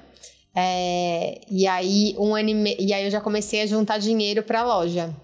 É, 0.53 1.39
e 1.49 1.65
aí 1.65 2.15
um 2.19 2.35
ano 2.35 2.49
e, 2.49 2.53
me- 2.53 2.75
e 2.77 2.93
aí 2.93 3.05
eu 3.05 3.11
já 3.11 3.21
comecei 3.21 3.61
a 3.61 3.65
juntar 3.65 3.97
dinheiro 3.97 4.43
para 4.43 4.59
a 4.59 4.65
loja. 4.65 5.15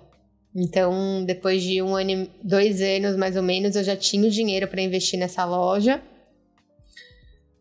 Então, 0.55 1.23
depois 1.25 1.61
de 1.61 1.81
um 1.81 1.93
ano, 1.93 2.09
e- 2.11 2.29
dois 2.41 2.81
anos 2.81 3.17
mais 3.17 3.35
ou 3.35 3.43
menos, 3.43 3.75
eu 3.75 3.83
já 3.83 3.97
tinha 3.97 4.25
o 4.25 4.31
dinheiro 4.31 4.65
para 4.69 4.81
investir 4.81 5.19
nessa 5.19 5.43
loja. 5.43 6.01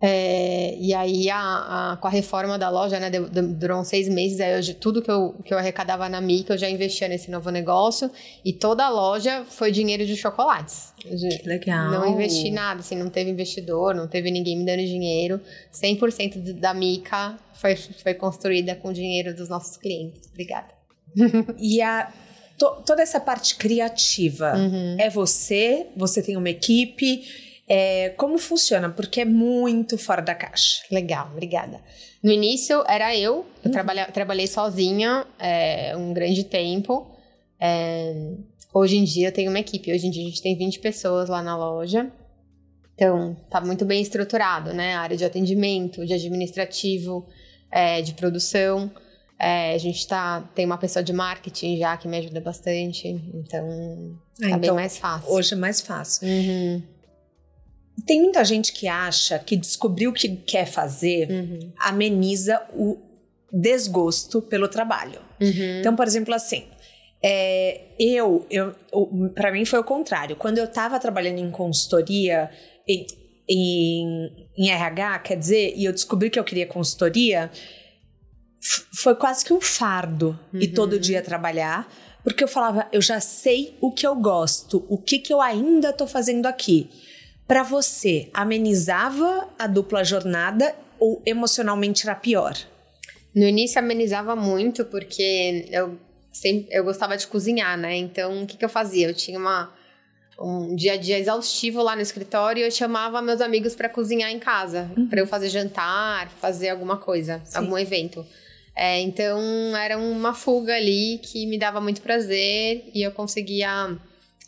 É, 0.03 0.77
e 0.79 0.95
aí, 0.95 1.29
a, 1.29 1.93
a- 1.93 1.97
com 1.99 2.07
a 2.07 2.11
reforma 2.11 2.59
da 2.59 2.71
loja, 2.71 2.99
né, 2.99 3.11
durou 3.11 3.81
uns 3.81 3.89
seis 3.89 4.09
meses, 4.09 4.41
aí 4.41 4.57
eu 4.67 4.75
tudo 4.77 5.03
que 5.03 5.11
eu, 5.11 5.35
que 5.45 5.53
eu 5.53 5.59
arrecadava 5.59 6.09
na 6.09 6.21
Mica, 6.23 6.55
eu 6.55 6.59
já 6.59 6.71
investia 6.71 7.07
nesse 7.07 7.31
novo 7.31 7.51
negócio. 7.51 8.11
E 8.45 8.51
toda 8.53 8.85
a 8.85 8.89
loja 8.89 9.45
foi 9.49 9.71
dinheiro 9.71 10.07
de 10.07 10.17
chocolates. 10.17 10.95
Já- 11.05 11.29
Legal. 11.45 11.91
não 11.91 12.07
investi 12.15 12.51
nada, 12.51 12.81
assim, 12.81 12.97
não 12.97 13.11
teve 13.11 13.31
investidor, 13.31 13.95
não 13.95 14.09
teve 14.09 14.31
ninguém 14.31 14.57
me 14.57 14.65
dando 14.65 14.85
dinheiro. 14.87 15.39
100% 15.71 16.41
de- 16.43 16.53
da 16.55 16.73
Mica 16.73 17.37
foi, 17.55 17.77
foi 17.77 18.15
construída 18.15 18.75
com 18.75 18.93
dinheiro 18.93 19.35
dos 19.37 19.49
nossos 19.51 19.77
clientes. 19.77 20.29
Obrigada. 20.33 20.69
E 21.59 21.83
a, 21.83 22.11
to- 22.57 22.83
toda 22.87 23.03
essa 23.03 23.21
parte 23.21 23.57
criativa 23.57 24.55
Uhum. 24.57 24.97
é 24.99 25.11
você? 25.11 25.89
Você 25.97 26.23
tem 26.23 26.37
uma 26.39 26.49
equipe? 26.49 27.50
É, 27.73 28.09
como 28.17 28.37
funciona? 28.37 28.91
Porque 28.91 29.21
é 29.21 29.25
muito 29.25 29.97
fora 29.97 30.21
da 30.21 30.35
caixa. 30.35 30.83
Legal, 30.91 31.29
obrigada. 31.31 31.81
No 32.21 32.33
início 32.33 32.83
era 32.89 33.17
eu, 33.17 33.47
eu 33.65 33.71
trabalha- 33.71 34.07
trabalhei 34.11 34.49
sozinha 34.49 35.25
é, 35.39 35.97
um 35.97 36.13
grande 36.13 36.43
tempo. 36.43 37.09
É, 37.61 38.13
hoje 38.75 38.97
em 38.97 39.05
dia 39.05 39.29
eu 39.29 39.33
tenho 39.33 39.51
uma 39.51 39.61
equipe, 39.61 39.93
hoje 39.93 40.05
em 40.09 40.11
dia 40.11 40.23
a 40.25 40.29
gente 40.29 40.43
tem 40.43 40.57
20 40.57 40.81
pessoas 40.81 41.29
lá 41.29 41.41
na 41.43 41.57
loja. 41.57 42.11
Então, 42.95 43.37
tá 43.49 43.61
muito 43.61 43.85
bem 43.85 44.03
estruturado, 44.03 44.75
né? 44.75 44.95
A 44.95 45.01
área 45.03 45.17
de 45.17 45.25
atendimento, 45.25 46.05
de 46.05 46.13
administrativo, 46.13 47.25
é, 47.71 48.03
de 48.03 48.15
produção. 48.15 48.91
É, 49.39 49.73
a 49.75 49.79
gente 49.79 50.07
tá, 50.09 50.43
tem 50.55 50.67
uma 50.67 50.77
pessoa 50.77 51.03
de 51.03 51.13
marketing 51.13 51.79
já 51.79 51.97
que 51.97 52.09
me 52.09 52.19
ajuda 52.19 52.41
bastante. 52.41 53.09
Então, 53.33 54.17
tá 54.41 54.49
bem 54.49 54.57
então, 54.57 54.75
mais 54.75 54.99
fácil. 54.99 55.33
hoje 55.33 55.55
é 55.55 55.57
mais 55.57 55.81
fácil. 55.81 56.27
Uhum, 56.29 56.83
Tem 58.07 58.23
muita 58.23 58.45
gente 58.45 58.73
que 58.73 58.87
acha 58.89 59.39
que 59.39 59.57
descobriu 59.57 60.11
o 60.11 60.13
que 60.13 60.29
quer 60.37 60.67
fazer 60.67 61.31
uhum, 61.31 61.73
ameniza 61.79 62.61
o 62.75 62.99
desgosto 63.53 64.41
pelo 64.43 64.69
trabalho. 64.69 65.21
uhum. 65.41 65.81
Então, 65.81 65.97
por 65.97 66.07
exemplo, 66.07 66.35
assim, 66.35 66.65
é, 67.23 67.81
eu, 67.99 68.47
eu, 68.51 68.75
para 69.35 69.53
mim 69.53 69.65
foi 69.65 69.79
o 69.79 69.85
contrário. 69.85 70.37
Quando 70.37 70.59
eu 70.59 70.65
estava 70.65 70.99
trabalhando 70.99 71.39
em 71.39 71.51
consultoria, 71.51 72.51
em, 72.87 73.07
em, 73.49 74.49
em 74.57 74.71
RH, 74.71 75.19
quer 75.21 75.37
dizer, 75.37 75.75
e 75.77 75.85
eu 75.85 75.93
descobri 75.93 76.31
que 76.31 76.39
eu 76.39 76.45
queria 76.45 76.67
consultoria, 76.67 77.51
foi 78.95 79.15
quase 79.15 79.45
que 79.45 79.53
um 79.53 79.61
fardo 79.61 80.39
e 80.55 80.67
Uhum. 80.67 80.75
todo 80.75 80.99
dia 80.99 81.23
trabalhar, 81.23 81.91
porque 82.23 82.45
eu 82.45 82.49
falava, 82.49 82.87
eu 82.93 83.01
já 83.01 83.19
sei 83.21 83.77
o 83.81 83.91
que 83.91 84.07
eu 84.07 84.15
gosto, 84.15 84.85
o 84.89 84.99
que, 84.99 85.19
que 85.19 85.33
eu 85.33 85.41
ainda 85.41 85.93
tô 85.93 86.07
fazendo 86.07 86.47
aqui. 86.47 86.89
Para 87.51 87.65
você, 87.65 88.31
amenizava 88.33 89.49
a 89.59 89.67
dupla 89.67 90.05
jornada 90.05 90.73
ou 91.01 91.21
emocionalmente 91.27 92.07
era 92.07 92.15
pior? 92.15 92.57
No 93.35 93.43
início 93.43 93.77
amenizava 93.77 94.37
muito, 94.37 94.85
porque 94.85 95.67
eu 95.73 95.99
sempre 96.33 96.69
eu 96.71 96.85
gostava 96.85 97.17
de 97.17 97.27
cozinhar, 97.27 97.77
né? 97.77 97.97
Então, 97.97 98.45
o 98.45 98.47
que, 98.47 98.57
que 98.57 98.65
eu 98.65 98.69
fazia? 98.69 99.09
Eu 99.09 99.15
tinha 99.15 99.37
uma, 99.37 99.75
um 100.39 100.77
dia 100.77 100.93
a 100.93 100.97
dia 100.97 101.19
exaustivo 101.19 101.83
lá 101.83 101.97
no 101.97 102.03
escritório 102.03 102.61
e 102.61 102.67
eu 102.67 102.71
chamava 102.71 103.21
meus 103.21 103.41
amigos 103.41 103.75
para 103.75 103.89
cozinhar 103.89 104.31
em 104.31 104.39
casa, 104.39 104.89
para 105.09 105.19
eu 105.19 105.27
fazer 105.27 105.49
jantar, 105.49 106.31
fazer 106.41 106.69
alguma 106.69 106.99
coisa, 106.99 107.43
Sim. 107.45 107.59
algum 107.59 107.77
evento. 107.77 108.25
É, 108.77 109.01
então, 109.01 109.41
era 109.77 109.99
uma 109.99 110.35
fuga 110.35 110.77
ali 110.77 111.19
que 111.21 111.47
me 111.47 111.59
dava 111.59 111.81
muito 111.81 112.01
prazer 112.01 112.89
e 112.95 113.03
eu 113.05 113.11
conseguia 113.11 113.99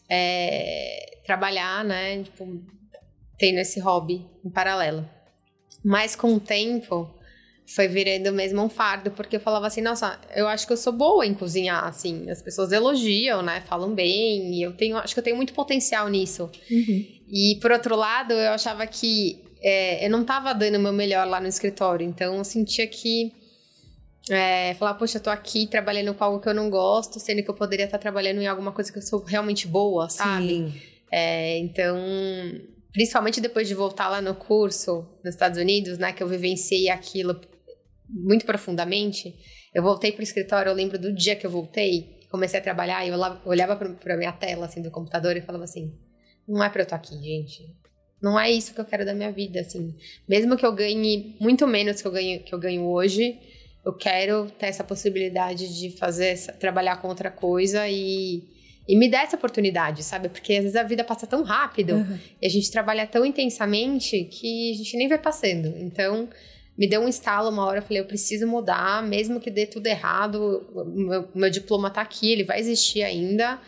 é, 0.09 1.19
trabalhar, 1.27 1.85
né? 1.85 2.23
Tipo, 2.23 2.63
tendo 3.43 3.59
esse 3.59 3.81
hobby 3.81 4.25
em 4.45 4.49
paralelo. 4.49 5.05
Mas 5.85 6.15
com 6.15 6.33
o 6.33 6.39
tempo 6.39 7.13
foi 7.67 7.89
virando 7.89 8.33
mesmo 8.33 8.63
um 8.63 8.69
fardo, 8.69 9.11
porque 9.11 9.35
eu 9.35 9.41
falava 9.41 9.67
assim, 9.67 9.81
nossa, 9.81 10.17
eu 10.37 10.47
acho 10.47 10.65
que 10.65 10.73
eu 10.73 10.77
sou 10.77 10.93
boa 10.93 11.27
em 11.27 11.35
cozinhar, 11.35 11.85
assim, 11.85 12.31
as 12.31 12.41
pessoas 12.41 12.71
elogiam, 12.71 13.43
né, 13.43 13.61
falam 13.63 13.93
bem, 13.93 14.55
e 14.55 14.63
eu 14.63 14.73
tenho, 14.75 14.97
acho 14.97 15.13
que 15.13 15.19
eu 15.19 15.25
tenho 15.25 15.35
muito 15.35 15.55
potencial 15.55 16.09
nisso. 16.09 16.49
E 17.29 17.59
por 17.61 17.73
outro 17.73 17.97
lado, 17.97 18.33
eu 18.33 18.53
achava 18.53 18.87
que 18.87 19.43
é, 19.61 20.07
eu 20.07 20.11
não 20.11 20.25
tava 20.25 20.53
dando 20.53 20.77
o 20.77 20.81
meu 20.81 20.93
melhor 20.93 21.27
lá 21.27 21.41
no 21.41 21.49
escritório, 21.49 22.07
então 22.07 22.37
eu 22.37 22.45
sentia 22.45 22.87
que 22.87 23.33
é, 24.31 24.75
falar, 24.75 24.95
poxa, 24.95 25.19
eu 25.19 25.23
tô 25.23 25.31
aqui 25.31 25.67
trabalhando 25.67 26.15
com 26.15 26.23
algo 26.23 26.39
que 26.39 26.49
eu 26.49 26.55
não 26.55 26.71
gosto, 26.71 27.19
sendo 27.19 27.43
que 27.43 27.51
eu 27.51 27.55
poderia 27.55 27.87
estar 27.87 27.99
trabalhando 27.99 28.41
em 28.41 28.47
alguma 28.47 28.71
coisa 28.71 28.93
que 28.93 28.99
eu 28.99 29.03
sou 29.03 29.25
realmente 29.25 29.67
boa, 29.67 30.09
sabe? 30.09 30.55
É, 31.11 31.59
então, 31.59 31.99
principalmente 32.93 33.41
depois 33.41 33.67
de 33.69 33.75
voltar 33.75 34.09
lá 34.09 34.21
no 34.21 34.35
curso 34.35 35.09
nos 35.25 35.35
Estados 35.35 35.59
Unidos, 35.59 35.99
né, 35.99 36.13
que 36.13 36.23
eu 36.23 36.29
vivenciei 36.29 36.89
aquilo 36.89 37.41
muito 38.09 38.45
profundamente, 38.45 39.35
eu 39.75 39.83
voltei 39.83 40.13
pro 40.13 40.23
escritório, 40.23 40.69
eu 40.71 40.75
lembro 40.75 40.99
do 40.99 41.13
dia 41.15 41.35
que 41.35 41.47
eu 41.47 41.51
voltei, 41.51 42.21
comecei 42.31 42.61
a 42.61 42.63
trabalhar 42.63 43.05
e 43.05 43.09
eu 43.09 43.19
olhava- 43.47 43.77
pra 43.77 44.17
minha 44.17 44.33
tela, 44.33 44.67
assim, 44.67 44.83
do 44.83 44.91
computador 44.91 45.37
e 45.37 45.41
falava 45.41 45.65
assim, 45.65 45.93
não 46.47 46.63
é 46.63 46.69
pra 46.69 46.83
eu 46.83 46.85
estar 46.85 46.97
aqui, 46.97 47.15
gente. 47.15 47.63
Não 48.23 48.39
é 48.39 48.51
isso 48.51 48.75
que 48.75 48.81
eu 48.81 48.85
quero 48.85 49.05
da 49.05 49.15
minha 49.15 49.33
vida, 49.33 49.61
assim. 49.61 49.97
Mesmo 50.29 50.57
que 50.57 50.65
eu 50.65 50.73
ganhe 50.73 51.37
muito 51.41 51.67
menos 51.67 52.01
que 52.01 52.07
eu 52.07 52.13
ganho, 52.13 52.43
que 52.45 52.55
eu 52.55 52.59
ganho 52.59 52.85
hoje, 52.85 53.37
eu 53.85 53.93
quero 53.95 54.49
ter 54.59 54.67
essa 54.67 54.85
possibilidade 54.85 55.79
de 55.81 55.97
fazer, 55.97 56.37
trabalhar 56.59 57.01
com 57.01 57.09
outra 57.09 57.31
coisa 57.31 57.89
e, 57.89 58.45
e 58.89 58.97
me 58.97 59.09
dar 59.09 59.23
essa 59.23 59.37
oportunidade, 59.37 60.03
sabe? 60.03 60.29
Porque 60.29 60.55
às 60.55 60.63
vezes 60.63 60.77
a 60.77 60.83
vida 60.83 61.05
passa 61.05 61.27
tão 61.27 61.43
rápido 61.43 61.95
Uhum. 61.95 62.19
e 62.41 62.47
a 62.47 62.49
gente 62.51 62.71
trabalha 62.71 63.07
tão 63.07 63.25
intensamente 63.25 64.25
que 64.25 64.73
a 64.73 64.77
gente 64.77 64.97
nem 64.97 65.09
vai 65.09 65.19
passando. 65.19 65.69
Então, 65.79 66.29
me 66.77 66.89
deu 66.89 67.01
um 67.01 67.09
estalo 67.09 67.49
uma 67.51 67.65
hora, 67.65 67.79
eu 67.79 67.83
falei, 67.83 68.01
eu 68.01 68.07
preciso 68.07 68.47
mudar, 68.47 69.03
mesmo 69.03 69.39
que 69.39 69.51
dê 69.51 69.67
tudo 69.67 69.87
errado, 69.87 70.67
o 70.75 70.85
meu, 70.85 71.29
o 71.35 71.39
meu 71.39 71.51
diploma 71.51 71.91
tá 71.91 72.01
aqui, 72.01 72.33
ele 72.33 72.45
vai 72.45 72.59
existir 72.59 73.03
ainda. 73.03 73.61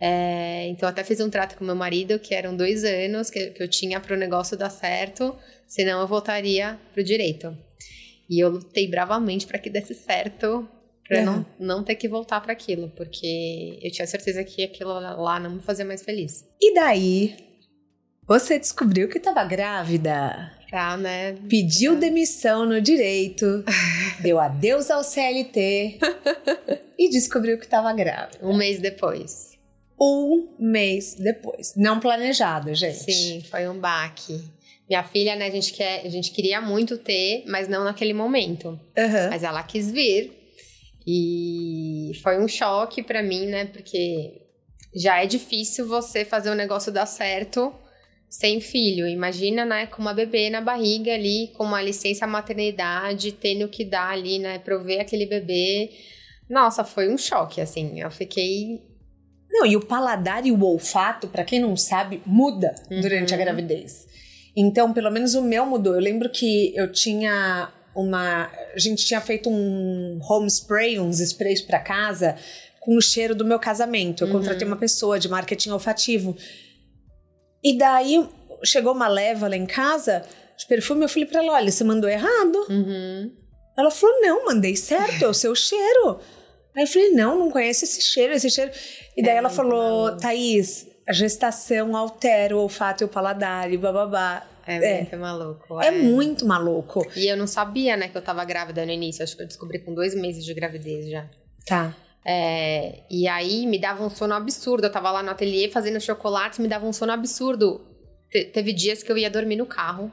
É, 0.00 0.68
então, 0.68 0.88
até 0.88 1.02
fiz 1.02 1.20
um 1.20 1.30
trato 1.30 1.56
com 1.56 1.64
meu 1.64 1.74
marido, 1.74 2.18
que 2.18 2.34
eram 2.34 2.56
dois 2.56 2.84
anos 2.84 3.30
que, 3.30 3.50
que 3.50 3.62
eu 3.62 3.68
tinha 3.68 3.98
para 3.98 4.14
o 4.14 4.18
negócio 4.18 4.56
dar 4.56 4.70
certo, 4.70 5.34
senão 5.66 6.00
eu 6.00 6.06
voltaria 6.06 6.78
pro 6.92 7.02
direito. 7.02 7.56
E 8.28 8.42
eu 8.42 8.50
lutei 8.50 8.86
bravamente 8.86 9.46
para 9.46 9.58
que 9.58 9.70
desse 9.70 9.94
certo, 9.94 10.68
para 11.08 11.18
Uhum. 11.20 11.24
não, 11.24 11.46
não 11.78 11.84
ter 11.84 11.94
que 11.94 12.06
voltar 12.08 12.40
para 12.40 12.52
aquilo, 12.52 12.90
porque 12.96 13.78
eu 13.82 13.90
tinha 13.90 14.06
certeza 14.06 14.44
que 14.44 14.62
aquilo 14.62 14.90
lá 14.92 15.40
não 15.40 15.50
me 15.56 15.60
fazia 15.62 15.84
mais 15.84 16.02
feliz. 16.02 16.44
E 16.60 16.74
daí, 16.74 17.34
você 18.26 18.58
descobriu 18.58 19.08
que 19.08 19.18
estava 19.18 19.42
grávida, 19.44 20.52
Pra, 20.68 20.98
né? 20.98 21.34
pediu 21.48 21.96
demissão 21.96 22.66
no 22.66 22.78
direito, 22.80 23.64
deu 24.20 24.38
adeus 24.38 24.90
ao 24.90 25.02
CLT 25.02 25.98
e 26.98 27.08
descobriu 27.08 27.56
que 27.58 27.64
estava 27.64 27.90
grávida. 27.94 28.38
Um 28.42 28.54
mês 28.56 28.78
depois. 28.80 29.56
Um 30.00 30.48
mês 30.58 31.14
depois. 31.14 31.72
Não 31.74 31.98
planejado, 31.98 32.74
gente. 32.74 32.98
Sim, 33.12 33.42
foi 33.50 33.66
um 33.68 33.78
baque. 33.80 34.40
Minha 34.88 35.02
filha, 35.04 35.34
né, 35.36 35.46
a 35.46 35.50
gente, 35.50 35.72
quer, 35.72 36.06
a 36.06 36.08
gente 36.08 36.30
queria 36.30 36.60
muito 36.60 36.96
ter, 36.98 37.44
mas 37.46 37.66
não 37.68 37.84
naquele 37.84 38.12
momento. 38.14 38.78
Aham. 38.96 39.28
Mas 39.30 39.42
ela 39.42 39.62
quis 39.62 39.90
vir. 39.90 40.37
E 41.10 42.12
foi 42.22 42.38
um 42.38 42.46
choque 42.46 43.02
pra 43.02 43.22
mim, 43.22 43.46
né? 43.46 43.64
Porque 43.64 44.42
já 44.94 45.22
é 45.22 45.26
difícil 45.26 45.88
você 45.88 46.22
fazer 46.22 46.50
o 46.50 46.54
negócio 46.54 46.92
dar 46.92 47.06
certo 47.06 47.72
sem 48.28 48.60
filho. 48.60 49.06
Imagina, 49.08 49.64
né, 49.64 49.86
com 49.86 50.02
uma 50.02 50.12
bebê 50.12 50.50
na 50.50 50.60
barriga 50.60 51.14
ali, 51.14 51.48
com 51.56 51.64
uma 51.64 51.80
licença 51.80 52.26
maternidade, 52.26 53.32
tendo 53.32 53.66
que 53.68 53.86
dar 53.86 54.10
ali, 54.10 54.38
né, 54.38 54.58
prover 54.58 55.00
aquele 55.00 55.24
bebê. 55.24 55.90
Nossa, 56.46 56.84
foi 56.84 57.08
um 57.10 57.16
choque, 57.16 57.58
assim. 57.58 57.98
Eu 58.02 58.10
fiquei. 58.10 58.82
Não, 59.50 59.64
e 59.64 59.76
o 59.76 59.80
paladar 59.86 60.44
e 60.46 60.52
o 60.52 60.62
olfato, 60.62 61.26
pra 61.28 61.42
quem 61.42 61.58
não 61.58 61.74
sabe, 61.74 62.20
muda 62.26 62.74
Uhum. 62.90 63.00
durante 63.00 63.32
a 63.32 63.36
gravidez. 63.38 64.06
Então, 64.54 64.92
pelo 64.92 65.10
menos 65.10 65.34
o 65.34 65.40
meu 65.42 65.64
mudou. 65.64 65.94
Eu 65.94 66.00
lembro 66.00 66.28
que 66.28 66.74
eu 66.76 66.92
tinha 66.92 67.72
uma. 67.94 68.50
A 68.74 68.78
gente 68.78 69.04
tinha 69.06 69.20
feito 69.20 69.48
um 69.50 70.18
home 70.22 70.46
spray, 70.48 70.98
uns 71.00 71.20
sprays 71.20 71.60
pra 71.62 71.78
casa, 71.80 72.36
com 72.80 72.96
o 72.96 73.00
cheiro 73.02 73.34
do 73.34 73.44
meu 73.44 73.58
casamento. 73.58 74.22
Eu 74.24 74.28
Uhum. 74.28 74.34
contratei 74.34 74.66
uma 74.66 74.76
pessoa 74.76 75.18
de 75.18 75.28
marketing 75.28 75.70
olfativo. 75.70 76.36
E 77.62 77.76
daí 77.76 78.26
chegou 78.64 78.92
uma 78.92 79.08
leva 79.08 79.48
lá 79.48 79.56
em 79.56 79.66
casa 79.66 80.24
de 80.56 80.66
perfume, 80.66 81.04
eu 81.04 81.08
falei 81.08 81.26
pra 81.26 81.40
ela: 81.42 81.52
olha, 81.54 81.70
você 81.70 81.84
mandou 81.84 82.08
errado. 82.08 82.56
Uhum. 82.68 83.32
Ela 83.76 83.90
falou: 83.90 84.20
não, 84.20 84.44
mandei 84.46 84.74
certo, 84.76 85.24
é 85.24 85.28
o 85.28 85.34
seu 85.34 85.54
cheiro. 85.54 86.20
Aí 86.76 86.82
eu 86.84 86.86
falei: 86.86 87.10
não, 87.10 87.38
não 87.38 87.50
conhece 87.50 87.84
esse 87.84 88.00
cheiro, 88.02 88.32
esse 88.32 88.50
cheiro. 88.50 88.70
E 89.16 89.22
daí 89.22 89.34
É 89.34 89.38
ela 89.38 89.50
falou: 89.50 90.04
maluco. 90.06 90.20
Thaís, 90.20 90.86
a 91.08 91.12
gestação 91.12 91.96
altera 91.96 92.56
o 92.56 92.60
olfato 92.60 93.02
e 93.02 93.06
o 93.06 93.08
paladar 93.08 93.72
e 93.72 93.76
bababá. 93.76 94.46
É, 94.68 94.76
É. 94.76 94.96
muito 95.00 95.16
maluco. 95.16 95.80
É 95.82 95.90
muito 95.90 96.46
maluco. 96.46 97.06
E 97.16 97.26
eu 97.26 97.36
não 97.36 97.46
sabia, 97.46 97.96
né, 97.96 98.08
que 98.08 98.16
eu 98.16 98.22
tava 98.22 98.44
grávida 98.44 98.84
no 98.84 98.92
início. 98.92 99.22
Acho 99.24 99.36
que 99.36 99.42
eu 99.42 99.46
descobri 99.46 99.78
com 99.78 99.94
dois 99.94 100.14
meses 100.14 100.44
de 100.44 100.52
gravidez 100.54 101.08
já. 101.08 101.26
Tá. 101.66 101.96
É, 102.24 103.00
e 103.10 103.26
aí 103.26 103.66
me 103.66 103.78
dava 103.78 104.04
um 104.04 104.10
sono 104.10 104.34
absurdo. 104.34 104.84
Eu 104.86 104.92
tava 104.92 105.10
lá 105.10 105.22
no 105.22 105.30
ateliê 105.30 105.68
fazendo 105.70 106.00
chocolates, 106.00 106.58
me 106.58 106.68
dava 106.68 106.86
um 106.86 106.92
sono 106.92 107.12
absurdo. 107.12 107.80
Te- 108.30 108.44
teve 108.44 108.72
dias 108.74 109.02
que 109.02 109.10
eu 109.10 109.16
ia 109.16 109.30
dormir 109.30 109.56
no 109.56 109.64
carro. 109.66 110.10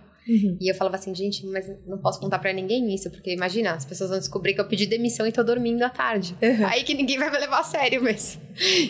E 0.60 0.72
eu 0.72 0.74
falava 0.74 0.96
assim, 0.96 1.14
gente, 1.14 1.46
mas 1.46 1.68
não 1.86 2.00
posso 2.00 2.20
contar 2.20 2.40
pra 2.40 2.52
ninguém 2.52 2.92
isso, 2.96 3.12
porque 3.12 3.32
imagina, 3.32 3.74
as 3.76 3.86
pessoas 3.86 4.10
vão 4.10 4.18
descobrir 4.18 4.56
que 4.56 4.60
eu 4.62 4.68
pedi 4.68 4.88
demissão 4.88 5.28
e 5.28 5.32
tô 5.32 5.44
dormindo 5.44 5.84
à 5.84 5.90
tarde. 5.92 6.36
Uhum. 6.42 6.66
Aí 6.66 6.84
que 6.84 6.96
ninguém 6.96 7.20
vai 7.20 7.30
me 7.30 7.38
levar 7.38 7.60
a 7.60 7.64
sério 7.64 8.02
mesmo. 8.02 8.42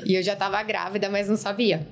E 0.05 0.15
eu 0.15 0.23
já 0.23 0.33
tava 0.33 0.63
grávida, 0.63 1.09
mas 1.09 1.27
não 1.27 1.35
sabia. 1.35 1.85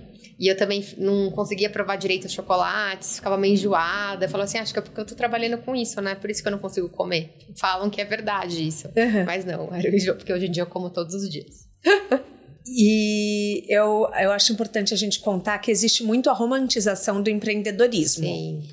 E 0.43 0.47
eu 0.51 0.57
também 0.57 0.85
não 0.97 1.31
conseguia 1.31 1.69
provar 1.69 1.95
direito 1.95 2.25
os 2.25 2.33
chocolates, 2.33 3.15
ficava 3.15 3.37
meio 3.37 3.53
enjoada. 3.53 4.27
Falava 4.27 4.43
assim, 4.43 4.57
acho 4.57 4.73
que 4.73 4.79
é 4.79 4.81
porque 4.81 4.99
eu 4.99 5.05
tô 5.05 5.15
trabalhando 5.15 5.57
com 5.59 5.73
isso, 5.73 6.01
né? 6.01 6.15
Por 6.15 6.29
isso 6.29 6.41
que 6.41 6.49
eu 6.49 6.51
não 6.51 6.59
consigo 6.59 6.89
comer. 6.89 7.33
Falam 7.55 7.89
que 7.89 8.01
é 8.01 8.03
verdade 8.03 8.67
isso. 8.67 8.87
Uhum. 8.87 9.23
Mas 9.25 9.45
não, 9.45 9.73
era 9.73 9.89
o 9.89 9.95
enjoo, 9.95 10.15
porque 10.17 10.33
hoje 10.33 10.47
em 10.47 10.51
dia 10.51 10.63
eu 10.63 10.67
como 10.67 10.89
todos 10.89 11.15
os 11.15 11.29
dias. 11.29 11.69
E 12.65 13.65
eu, 13.67 14.09
eu 14.17 14.31
acho 14.31 14.53
importante 14.53 14.93
a 14.93 14.97
gente 14.97 15.19
contar 15.19 15.59
que 15.59 15.69
existe 15.69 16.01
muito 16.01 16.29
a 16.29 16.33
romantização 16.33 17.21
do 17.21 17.29
empreendedorismo. 17.29 18.23
Sim. 18.23 18.63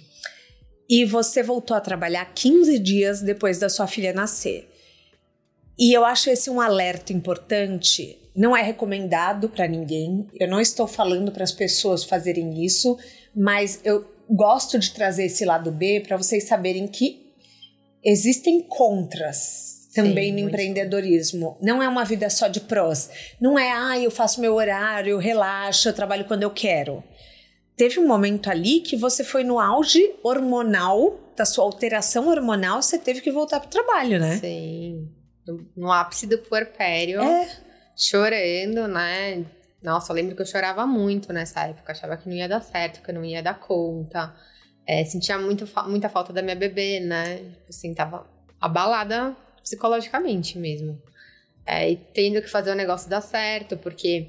E 0.89 1.05
você 1.05 1.43
voltou 1.43 1.77
a 1.77 1.81
trabalhar 1.81 2.25
15 2.33 2.79
dias 2.79 3.21
depois 3.21 3.59
da 3.59 3.69
sua 3.69 3.89
filha 3.89 4.13
nascer. 4.13 4.71
E 5.77 5.93
eu 5.93 6.05
acho 6.05 6.31
esse 6.31 6.49
um 6.49 6.61
alerta 6.61 7.13
importante. 7.13 8.17
Não 8.35 8.57
é 8.57 8.63
recomendado 8.63 9.49
para 9.49 9.67
ninguém. 9.67 10.27
Eu 10.39 10.49
não 10.49 10.61
estou 10.61 10.87
falando 10.87 11.33
para 11.33 11.45
as 11.45 11.53
pessoas 11.53 12.05
fazerem 12.05 12.65
isso, 12.65 12.97
mas 13.35 13.81
eu 13.85 14.09
gosto 14.29 14.79
de 14.79 14.93
trazer 14.93 15.25
esse 15.25 15.45
lado 15.45 15.73
B 15.73 16.01
para 16.01 16.17
vocês 16.17 16.45
saberem 16.45 16.87
que 16.87 17.33
existem 18.05 18.63
contras 18.63 19.89
também 19.95 20.27
Sim, 20.27 20.43
no 20.43 20.49
empreendedorismo. 20.49 21.59
Não 21.61 21.83
é 21.83 21.89
uma 21.89 22.05
vida 22.05 22.31
só 22.31 22.47
de 22.47 22.61
prós. 22.61 23.11
Não 23.41 23.59
é, 23.59 23.73
ah, 23.73 23.99
eu 23.99 24.11
faço 24.11 24.41
meu 24.41 24.55
horário, 24.55 25.11
eu 25.11 25.19
relaxo, 25.19 25.89
eu 25.89 25.93
trabalho 25.93 26.25
quando 26.25 26.45
eu 26.45 26.51
quero. 26.51 27.03
Teve 27.77 27.99
um 27.99 28.07
momento 28.07 28.51
ali 28.51 28.81
que 28.81 28.97
você 28.97 29.25
foi 29.25 29.43
no 29.43 29.59
auge 29.59 30.15
hormonal, 30.23 31.19
da 31.37 31.45
sua 31.45 31.65
alteração 31.65 32.29
hormonal, 32.29 32.83
você 32.83 32.99
teve 32.99 33.21
que 33.21 33.33
voltar 33.33 33.59
pro 33.59 33.71
trabalho, 33.71 34.21
né? 34.21 34.37
Sim. 34.37 35.09
No, 35.47 35.67
no 35.75 35.91
ápice 35.91 36.27
do 36.27 36.39
puerpério, 36.39 37.21
É. 37.21 37.49
chorando, 38.01 38.89
né? 38.89 39.45
Nossa, 39.83 40.13
eu 40.13 40.17
lembro 40.17 40.35
que 40.35 40.43
eu 40.43 40.47
chorava 40.47 40.87
muito 40.87 41.33
nessa 41.33 41.67
época. 41.67 41.93
Achava 41.93 42.17
que 42.17 42.29
não 42.29 42.35
ia 42.37 42.49
dar 42.49 42.61
certo, 42.61 43.03
que 43.03 43.11
eu 43.11 43.15
não 43.15 43.25
ia 43.25 43.43
dar 43.43 43.59
conta. 43.59 44.35
É, 44.87 45.05
sentia 45.05 45.39
muito, 45.39 45.69
muita 45.87 46.09
falta 46.09 46.33
da 46.33 46.43
minha 46.43 46.57
bebê, 46.57 47.01
né? 47.01 47.41
Assim, 47.69 47.95
tava 47.95 48.27
abalada 48.61 49.37
psicologicamente 49.63 50.59
mesmo. 50.59 51.01
É, 51.67 51.91
e 51.91 51.97
tendo 51.97 52.41
que 52.43 52.49
fazer 52.49 52.71
o 52.73 52.75
negócio 52.75 53.09
dar 53.09 53.21
certo, 53.21 53.77
porque 53.77 54.29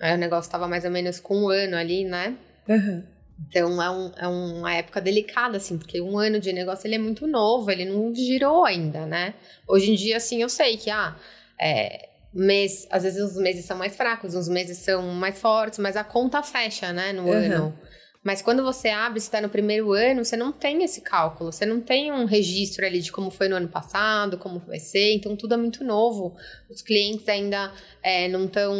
é, 0.00 0.14
o 0.14 0.18
negócio 0.18 0.50
tava 0.50 0.66
mais 0.68 0.84
ou 0.84 0.90
menos 0.90 1.20
com 1.20 1.44
um 1.44 1.48
ano 1.48 1.76
ali, 1.76 2.04
né? 2.04 2.36
Uhum. 2.68 3.02
Então 3.48 3.82
é, 3.82 3.90
um- 3.90 4.12
é 4.16 4.28
uma 4.28 4.74
época 4.74 5.00
delicada, 5.00 5.56
assim, 5.56 5.78
porque 5.78 6.00
um 6.00 6.18
ano 6.18 6.38
de 6.38 6.52
negócio 6.52 6.86
ele 6.86 6.96
é 6.96 6.98
muito 6.98 7.26
novo, 7.26 7.70
ele 7.70 7.84
não 7.84 8.14
girou 8.14 8.64
ainda, 8.64 9.06
né? 9.06 9.34
Hoje 9.66 9.90
em 9.92 9.94
dia, 9.94 10.16
assim, 10.18 10.42
eu 10.42 10.48
sei 10.48 10.76
que, 10.76 10.90
ah, 10.90 11.16
é, 11.60 12.10
mês, 12.34 12.86
às 12.90 13.02
vezes 13.04 13.20
os 13.22 13.36
meses 13.36 13.64
são 13.64 13.76
mais 13.78 13.96
fracos, 13.96 14.34
uns 14.34 14.48
meses 14.48 14.78
são 14.78 15.02
mais 15.12 15.38
fortes, 15.40 15.78
mas 15.78 15.96
a 15.96 16.02
conta 16.04 16.42
fecha, 16.42 16.92
né, 16.92 17.12
no 17.12 17.24
Uhum. 17.24 17.32
ano. 17.32 17.78
Mas 18.22 18.40
quando 18.40 18.62
você 18.64 18.88
abre, 18.88 19.20
você 19.20 19.26
está 19.26 19.40
no 19.40 19.50
primeiro 19.50 19.92
ano, 19.92 20.24
você 20.24 20.34
não 20.34 20.50
tem 20.50 20.82
esse 20.82 21.02
cálculo, 21.02 21.52
você 21.52 21.66
não 21.66 21.80
tem 21.80 22.10
um 22.10 22.24
registro 22.24 22.86
ali 22.86 23.00
de 23.00 23.12
como 23.12 23.30
foi 23.30 23.48
no 23.48 23.56
ano 23.56 23.68
passado, 23.68 24.38
como 24.38 24.58
vai 24.60 24.78
ser, 24.80 25.12
então 25.12 25.36
tudo 25.36 25.52
é 25.54 25.56
muito 25.58 25.84
novo. 25.84 26.34
Os 26.70 26.80
clientes 26.80 27.28
ainda 27.28 27.70
é, 28.02 28.26
não 28.28 28.46
estão. 28.46 28.74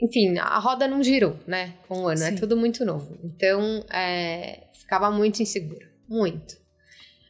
enfim, 0.00 0.38
a 0.38 0.58
roda 0.60 0.86
não 0.86 1.02
girou, 1.02 1.36
né? 1.46 1.74
Com 1.88 2.02
o 2.02 2.08
ano, 2.08 2.22
é 2.22 2.30
Sim. 2.30 2.36
tudo 2.36 2.56
muito 2.56 2.84
novo. 2.84 3.18
Então, 3.24 3.84
é, 3.92 4.60
ficava 4.74 5.10
muito 5.10 5.42
insegura, 5.42 5.88
muito. 6.08 6.56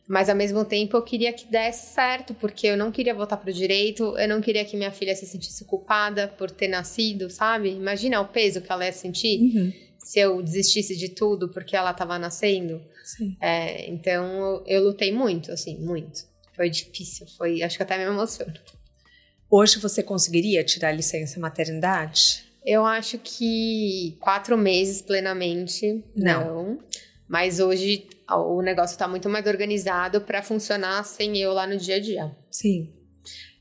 Mas 0.06 0.28
ao 0.28 0.36
mesmo 0.36 0.64
tempo 0.64 0.96
eu 0.96 1.02
queria 1.02 1.32
que 1.32 1.46
desse 1.46 1.94
certo, 1.94 2.34
porque 2.34 2.66
eu 2.66 2.76
não 2.76 2.92
queria 2.92 3.14
voltar 3.14 3.38
pro 3.38 3.52
direito, 3.52 4.16
eu 4.18 4.28
não 4.28 4.40
queria 4.40 4.64
que 4.64 4.76
minha 4.76 4.90
filha 4.90 5.16
se 5.16 5.26
sentisse 5.26 5.64
culpada 5.64 6.28
por 6.28 6.50
ter 6.50 6.68
nascido, 6.68 7.30
sabe? 7.30 7.70
Imagina 7.70 8.20
o 8.20 8.28
peso 8.28 8.60
que 8.60 8.70
ela 8.70 8.84
ia 8.84 8.92
sentir 8.92 9.40
Uhum. 9.40 9.72
se 9.98 10.18
eu 10.18 10.42
desistisse 10.42 10.94
de 10.94 11.08
tudo 11.08 11.48
porque 11.48 11.74
ela 11.74 11.90
estava 11.92 12.18
nascendo. 12.18 12.82
É, 13.40 13.88
então 13.90 14.24
eu, 14.24 14.64
eu 14.66 14.84
lutei 14.84 15.10
muito, 15.12 15.50
assim, 15.50 15.78
muito. 15.78 16.24
Foi 16.54 16.68
difícil, 16.68 17.26
foi, 17.38 17.62
acho 17.62 17.76
que 17.76 17.82
até 17.82 17.96
me 17.96 18.04
emociono. 18.04 18.52
Hoje 19.50 19.78
você 19.78 20.02
conseguiria 20.02 20.62
tirar 20.64 20.92
licença 20.92 21.40
maternidade? 21.40 22.44
Eu 22.64 22.84
acho 22.84 23.18
que 23.18 24.16
quatro 24.20 24.56
meses 24.56 25.00
plenamente, 25.02 26.02
não. 26.16 26.78
Mas 27.28 27.58
hoje 27.60 28.06
o 28.28 28.60
negócio 28.62 28.98
tá 28.98 29.08
muito 29.08 29.28
mais 29.28 29.46
organizado 29.46 30.20
para 30.20 30.42
funcionar 30.42 31.02
sem 31.04 31.36
eu 31.38 31.52
lá 31.52 31.66
no 31.66 31.76
dia 31.76 31.96
a 31.96 32.00
dia. 32.00 32.36
Sim. 32.50 32.92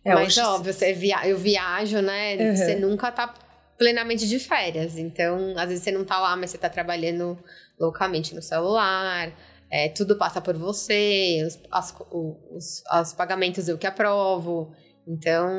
É, 0.06 0.14
Mas 0.14 0.38
óbvio, 0.38 0.74
você 0.74 0.92
via, 0.94 1.26
eu 1.28 1.38
viajo, 1.38 2.02
né? 2.02 2.36
Uhum. 2.36 2.56
Você 2.58 2.76
nunca 2.76 3.12
tá 3.12 3.34
plenamente 3.78 4.28
de 4.28 4.38
férias. 4.38 4.98
Então, 4.98 5.54
às 5.58 5.70
vezes 5.70 5.84
você 5.84 5.92
não 5.92 6.04
tá 6.04 6.20
lá, 6.20 6.36
mas 6.36 6.52
você 6.52 6.58
tá 6.58 6.70
trabalhando 6.70 7.38
loucamente 7.80 8.36
no 8.36 8.42
celular. 8.42 9.32
é, 9.70 9.90
tudo 9.90 10.16
passa 10.18 10.40
por 10.42 10.56
você, 10.56 11.42
os, 11.48 11.58
as- 11.72 11.96
os, 12.12 12.84
os 13.02 13.14
pagamentos 13.14 13.68
eu 13.68 13.78
que 13.78 13.88
aprovo. 13.88 14.72
Então, 15.08 15.50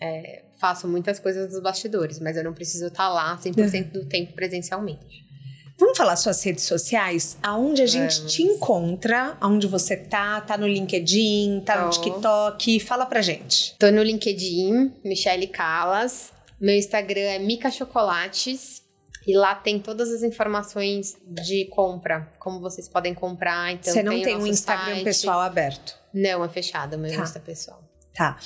é, 0.00 0.44
faço 0.58 0.88
muitas 0.88 1.18
coisas 1.18 1.50
dos 1.50 1.60
bastidores, 1.60 2.18
mas 2.20 2.36
eu 2.36 2.44
não 2.44 2.52
preciso 2.54 2.86
estar 2.86 3.08
lá 3.08 3.36
100% 3.36 3.90
do 3.92 4.04
tempo 4.06 4.32
presencialmente. 4.32 5.23
Vamos 5.78 5.98
falar 5.98 6.14
suas 6.16 6.42
redes 6.42 6.64
sociais? 6.64 7.36
Aonde 7.42 7.82
a 7.82 7.86
gente 7.86 8.18
Vamos. 8.18 8.32
te 8.32 8.42
encontra? 8.42 9.36
Aonde 9.40 9.66
você 9.66 9.96
tá? 9.96 10.40
Tá 10.40 10.56
no 10.56 10.68
LinkedIn? 10.68 11.62
Tá 11.66 11.84
no. 11.84 11.90
TikTok? 11.90 12.78
Fala 12.80 13.06
pra 13.06 13.20
gente. 13.20 13.74
Tô 13.78 13.90
no 13.90 14.02
LinkedIn, 14.02 14.92
Michele 15.04 15.48
Calas. 15.48 16.32
Meu 16.60 16.74
Instagram 16.76 17.20
é 17.22 17.38
Mica 17.38 17.70
Chocolates. 17.70 18.82
E 19.26 19.34
lá 19.36 19.54
tem 19.54 19.78
todas 19.80 20.10
as 20.12 20.22
informações 20.22 21.16
de 21.26 21.64
compra, 21.70 22.30
como 22.38 22.60
vocês 22.60 22.86
podem 22.88 23.14
comprar. 23.14 23.72
Então 23.72 23.92
você 23.92 24.02
não 24.02 24.18
o 24.18 24.22
tem 24.22 24.36
um 24.36 24.46
Instagram 24.46 24.92
site. 24.96 25.04
pessoal 25.04 25.40
aberto? 25.40 25.98
Não, 26.12 26.44
é 26.44 26.48
fechado, 26.48 26.98
meu 26.98 27.10
Tá. 27.12 27.22
Insta 27.22 27.40
pessoal. 27.40 27.82
Tá. 28.14 28.38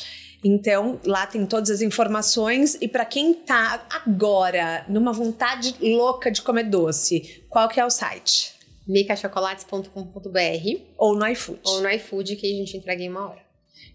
Então, 0.45 1.01
lá 1.05 1.26
tem 1.26 1.45
todas 1.45 1.68
as 1.70 1.80
informações. 1.80 2.76
E 2.80 2.86
pra 2.89 3.05
quem 3.05 3.34
tá 3.34 3.84
agora 3.91 4.84
numa 4.89 5.12
vontade 5.12 5.74
louca 5.80 6.30
de 6.30 6.41
comer 6.43 6.64
doce, 6.64 7.45
qual 7.49 7.68
que 7.68 7.80
é 7.80 7.84
o 7.84 7.91
site? 7.91 8.55
micachocolates.com.br 8.86 10.80
Ou 10.97 11.14
no 11.16 11.26
iFood. 11.28 11.61
ou 11.64 11.80
no 11.82 11.91
iFood 11.91 12.36
que 12.36 12.47
a 12.47 12.57
gente 12.57 12.76
entrega 12.76 13.03
em 13.03 13.09
uma 13.11 13.28
hora. 13.30 13.43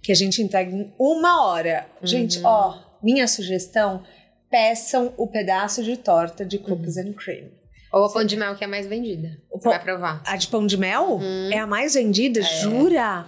Que 0.02 0.12
a 0.12 0.16
gente 0.16 0.42
entrega 0.42 0.70
em 0.72 0.94
uma 1.00 1.46
hora. 1.48 1.88
Gente, 2.02 2.40
Uhum. 2.40 2.46
ó, 2.46 2.80
minha 3.02 3.28
sugestão: 3.28 4.04
peçam 4.52 5.14
o 5.18 5.28
pedaço 5.28 5.84
de 5.84 5.98
torta 5.98 6.46
de 6.46 6.58
Uhum. 6.58 6.64
cookies 6.64 6.98
and 6.98 7.14
cream. 7.14 7.48
Ou 7.92 8.06
a 8.06 8.12
pão 8.12 8.24
de 8.26 8.36
mel 8.36 8.56
que 8.56 8.64
é 8.64 8.68
a 8.68 8.70
mais 8.70 8.86
vendida. 8.88 9.38
O 9.52 9.58
Você 9.58 9.64
pão- 9.64 9.72
vai 9.74 9.84
provar. 9.84 10.22
A 10.26 10.36
de 10.36 10.48
pão 10.48 10.66
de 10.66 10.78
mel 10.78 11.14
Uhum. 11.16 11.50
é 11.52 11.58
a 11.60 11.68
mais 11.68 11.94
vendida, 11.94 12.40
É. 12.40 12.44
jura? 12.44 13.26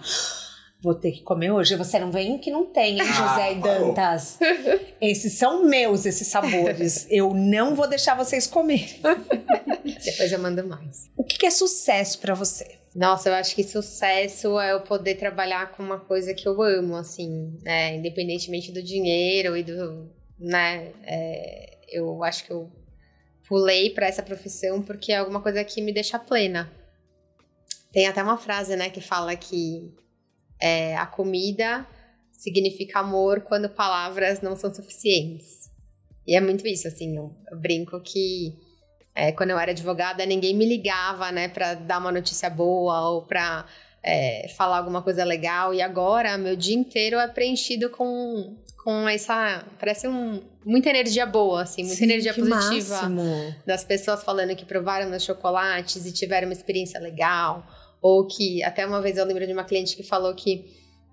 Vou 0.85 0.93
ter 0.93 1.13
que 1.13 1.23
comer 1.23 1.49
hoje. 1.49 1.75
Você 1.75 1.97
não 1.97 2.11
vem 2.11 2.37
que 2.37 2.51
não 2.51 2.63
tem, 2.63 2.99
hein, 2.99 3.05
José 3.07 3.53
e 3.53 3.55
Dantas? 3.55 4.37
Esses 5.01 5.33
são 5.33 5.65
meus, 5.65 6.05
esses 6.05 6.27
sabores. 6.27 7.07
Eu 7.09 7.33
não 7.33 7.73
vou 7.73 7.89
deixar 7.89 8.15
vocês 8.15 8.45
comer. 8.45 8.99
Depois 10.05 10.31
eu 10.31 10.37
mando 10.37 10.63
mais. 10.67 11.09
O 11.17 11.23
que 11.23 11.43
é 11.43 11.49
sucesso 11.49 12.19
pra 12.19 12.35
você? 12.35 12.77
Nossa, 12.95 13.29
eu 13.29 13.33
acho 13.33 13.55
que 13.55 13.63
sucesso 13.63 14.59
é 14.59 14.73
eu 14.73 14.81
poder 14.81 15.15
trabalhar 15.15 15.71
com 15.71 15.81
uma 15.81 15.99
coisa 15.99 16.35
que 16.35 16.47
eu 16.47 16.61
amo, 16.61 16.95
assim, 16.95 17.57
né? 17.63 17.95
Independentemente 17.95 18.71
do 18.71 18.83
dinheiro 18.83 19.57
e 19.57 19.63
do, 19.63 20.07
né? 20.39 20.91
é, 21.03 21.79
eu 21.89 22.23
acho 22.23 22.45
que 22.45 22.51
eu 22.51 22.71
pulei 23.47 23.89
pra 23.89 24.05
essa 24.05 24.21
profissão 24.21 24.83
porque 24.83 25.11
é 25.11 25.17
alguma 25.17 25.41
coisa 25.41 25.63
que 25.63 25.81
me 25.81 25.91
deixa 25.91 26.19
plena. 26.19 26.71
Tem 27.91 28.05
até 28.05 28.21
uma 28.21 28.37
frase, 28.37 28.75
né, 28.75 28.91
que 28.91 29.01
fala 29.01 29.35
que 29.35 29.91
é, 30.59 30.95
a 30.95 31.05
comida 31.05 31.85
significa 32.31 32.99
amor 32.99 33.41
quando 33.41 33.69
palavras 33.69 34.41
não 34.41 34.55
são 34.55 34.73
suficientes. 34.73 35.69
E 36.27 36.35
é 36.35 36.41
muito 36.41 36.67
isso, 36.67 36.87
assim, 36.87 37.15
eu, 37.17 37.35
eu 37.51 37.57
brinco 37.59 37.99
que 38.01 38.53
É, 39.17 39.31
quando 39.31 39.51
eu 39.51 39.57
era 39.57 39.71
advogada, 39.71 40.25
ninguém 40.25 40.53
me 40.53 40.65
ligava, 40.65 41.31
né, 41.31 41.47
para 41.47 41.73
dar 41.73 41.99
uma 41.99 42.11
notícia 42.11 42.49
boa 42.49 43.11
ou 43.11 43.21
para 43.21 43.65
é, 44.03 44.49
falar 44.57 44.79
alguma 44.79 45.01
coisa 45.01 45.23
legal. 45.23 45.73
E 45.73 45.81
agora, 45.81 46.37
meu 46.37 46.53
dia 46.57 46.75
inteiro 46.75 47.17
é 47.17 47.27
preenchido 47.27 47.89
com, 47.89 48.57
com 48.83 49.07
essa. 49.07 49.63
Parece 49.79 50.05
um, 50.05 50.41
muita 50.65 50.89
energia 50.89 51.25
boa, 51.25 51.61
assim, 51.61 51.83
muita 51.83 51.95
Sim, 51.99 52.03
energia 52.03 52.33
positiva. 52.33 53.03
máximo. 53.03 53.55
Das 53.65 53.85
pessoas 53.85 54.21
falando 54.21 54.53
que 54.53 54.65
provaram 54.65 55.09
meus 55.09 55.23
chocolates 55.23 56.05
e 56.05 56.11
tiveram 56.11 56.49
uma 56.49 56.53
experiência 56.53 56.99
legal. 56.99 57.65
Ou 58.07 58.23
que, 58.27 58.61
até 58.61 58.85
uma 58.85 59.01
vez 59.01 59.17
eu 59.17 59.25
lembro 59.25 59.47
de 59.47 59.51
uma 59.51 59.63
cliente 59.63 59.95
que 59.95 60.03
falou 60.03 60.35
que 60.35 60.63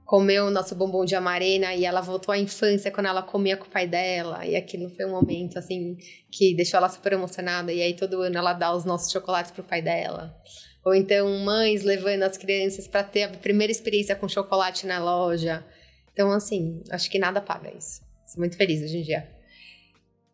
comeu 0.05 0.45
o 0.45 0.51
nosso 0.51 0.75
bombom 0.75 1.07
de 1.07 1.15
amarena 1.15 1.75
e 1.75 1.87
ela 1.87 2.03
voltou 2.03 2.35
à 2.35 2.39
infância 2.39 2.91
quando 2.91 3.07
ela 3.07 3.23
comia 3.23 3.57
com 3.57 3.65
o 3.65 3.71
pai 3.71 3.89
dela. 3.89 4.45
E 4.45 4.55
aquilo 4.55 4.91
foi 4.91 5.07
um 5.07 5.13
momento, 5.13 5.59
assim, 5.59 5.97
que 6.31 6.55
deixou 6.55 6.77
ela 6.77 6.91
super 6.91 7.15
emocionada. 7.15 7.73
E 7.73 7.81
aí 7.81 7.95
todo 7.95 8.21
ano 8.21 8.37
ela 8.37 8.53
dá 8.53 8.77
os 8.77 8.85
nossos 8.85 9.11
chocolates 9.11 9.51
pro 9.51 9.65
pai 9.65 9.81
dela. 9.81 10.37
Ou 10.85 10.95
então 10.95 11.27
mães 11.39 11.83
levando 11.83 12.25
as 12.25 12.37
crianças 12.37 12.87
para 12.87 13.03
ter 13.03 13.23
a 13.23 13.29
primeira 13.31 13.71
experiência 13.71 14.15
com 14.15 14.29
chocolate 14.29 14.87
na 14.87 15.03
loja. 15.03 15.65
Então, 16.13 16.31
assim, 16.31 16.83
acho 16.91 17.11
que 17.11 17.19
nada 17.19 17.41
paga 17.41 17.75
isso. 17.75 18.03
Sou 18.27 18.39
muito 18.39 18.55
feliz 18.55 18.83
hoje 18.83 18.99
em 18.99 19.03
dia. 19.03 19.27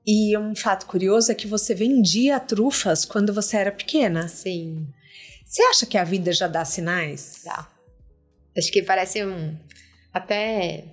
E 0.05 0.37
um 0.37 0.57
fato 0.57 0.87
curioso 0.87 1.31
é 1.31 1.37
que 1.37 1.47
você 1.47 1.73
vendia 1.73 2.41
trufas 2.41 3.05
quando 3.05 3.33
você 3.33 3.59
era 3.59 3.71
pequena. 3.71 4.27
Sim, 4.27 4.89
Você 5.49 5.63
acha 5.63 5.87
que 5.87 5.97
a 5.97 6.05
vida 6.05 6.31
já 6.33 6.47
dá 6.47 6.65
sinais? 6.65 7.43
dá. 7.45 7.67
Acho 8.57 8.71
que 8.71 8.83
parece 8.83 9.25
um. 9.25 9.57
Até 10.13 10.85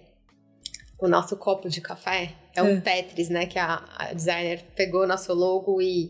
o 1.00 1.08
nosso 1.08 1.36
copo 1.36 1.68
de 1.70 1.82
café 1.82 2.32
é 2.56 2.64
um 2.64 2.78
É. 2.78 2.80
Tetris, 2.80 3.30
né? 3.30 3.46
Que 3.46 3.60
a, 3.60 3.84
a 3.98 4.14
designer 4.14 4.64
pegou 4.76 5.04
o 5.04 5.08
nosso 5.08 5.34
logo 5.34 5.82
e, 5.82 6.06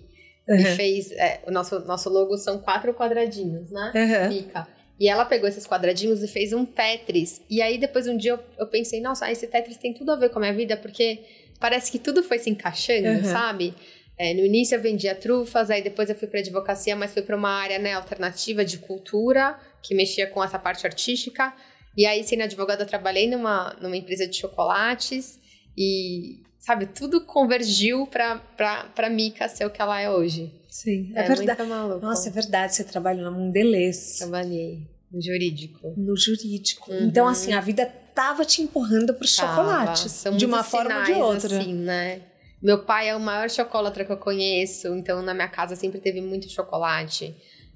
e 0.48 0.52
Uhum. 0.54 0.76
fez. 0.76 1.12
é, 1.14 1.41
o 1.48 1.52
nosso, 1.52 1.80
nosso 1.80 2.10
logo 2.10 2.38
são 2.38 2.60
quatro 2.60 2.93
quadradinhos, 2.93 3.72
né? 3.72 3.91
Uhum. 3.96 4.30
Mica. 4.30 4.68
E 5.00 5.10
ela 5.10 5.26
pegou 5.26 5.50
esses 5.50 5.66
quadradinhos 5.68 6.22
e 6.24 6.28
fez 6.28 6.54
um 6.54 6.64
Tetris. 6.66 7.41
E 7.50 7.62
aí, 7.62 7.78
depois 7.78 8.08
um 8.08 8.16
dia, 8.16 8.32
eu, 8.34 8.39
eu 8.60 8.68
pensei, 8.68 9.02
nossa, 9.02 9.30
esse 9.32 9.48
Tetris 9.48 9.78
tem 9.78 9.93
tudo 9.93 10.12
a 10.12 10.16
ver 10.16 10.30
com 10.30 10.38
a 10.38 10.41
minha 10.41 10.54
vida, 10.54 10.78
porque 10.78 11.24
parece 11.60 11.91
que 11.91 12.00
tudo 12.00 12.22
foi 12.24 12.38
se 12.39 12.50
encaixando, 12.50 13.08
Uhum. 13.10 13.24
sabe? 13.24 13.74
É, 14.18 14.34
no 14.34 14.45
início 14.45 14.76
eu 14.76 14.82
vendia 14.82 15.13
trufas, 15.13 15.70
aí 15.70 15.82
depois 15.84 16.09
eu 16.09 16.16
fui 16.16 16.28
para 16.28 16.39
advocacia, 16.39 16.95
mas 16.95 17.11
fui 17.13 17.22
para 17.22 17.36
uma 17.36 17.49
área 17.49 17.78
né, 17.80 17.93
alternativa 17.93 18.63
de 18.63 18.78
cultura, 18.78 19.59
que 19.84 19.93
mexia 19.93 20.28
com 20.28 20.43
essa 20.43 20.57
parte 20.57 20.86
artística. 20.88 21.53
E 21.97 22.05
aí, 22.05 22.24
sendo 22.24 22.43
advogada, 22.43 22.84
eu 22.84 22.88
trabalhei 22.88 23.30
numa, 23.30 23.76
numa 23.82 23.95
empresa 23.95 24.28
de 24.28 24.36
chocolates 24.36 25.39
e, 25.78 26.43
sabe, 26.59 26.86
tudo 26.88 27.26
convergiu 27.26 28.07
para 28.07 29.09
Mica 29.09 29.47
ser 29.47 29.66
o 29.66 29.70
que 29.70 29.82
ela 29.82 29.99
é 29.99 30.09
hoje. 30.09 30.51
Sim, 30.70 31.11
é, 31.16 31.22
É, 31.22 31.28
verdade. 31.28 31.61
muito 31.61 31.70
maluco. 31.70 32.05
Nossa, 32.05 32.30
é 32.30 32.32
verdade. 32.32 32.76
Você 32.76 32.84
trabalha 32.84 33.22
na 33.22 33.32
Mondelez, 33.32 34.18
Trabalhei 34.18 34.88
no 35.11 35.22
jurídico. 35.22 35.93
no 35.95 36.18
jurídico. 36.18 36.91
Uhum. 36.91 37.05
Então, 37.05 37.28
assim, 37.28 37.53
a 37.53 37.61
vida 37.61 37.86
tava 38.13 38.43
te 38.43 38.61
empurrando 38.61 39.13
para 39.13 39.24
os 39.26 39.36
chocolates. 39.36 40.11
São 40.11 40.36
de 40.36 40.45
uma 40.45 40.63
forma 40.63 40.99
ou 40.99 41.03
de 41.05 41.13
outra. 41.13 41.59
Assim, 41.59 41.74
né? 41.74 42.22
Meu 42.66 42.84
pai 42.84 43.09
é 43.09 43.16
o 43.16 43.20
maior 43.20 43.49
chocolatra 43.49 44.03
que 44.03 44.11
eu 44.11 44.18
conheço, 44.18 44.88
então 44.95 45.22
na 45.22 45.34
minha 45.34 45.47
casa 45.47 45.76
sempre 45.76 45.99
teve 46.01 46.20
muito 46.20 46.49
chocolate. 46.49 47.36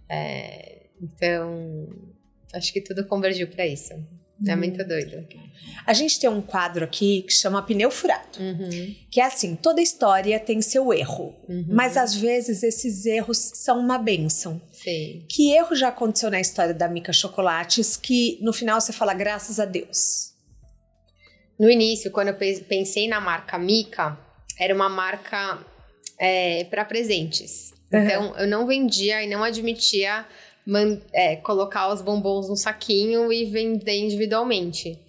É, 0.10 0.88
então, 1.02 1.88
acho 2.54 2.74
que 2.74 2.82
tudo 2.82 3.06
convergiu 3.06 3.48
para 3.48 3.68
isso. 3.68 3.94
É 4.48 4.56
muito 4.56 4.82
doido. 4.88 5.28
A 5.86 5.92
gente 5.94 6.18
tem 6.18 6.30
um 6.30 6.42
quadro 6.42 6.86
aqui 6.86 7.24
que 7.24 7.34
chama 7.34 7.62
Pneu 7.62 7.92
Furado. 7.92 8.40
Uhum, 8.40 8.96
Que 9.12 9.20
é 9.20 9.26
assim, 9.26 9.54
toda 9.56 9.82
história 9.82 10.40
tem 10.40 10.62
seu 10.62 10.94
erro. 10.94 11.36
uhum. 11.50 11.66
Mas 11.68 11.98
às 11.98 12.16
vezes 12.16 12.64
esses 12.64 13.06
erros 13.06 13.38
são 13.38 13.78
uma 13.80 13.98
benção. 13.98 14.62
Sei. 14.72 15.26
Que 15.30 15.52
erro 15.52 15.76
já 15.76 15.90
aconteceu 15.90 16.32
na 16.32 16.40
história 16.40 16.74
da 16.74 16.88
Mica 16.88 17.12
Chocolates 17.12 17.98
que 17.98 18.40
no 18.42 18.54
final 18.54 18.80
você 18.80 18.94
fala 18.94 19.14
graças 19.14 19.60
a 19.60 19.66
Deus? 19.66 20.34
No 21.60 21.70
início, 21.70 22.10
quando 22.10 22.30
eu 22.30 22.36
pe- 22.36 22.62
pensei 22.68 23.10
na 23.10 23.20
marca 23.20 23.58
Mica, 23.60 24.18
era 24.60 24.74
uma 24.74 24.90
marca 24.90 25.60
para 26.70 26.84
presentes. 26.86 27.74
Uhum. 27.92 28.00
Então, 28.04 28.38
eu 28.38 28.48
não 28.48 28.68
vendia 28.68 29.24
e 29.24 29.28
não 29.28 29.44
admitia 29.44 30.26
man- 30.66 31.00
é, 31.14 31.38
colocar 31.38 31.92
os 31.94 32.02
bombons 32.02 32.50
no 32.50 32.56
saquinho 32.56 33.32
e 33.32 33.46
vender 33.46 33.98
individualmente. 33.98 35.00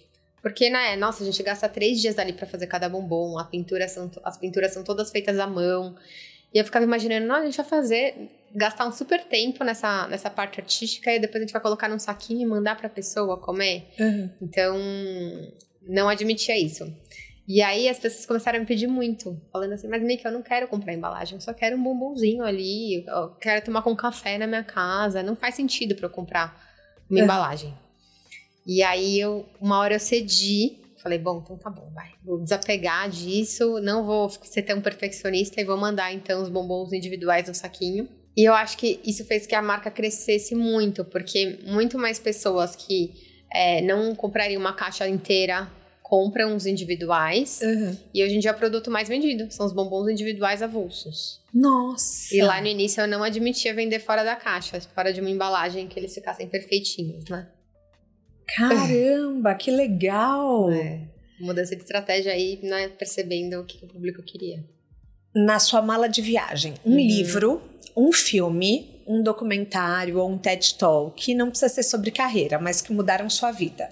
Porque, 0.41 0.69
né, 0.69 0.95
nossa, 0.95 1.21
a 1.21 1.25
gente 1.25 1.43
gasta 1.43 1.69
três 1.69 1.99
dias 2.01 2.17
ali 2.17 2.33
para 2.33 2.47
fazer 2.47 2.65
cada 2.65 2.89
bombom, 2.89 3.37
a 3.37 3.43
pintura 3.43 3.87
são, 3.87 4.09
as 4.23 4.37
pinturas 4.37 4.73
são 4.73 4.83
todas 4.83 5.11
feitas 5.11 5.37
à 5.37 5.45
mão. 5.45 5.95
E 6.53 6.57
eu 6.57 6.65
ficava 6.65 6.83
imaginando, 6.83 7.27
não, 7.27 7.35
a 7.35 7.45
gente 7.45 7.55
vai 7.57 7.65
fazer, 7.65 8.15
gastar 8.55 8.87
um 8.87 8.91
super 8.91 9.23
tempo 9.25 9.63
nessa, 9.63 10.07
nessa 10.07 10.29
parte 10.29 10.59
artística 10.59 11.13
e 11.13 11.19
depois 11.19 11.41
a 11.43 11.45
gente 11.45 11.53
vai 11.53 11.61
colocar 11.61 11.87
num 11.87 11.99
saquinho 11.99 12.41
e 12.41 12.45
mandar 12.45 12.75
pra 12.75 12.89
pessoa 12.89 13.37
comer. 13.37 13.85
Então, 14.41 14.77
não 15.83 16.09
admitia 16.09 16.57
isso. 16.57 16.91
E 17.53 17.61
aí 17.61 17.89
as 17.89 17.99
pessoas 17.99 18.25
começaram 18.25 18.59
a 18.59 18.61
me 18.61 18.65
pedir 18.65 18.87
muito, 18.87 19.37
falando 19.51 19.73
assim, 19.73 19.89
mas 19.89 20.01
Mika, 20.01 20.29
eu 20.29 20.31
não 20.31 20.41
quero 20.41 20.69
comprar 20.69 20.93
embalagem, 20.93 21.35
eu 21.35 21.41
só 21.41 21.53
quero 21.53 21.75
um 21.75 21.83
bombonzinho 21.83 22.45
ali, 22.45 23.03
eu 23.05 23.31
quero 23.41 23.65
tomar 23.65 23.81
com 23.81 23.93
café 23.93 24.37
na 24.37 24.47
minha 24.47 24.63
casa, 24.63 25.21
não 25.21 25.35
faz 25.35 25.55
sentido 25.55 25.93
para 25.93 26.05
eu 26.05 26.09
comprar 26.09 26.57
uma 27.09 27.19
É. 27.19 27.23
embalagem. 27.23 27.73
E 28.65 28.81
aí 28.81 29.19
eu, 29.19 29.45
uma 29.59 29.79
hora 29.79 29.95
eu 29.95 29.99
cedi, 29.99 30.77
falei, 31.03 31.19
bom, 31.19 31.41
então 31.43 31.57
tá 31.57 31.69
bom, 31.69 31.91
vai, 31.93 32.11
vou 32.23 32.41
desapegar 32.41 33.09
disso, 33.09 33.81
não 33.81 34.05
vou 34.05 34.29
ser 34.29 34.61
tão 34.61 34.79
perfeccionista 34.79 35.59
e 35.59 35.65
vou 35.65 35.75
mandar 35.75 36.13
então 36.13 36.41
os 36.41 36.47
bombons 36.47 36.93
individuais 36.93 37.49
no 37.49 37.53
saquinho. 37.53 38.07
E 38.37 38.47
eu 38.47 38.53
acho 38.53 38.77
que 38.77 39.01
isso 39.05 39.25
fez 39.25 39.45
que 39.45 39.53
a 39.55 39.61
marca 39.61 39.91
crescesse 39.91 40.55
muito, 40.55 41.03
porque 41.03 41.59
muito 41.65 41.99
mais 41.99 42.17
pessoas 42.17 42.77
que 42.77 43.11
é, 43.53 43.81
não 43.81 44.15
comprariam 44.15 44.61
uma 44.61 44.71
caixa 44.71 45.05
inteira 45.05 45.69
compram 46.11 46.53
os 46.57 46.65
individuais. 46.65 47.61
E 48.13 48.21
hoje 48.21 48.35
em 48.35 48.39
dia 48.39 48.51
é 48.51 48.53
o 48.53 48.57
produto 48.57 48.91
mais 48.91 49.07
vendido. 49.07 49.49
São 49.49 49.65
os 49.65 49.71
bombons 49.71 50.09
individuais 50.09 50.61
avulsos. 50.61 51.39
Nossa! 51.53 52.35
E 52.35 52.41
lá 52.41 52.59
no 52.59 52.67
início 52.67 52.99
eu 52.99 53.07
não 53.07 53.23
admitia 53.23 53.73
vender 53.73 53.99
fora 53.99 54.21
da 54.21 54.35
caixa, 54.35 54.77
fora 54.93 55.13
de 55.13 55.21
uma 55.21 55.29
embalagem 55.29 55.87
que 55.87 55.97
eles 55.97 56.13
ficassem 56.13 56.49
perfeitinhos, 56.49 57.23
né? 57.29 57.47
Caramba, 58.57 59.55
que 59.55 59.71
legal! 59.71 60.69
É. 60.69 60.99
Mudança 61.39 61.77
de 61.77 61.81
estratégia 61.81 62.33
aí, 62.33 62.59
né? 62.61 62.89
Percebendo 62.89 63.61
o 63.61 63.65
que 63.65 63.83
o 63.85 63.87
público 63.87 64.21
queria. 64.21 64.61
Na 65.33 65.59
sua 65.59 65.81
mala 65.81 66.09
de 66.09 66.21
viagem, 66.21 66.73
um 66.85 66.91
Uhum. 66.91 66.97
livro, 66.97 67.61
um 67.95 68.11
filme, 68.11 69.01
um 69.07 69.23
documentário 69.23 70.17
ou 70.19 70.29
um 70.29 70.37
TED 70.37 70.75
Talk 70.77 71.15
que 71.23 71.33
não 71.33 71.49
precisa 71.49 71.69
ser 71.73 71.83
sobre 71.83 72.11
carreira, 72.11 72.59
mas 72.59 72.81
que 72.81 72.91
mudaram 72.91 73.29
sua 73.29 73.51
vida. 73.53 73.89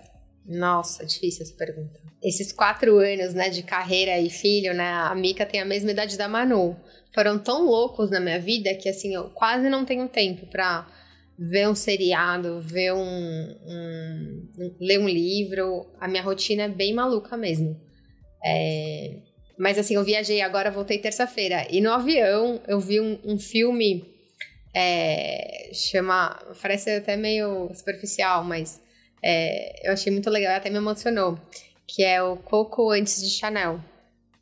Nossa, 0.49 1.05
difícil 1.05 1.43
essa 1.43 1.53
pergunta. 1.55 1.99
Esses 2.23 2.51
quatro 2.51 2.97
anos, 2.97 3.35
né, 3.35 3.49
de 3.49 3.61
carreira 3.61 4.19
e 4.19 4.29
filho, 4.31 4.73
né? 4.73 4.89
A 4.89 5.13
Mika 5.13 5.45
tem 5.45 5.61
a 5.61 5.65
mesma 5.65 5.91
idade 5.91 6.17
da 6.17 6.27
Manu. 6.27 6.75
Foram 7.13 7.37
tão 7.37 7.65
loucos 7.65 8.09
na 8.09 8.19
minha 8.19 8.39
vida 8.39 8.73
que, 8.73 8.89
assim, 8.89 9.13
eu 9.13 9.25
quase 9.29 9.69
não 9.69 9.85
tenho 9.85 10.07
tempo 10.09 10.47
pra 10.47 10.87
ver 11.37 11.69
um 11.69 11.75
seriado, 11.75 12.59
ver 12.61 12.93
um, 12.93 12.99
um- 12.99 14.49
um- 14.57 14.75
ler 14.81 14.99
um 14.99 15.07
livro. 15.07 15.85
A 15.99 16.07
minha 16.07 16.23
rotina 16.23 16.63
é 16.63 16.67
bem 16.67 16.93
maluca 16.93 17.37
mesmo. 17.37 17.79
É, 18.43 19.17
mas 19.57 19.77
assim, 19.77 19.93
eu 19.95 20.03
viajei 20.03 20.41
agora, 20.41 20.71
voltei 20.71 20.97
terça-feira. 20.97 21.67
E 21.69 21.79
no 21.79 21.91
avião 21.91 22.59
eu 22.67 22.79
vi 22.79 22.99
um, 22.99 23.19
um 23.23 23.37
filme. 23.37 24.03
é, 24.73 25.69
chama. 25.73 26.37
Parece 26.61 26.89
até 26.91 27.15
meio 27.15 27.69
superficial, 27.73 28.43
mas 28.43 28.81
é, 29.23 29.87
eu 29.87 29.93
achei 29.93 30.11
muito 30.11 30.29
legal, 30.29 30.55
até 30.55 30.69
me 30.69 30.77
emocionou. 30.77 31.37
Que 31.87 32.03
é 32.03 32.21
o 32.21 32.35
Coco 32.37 32.91
Antes 32.91 33.21
de 33.21 33.29
Chanel. 33.29 33.79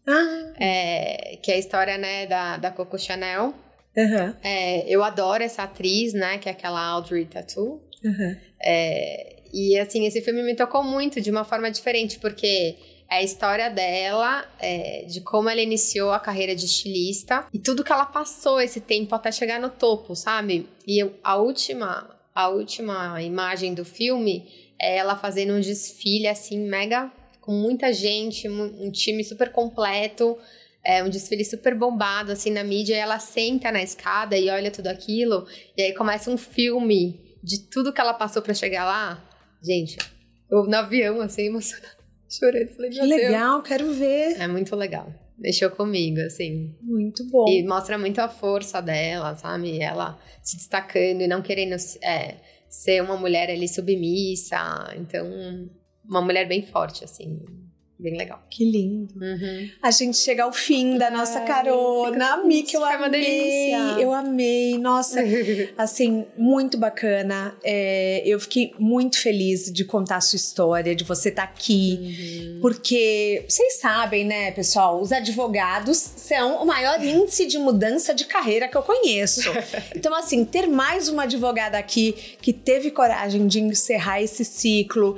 Ah, 0.05 0.53
É, 0.59 1.37
que 1.41 1.51
é 1.51 1.55
a 1.55 1.57
história, 1.57 1.97
né, 1.97 2.25
da, 2.27 2.57
da 2.57 2.71
Coco 2.71 2.97
Chanel. 2.97 3.53
aham, 3.97 4.35
É, 4.43 4.87
eu 4.87 5.03
adoro 5.03 5.43
essa 5.43 5.63
atriz, 5.63 6.13
né, 6.13 6.37
que 6.37 6.47
é 6.49 6.51
aquela 6.51 6.81
Audrey 6.81 7.25
Tautou. 7.25 7.81
aham. 8.05 8.37
É, 8.61 9.35
e 9.53 9.77
assim, 9.79 10.05
esse 10.05 10.21
filme 10.21 10.43
me 10.43 10.55
tocou 10.55 10.83
muito 10.83 11.21
de 11.21 11.31
uma 11.31 11.43
forma 11.45 11.69
diferente, 11.71 12.19
porque 12.19 12.75
é 13.09 13.15
a 13.17 13.23
história 13.23 13.69
dela, 13.69 14.45
é, 14.59 15.05
de 15.07 15.21
como 15.21 15.49
ela 15.49 15.61
iniciou 15.61 16.11
a 16.11 16.19
carreira 16.19 16.53
de 16.55 16.65
estilista 16.65 17.45
e 17.53 17.59
tudo 17.59 17.83
que 17.83 17.91
ela 17.91 18.05
passou 18.05 18.59
esse 18.59 18.81
tempo 18.81 19.15
até 19.15 19.31
chegar 19.31 19.59
no 19.59 19.69
topo, 19.69 20.15
sabe? 20.15 20.67
E 20.85 21.01
eu- 21.01 21.13
a 21.23 21.37
última, 21.37 22.09
a 22.35 22.49
última 22.49 23.21
imagem 23.23 23.73
do 23.73 23.85
filme 23.85 24.66
ela 24.79 25.15
fazendo 25.15 25.53
um 25.53 25.59
desfile 25.59 26.27
assim 26.27 26.59
mega 26.59 27.11
com 27.41 27.53
muita 27.53 27.93
gente, 27.93 28.49
um 28.49 28.91
time 28.91 29.23
super 29.23 29.51
completo. 29.51 30.37
É 30.83 31.03
um 31.03 31.09
desfile 31.09 31.43
super 31.43 31.75
bombado, 31.75 32.31
assim, 32.31 32.49
na 32.49 32.63
mídia, 32.63 32.95
e 32.95 32.99
ela 32.99 33.19
senta 33.19 33.71
na 33.71 33.81
escada 33.81 34.37
e 34.37 34.49
olha 34.49 34.71
tudo 34.71 34.87
aquilo, 34.87 35.45
e 35.75 35.81
aí 35.81 35.93
começa 35.93 36.31
um 36.31 36.37
filme 36.37 37.19
de 37.43 37.59
tudo 37.69 37.91
que 37.91 37.99
ela 37.99 38.13
passou 38.13 38.41
pra 38.41 38.53
chegar 38.53 38.85
lá. 38.85 39.21
Gente, 39.61 39.97
eu 40.49 40.63
no 40.63 40.75
avião, 40.75 41.21
assim, 41.21 41.47
emocionada. 41.47 41.97
Chorei, 42.29 42.67
falei, 42.67 42.91
que 42.91 43.01
legal, 43.01 43.61
quero 43.61 43.93
ver. 43.93 44.39
É 44.39 44.47
muito 44.47 44.75
legal. 44.75 45.13
Mexeu 45.37 45.71
comigo, 45.71 46.19
assim. 46.21 46.75
Muito 46.81 47.25
bom. 47.29 47.47
E 47.47 47.63
mostra 47.63 47.97
muito 47.97 48.19
a 48.19 48.27
força 48.27 48.81
dela, 48.81 49.35
sabe? 49.35 49.79
Ela 49.81 50.19
se 50.41 50.57
destacando 50.57 51.21
e 51.21 51.27
não 51.27 51.41
querendo 51.41 51.75
é, 52.01 52.35
ser 52.69 53.01
uma 53.01 53.17
mulher 53.17 53.49
ali 53.49 53.67
submissa. 53.67 54.93
Então, 54.97 55.69
uma 56.03 56.21
mulher 56.21 56.47
bem 56.47 56.65
forte, 56.65 57.03
assim. 57.03 57.39
Bem 57.99 58.15
legal. 58.15 58.45
Que 58.47 58.63
lindo. 58.63 59.15
Uhum. 59.19 59.69
A 59.81 59.89
gente 59.89 60.17
chega 60.17 60.43
ao 60.43 60.53
fim 60.53 60.99
da 60.99 61.09
nossa 61.09 61.39
Ai, 61.39 61.47
carona. 61.47 62.37
Mi, 62.45 62.61
que 62.61 62.77
eu 62.77 62.85
amei. 62.85 63.73
Eu 63.97 64.13
amei. 64.13 64.77
Nossa, 64.77 65.19
assim, 65.75 66.23
muito 66.37 66.77
bacana. 66.77 67.57
É, 67.63 68.21
eu 68.23 68.39
fiquei 68.39 68.71
muito 68.77 69.19
feliz 69.19 69.71
de 69.71 69.83
contar 69.83 70.17
a 70.17 70.21
sua 70.21 70.37
história, 70.37 70.95
de 70.95 71.03
você 71.03 71.29
estar 71.29 71.47
tá 71.47 71.51
aqui. 71.51 72.53
Uhum. 72.53 72.59
Porque 72.61 73.43
vocês 73.49 73.79
sabem, 73.79 74.23
né, 74.25 74.51
pessoal? 74.51 75.01
Os 75.01 75.11
advogados 75.11 75.97
são 75.97 76.61
o 76.61 76.67
maior 76.67 77.03
índice 77.03 77.47
de 77.47 77.57
mudança 77.57 78.13
de 78.13 78.25
carreira 78.25 78.67
que 78.67 78.77
eu 78.77 78.83
conheço. 78.83 79.41
Então, 79.95 80.13
assim, 80.13 80.45
ter 80.45 80.67
mais 80.67 81.09
uma 81.09 81.23
advogada 81.23 81.77
aqui 81.77 82.13
que 82.41 82.53
teve 82.53 82.91
coragem 82.91 83.47
de 83.47 83.59
encerrar 83.59 84.21
esse 84.21 84.45
ciclo 84.45 85.17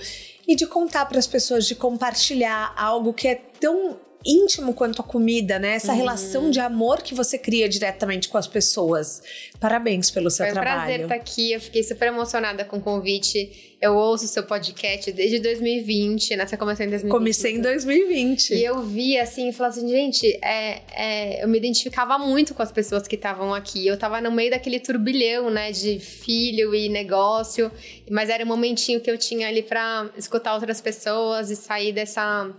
e 0.50 0.56
de 0.56 0.66
contar 0.66 1.06
para 1.06 1.20
as 1.20 1.28
pessoas, 1.28 1.68
de 1.68 1.76
compartilhar 1.76 2.74
algo 2.76 3.14
que 3.14 3.28
é 3.28 3.36
tão 3.36 4.00
íntimo 4.30 4.74
quanto 4.74 5.02
a 5.02 5.04
comida, 5.04 5.58
né? 5.58 5.76
Essa 5.76 5.92
uhum. 5.92 5.98
relação 5.98 6.52
de 6.52 6.60
amor 6.60 7.02
que 7.02 7.16
você 7.16 7.38
cria 7.38 7.68
diretamente 7.68 8.30
com 8.30 8.38
as 8.38 8.48
pessoas. 8.48 9.22
Parabéns 9.60 10.12
pelo 10.12 10.30
seu 10.30 10.46
Foi 10.46 10.54
trabalho. 10.54 10.72
Foi 10.72 10.84
um 10.84 10.86
prazer 10.86 11.02
estar 11.02 11.16
aqui. 11.16 11.52
Eu 11.52 11.60
fiquei 11.60 11.84
super 11.84 12.08
emocionada 12.10 12.64
com 12.64 12.78
o 12.78 12.82
convite. 12.82 13.78
Eu 13.82 13.96
ouço 13.96 14.26
o 14.26 14.28
seu 14.28 14.44
podcast 14.44 15.12
desde 15.12 15.40
2020, 15.40 16.36
né? 16.36 16.46
Você 16.46 16.58
começou 16.58 16.86
em 16.86 16.90
2020. 16.90 17.18
Comecei 17.18 17.56
em 17.56 17.62
2020. 17.62 18.54
E 18.54 18.64
eu 18.64 18.84
vi 18.84 19.18
assim 19.18 19.50
e 19.50 19.54
falei 19.54 19.72
assim, 19.72 19.90
gente, 19.90 20.28
é, 20.44 20.82
é, 20.94 21.44
eu 21.44 21.48
me 21.48 21.58
identificava 21.58 22.18
muito 22.20 22.54
com 22.54 22.62
as 22.62 22.72
pessoas 22.72 23.08
que 23.08 23.16
estavam 23.16 23.54
aqui. 23.54 23.88
Eu 23.88 23.98
tava 23.98 24.22
no 24.22 24.32
meio 24.32 24.52
daquele 24.52 24.80
turbilhão, 24.80 25.50
né? 25.50 25.72
De 25.72 26.00
filho 26.00 26.76
e 26.76 26.88
negócio. 26.90 27.72
Mas 28.10 28.30
era 28.30 28.44
um 28.44 28.48
momentinho 28.48 29.02
que 29.02 29.10
eu 29.10 29.18
tinha 29.18 29.48
ali 29.48 29.64
para 29.64 30.10
escutar 30.18 30.54
outras 30.54 30.80
pessoas 30.82 31.50
e 31.50 31.56
sair 31.56 31.94
dessa 31.94 32.54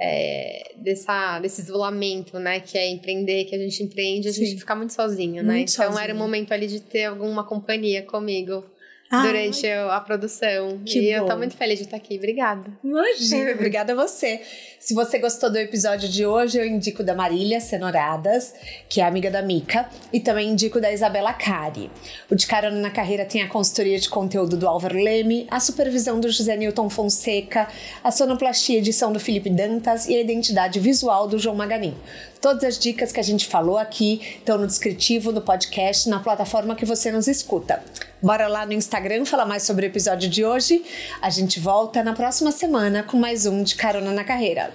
é, 0.00 0.72
dessa, 0.76 1.38
desse 1.40 1.60
isolamento, 1.60 2.38
né? 2.38 2.58
Que 2.58 2.78
é 2.78 2.88
empreender, 2.88 3.44
que 3.44 3.54
a 3.54 3.58
gente 3.58 3.82
empreende, 3.82 4.28
a 4.28 4.32
gente 4.32 4.58
fica 4.58 4.74
muito 4.74 4.94
sozinho, 4.94 5.42
né? 5.42 5.56
Muito 5.56 5.72
então 5.72 5.86
sozinho. 5.86 6.02
era 6.02 6.14
o 6.14 6.16
momento 6.16 6.52
ali 6.52 6.66
de 6.66 6.80
ter 6.80 7.04
alguma 7.04 7.44
companhia 7.44 8.02
comigo. 8.02 8.64
Ai. 9.10 9.26
durante 9.26 9.66
a 9.66 10.00
produção. 10.00 10.78
Que 10.84 11.00
e 11.00 11.18
bom. 11.18 11.24
eu 11.24 11.26
tô 11.26 11.36
muito 11.36 11.56
feliz 11.56 11.78
de 11.78 11.84
estar 11.84 11.96
aqui. 11.96 12.16
Obrigada. 12.16 12.70
Imagina, 12.84 13.50
obrigada 13.58 13.92
a 13.92 13.96
você. 13.96 14.40
Se 14.78 14.94
você 14.94 15.18
gostou 15.18 15.50
do 15.50 15.58
episódio 15.58 16.08
de 16.08 16.24
hoje, 16.24 16.58
eu 16.58 16.64
indico 16.64 17.02
da 17.02 17.14
Marília 17.14 17.60
Cenoradas, 17.60 18.54
que 18.88 19.00
é 19.00 19.04
amiga 19.04 19.30
da 19.30 19.42
Mica, 19.42 19.88
e 20.12 20.20
também 20.20 20.50
indico 20.50 20.80
da 20.80 20.92
Isabela 20.92 21.32
Cari. 21.32 21.90
O 22.30 22.36
De 22.36 22.46
Carona 22.46 22.78
na 22.78 22.90
Carreira 22.90 23.24
tem 23.24 23.42
a 23.42 23.48
consultoria 23.48 23.98
de 23.98 24.08
conteúdo 24.08 24.56
do 24.56 24.68
Álvaro 24.68 24.96
Leme, 24.96 25.46
a 25.50 25.58
supervisão 25.58 26.20
do 26.20 26.30
José 26.30 26.56
Newton 26.56 26.88
Fonseca, 26.88 27.68
a 28.02 28.10
sonoplastia 28.12 28.78
edição 28.78 29.12
do 29.12 29.18
Felipe 29.18 29.50
Dantas 29.50 30.06
e 30.08 30.14
a 30.14 30.20
identidade 30.20 30.78
visual 30.78 31.26
do 31.26 31.38
João 31.38 31.56
Maganin. 31.56 31.94
Todas 32.40 32.64
as 32.64 32.78
dicas 32.78 33.12
que 33.12 33.20
a 33.20 33.22
gente 33.22 33.46
falou 33.46 33.76
aqui 33.76 34.20
estão 34.38 34.56
no 34.56 34.66
descritivo, 34.66 35.30
no 35.30 35.42
podcast, 35.42 36.08
na 36.08 36.20
plataforma 36.20 36.74
que 36.74 36.86
você 36.86 37.12
nos 37.12 37.28
escuta. 37.28 37.82
Bora 38.22 38.48
lá 38.48 38.64
no 38.64 38.72
Instagram 38.72 39.24
falar 39.26 39.44
mais 39.44 39.62
sobre 39.62 39.86
o 39.86 39.88
episódio 39.88 40.28
de 40.28 40.44
hoje. 40.44 40.82
A 41.20 41.28
gente 41.28 41.60
volta 41.60 42.02
na 42.02 42.14
próxima 42.14 42.50
semana 42.50 43.02
com 43.02 43.18
mais 43.18 43.44
um 43.44 43.62
de 43.62 43.74
Carona 43.74 44.12
na 44.12 44.24
Carreira. 44.24 44.72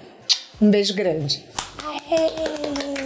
Um 0.62 0.70
beijo 0.70 0.94
grande. 0.94 1.44
Aê! 1.84 3.05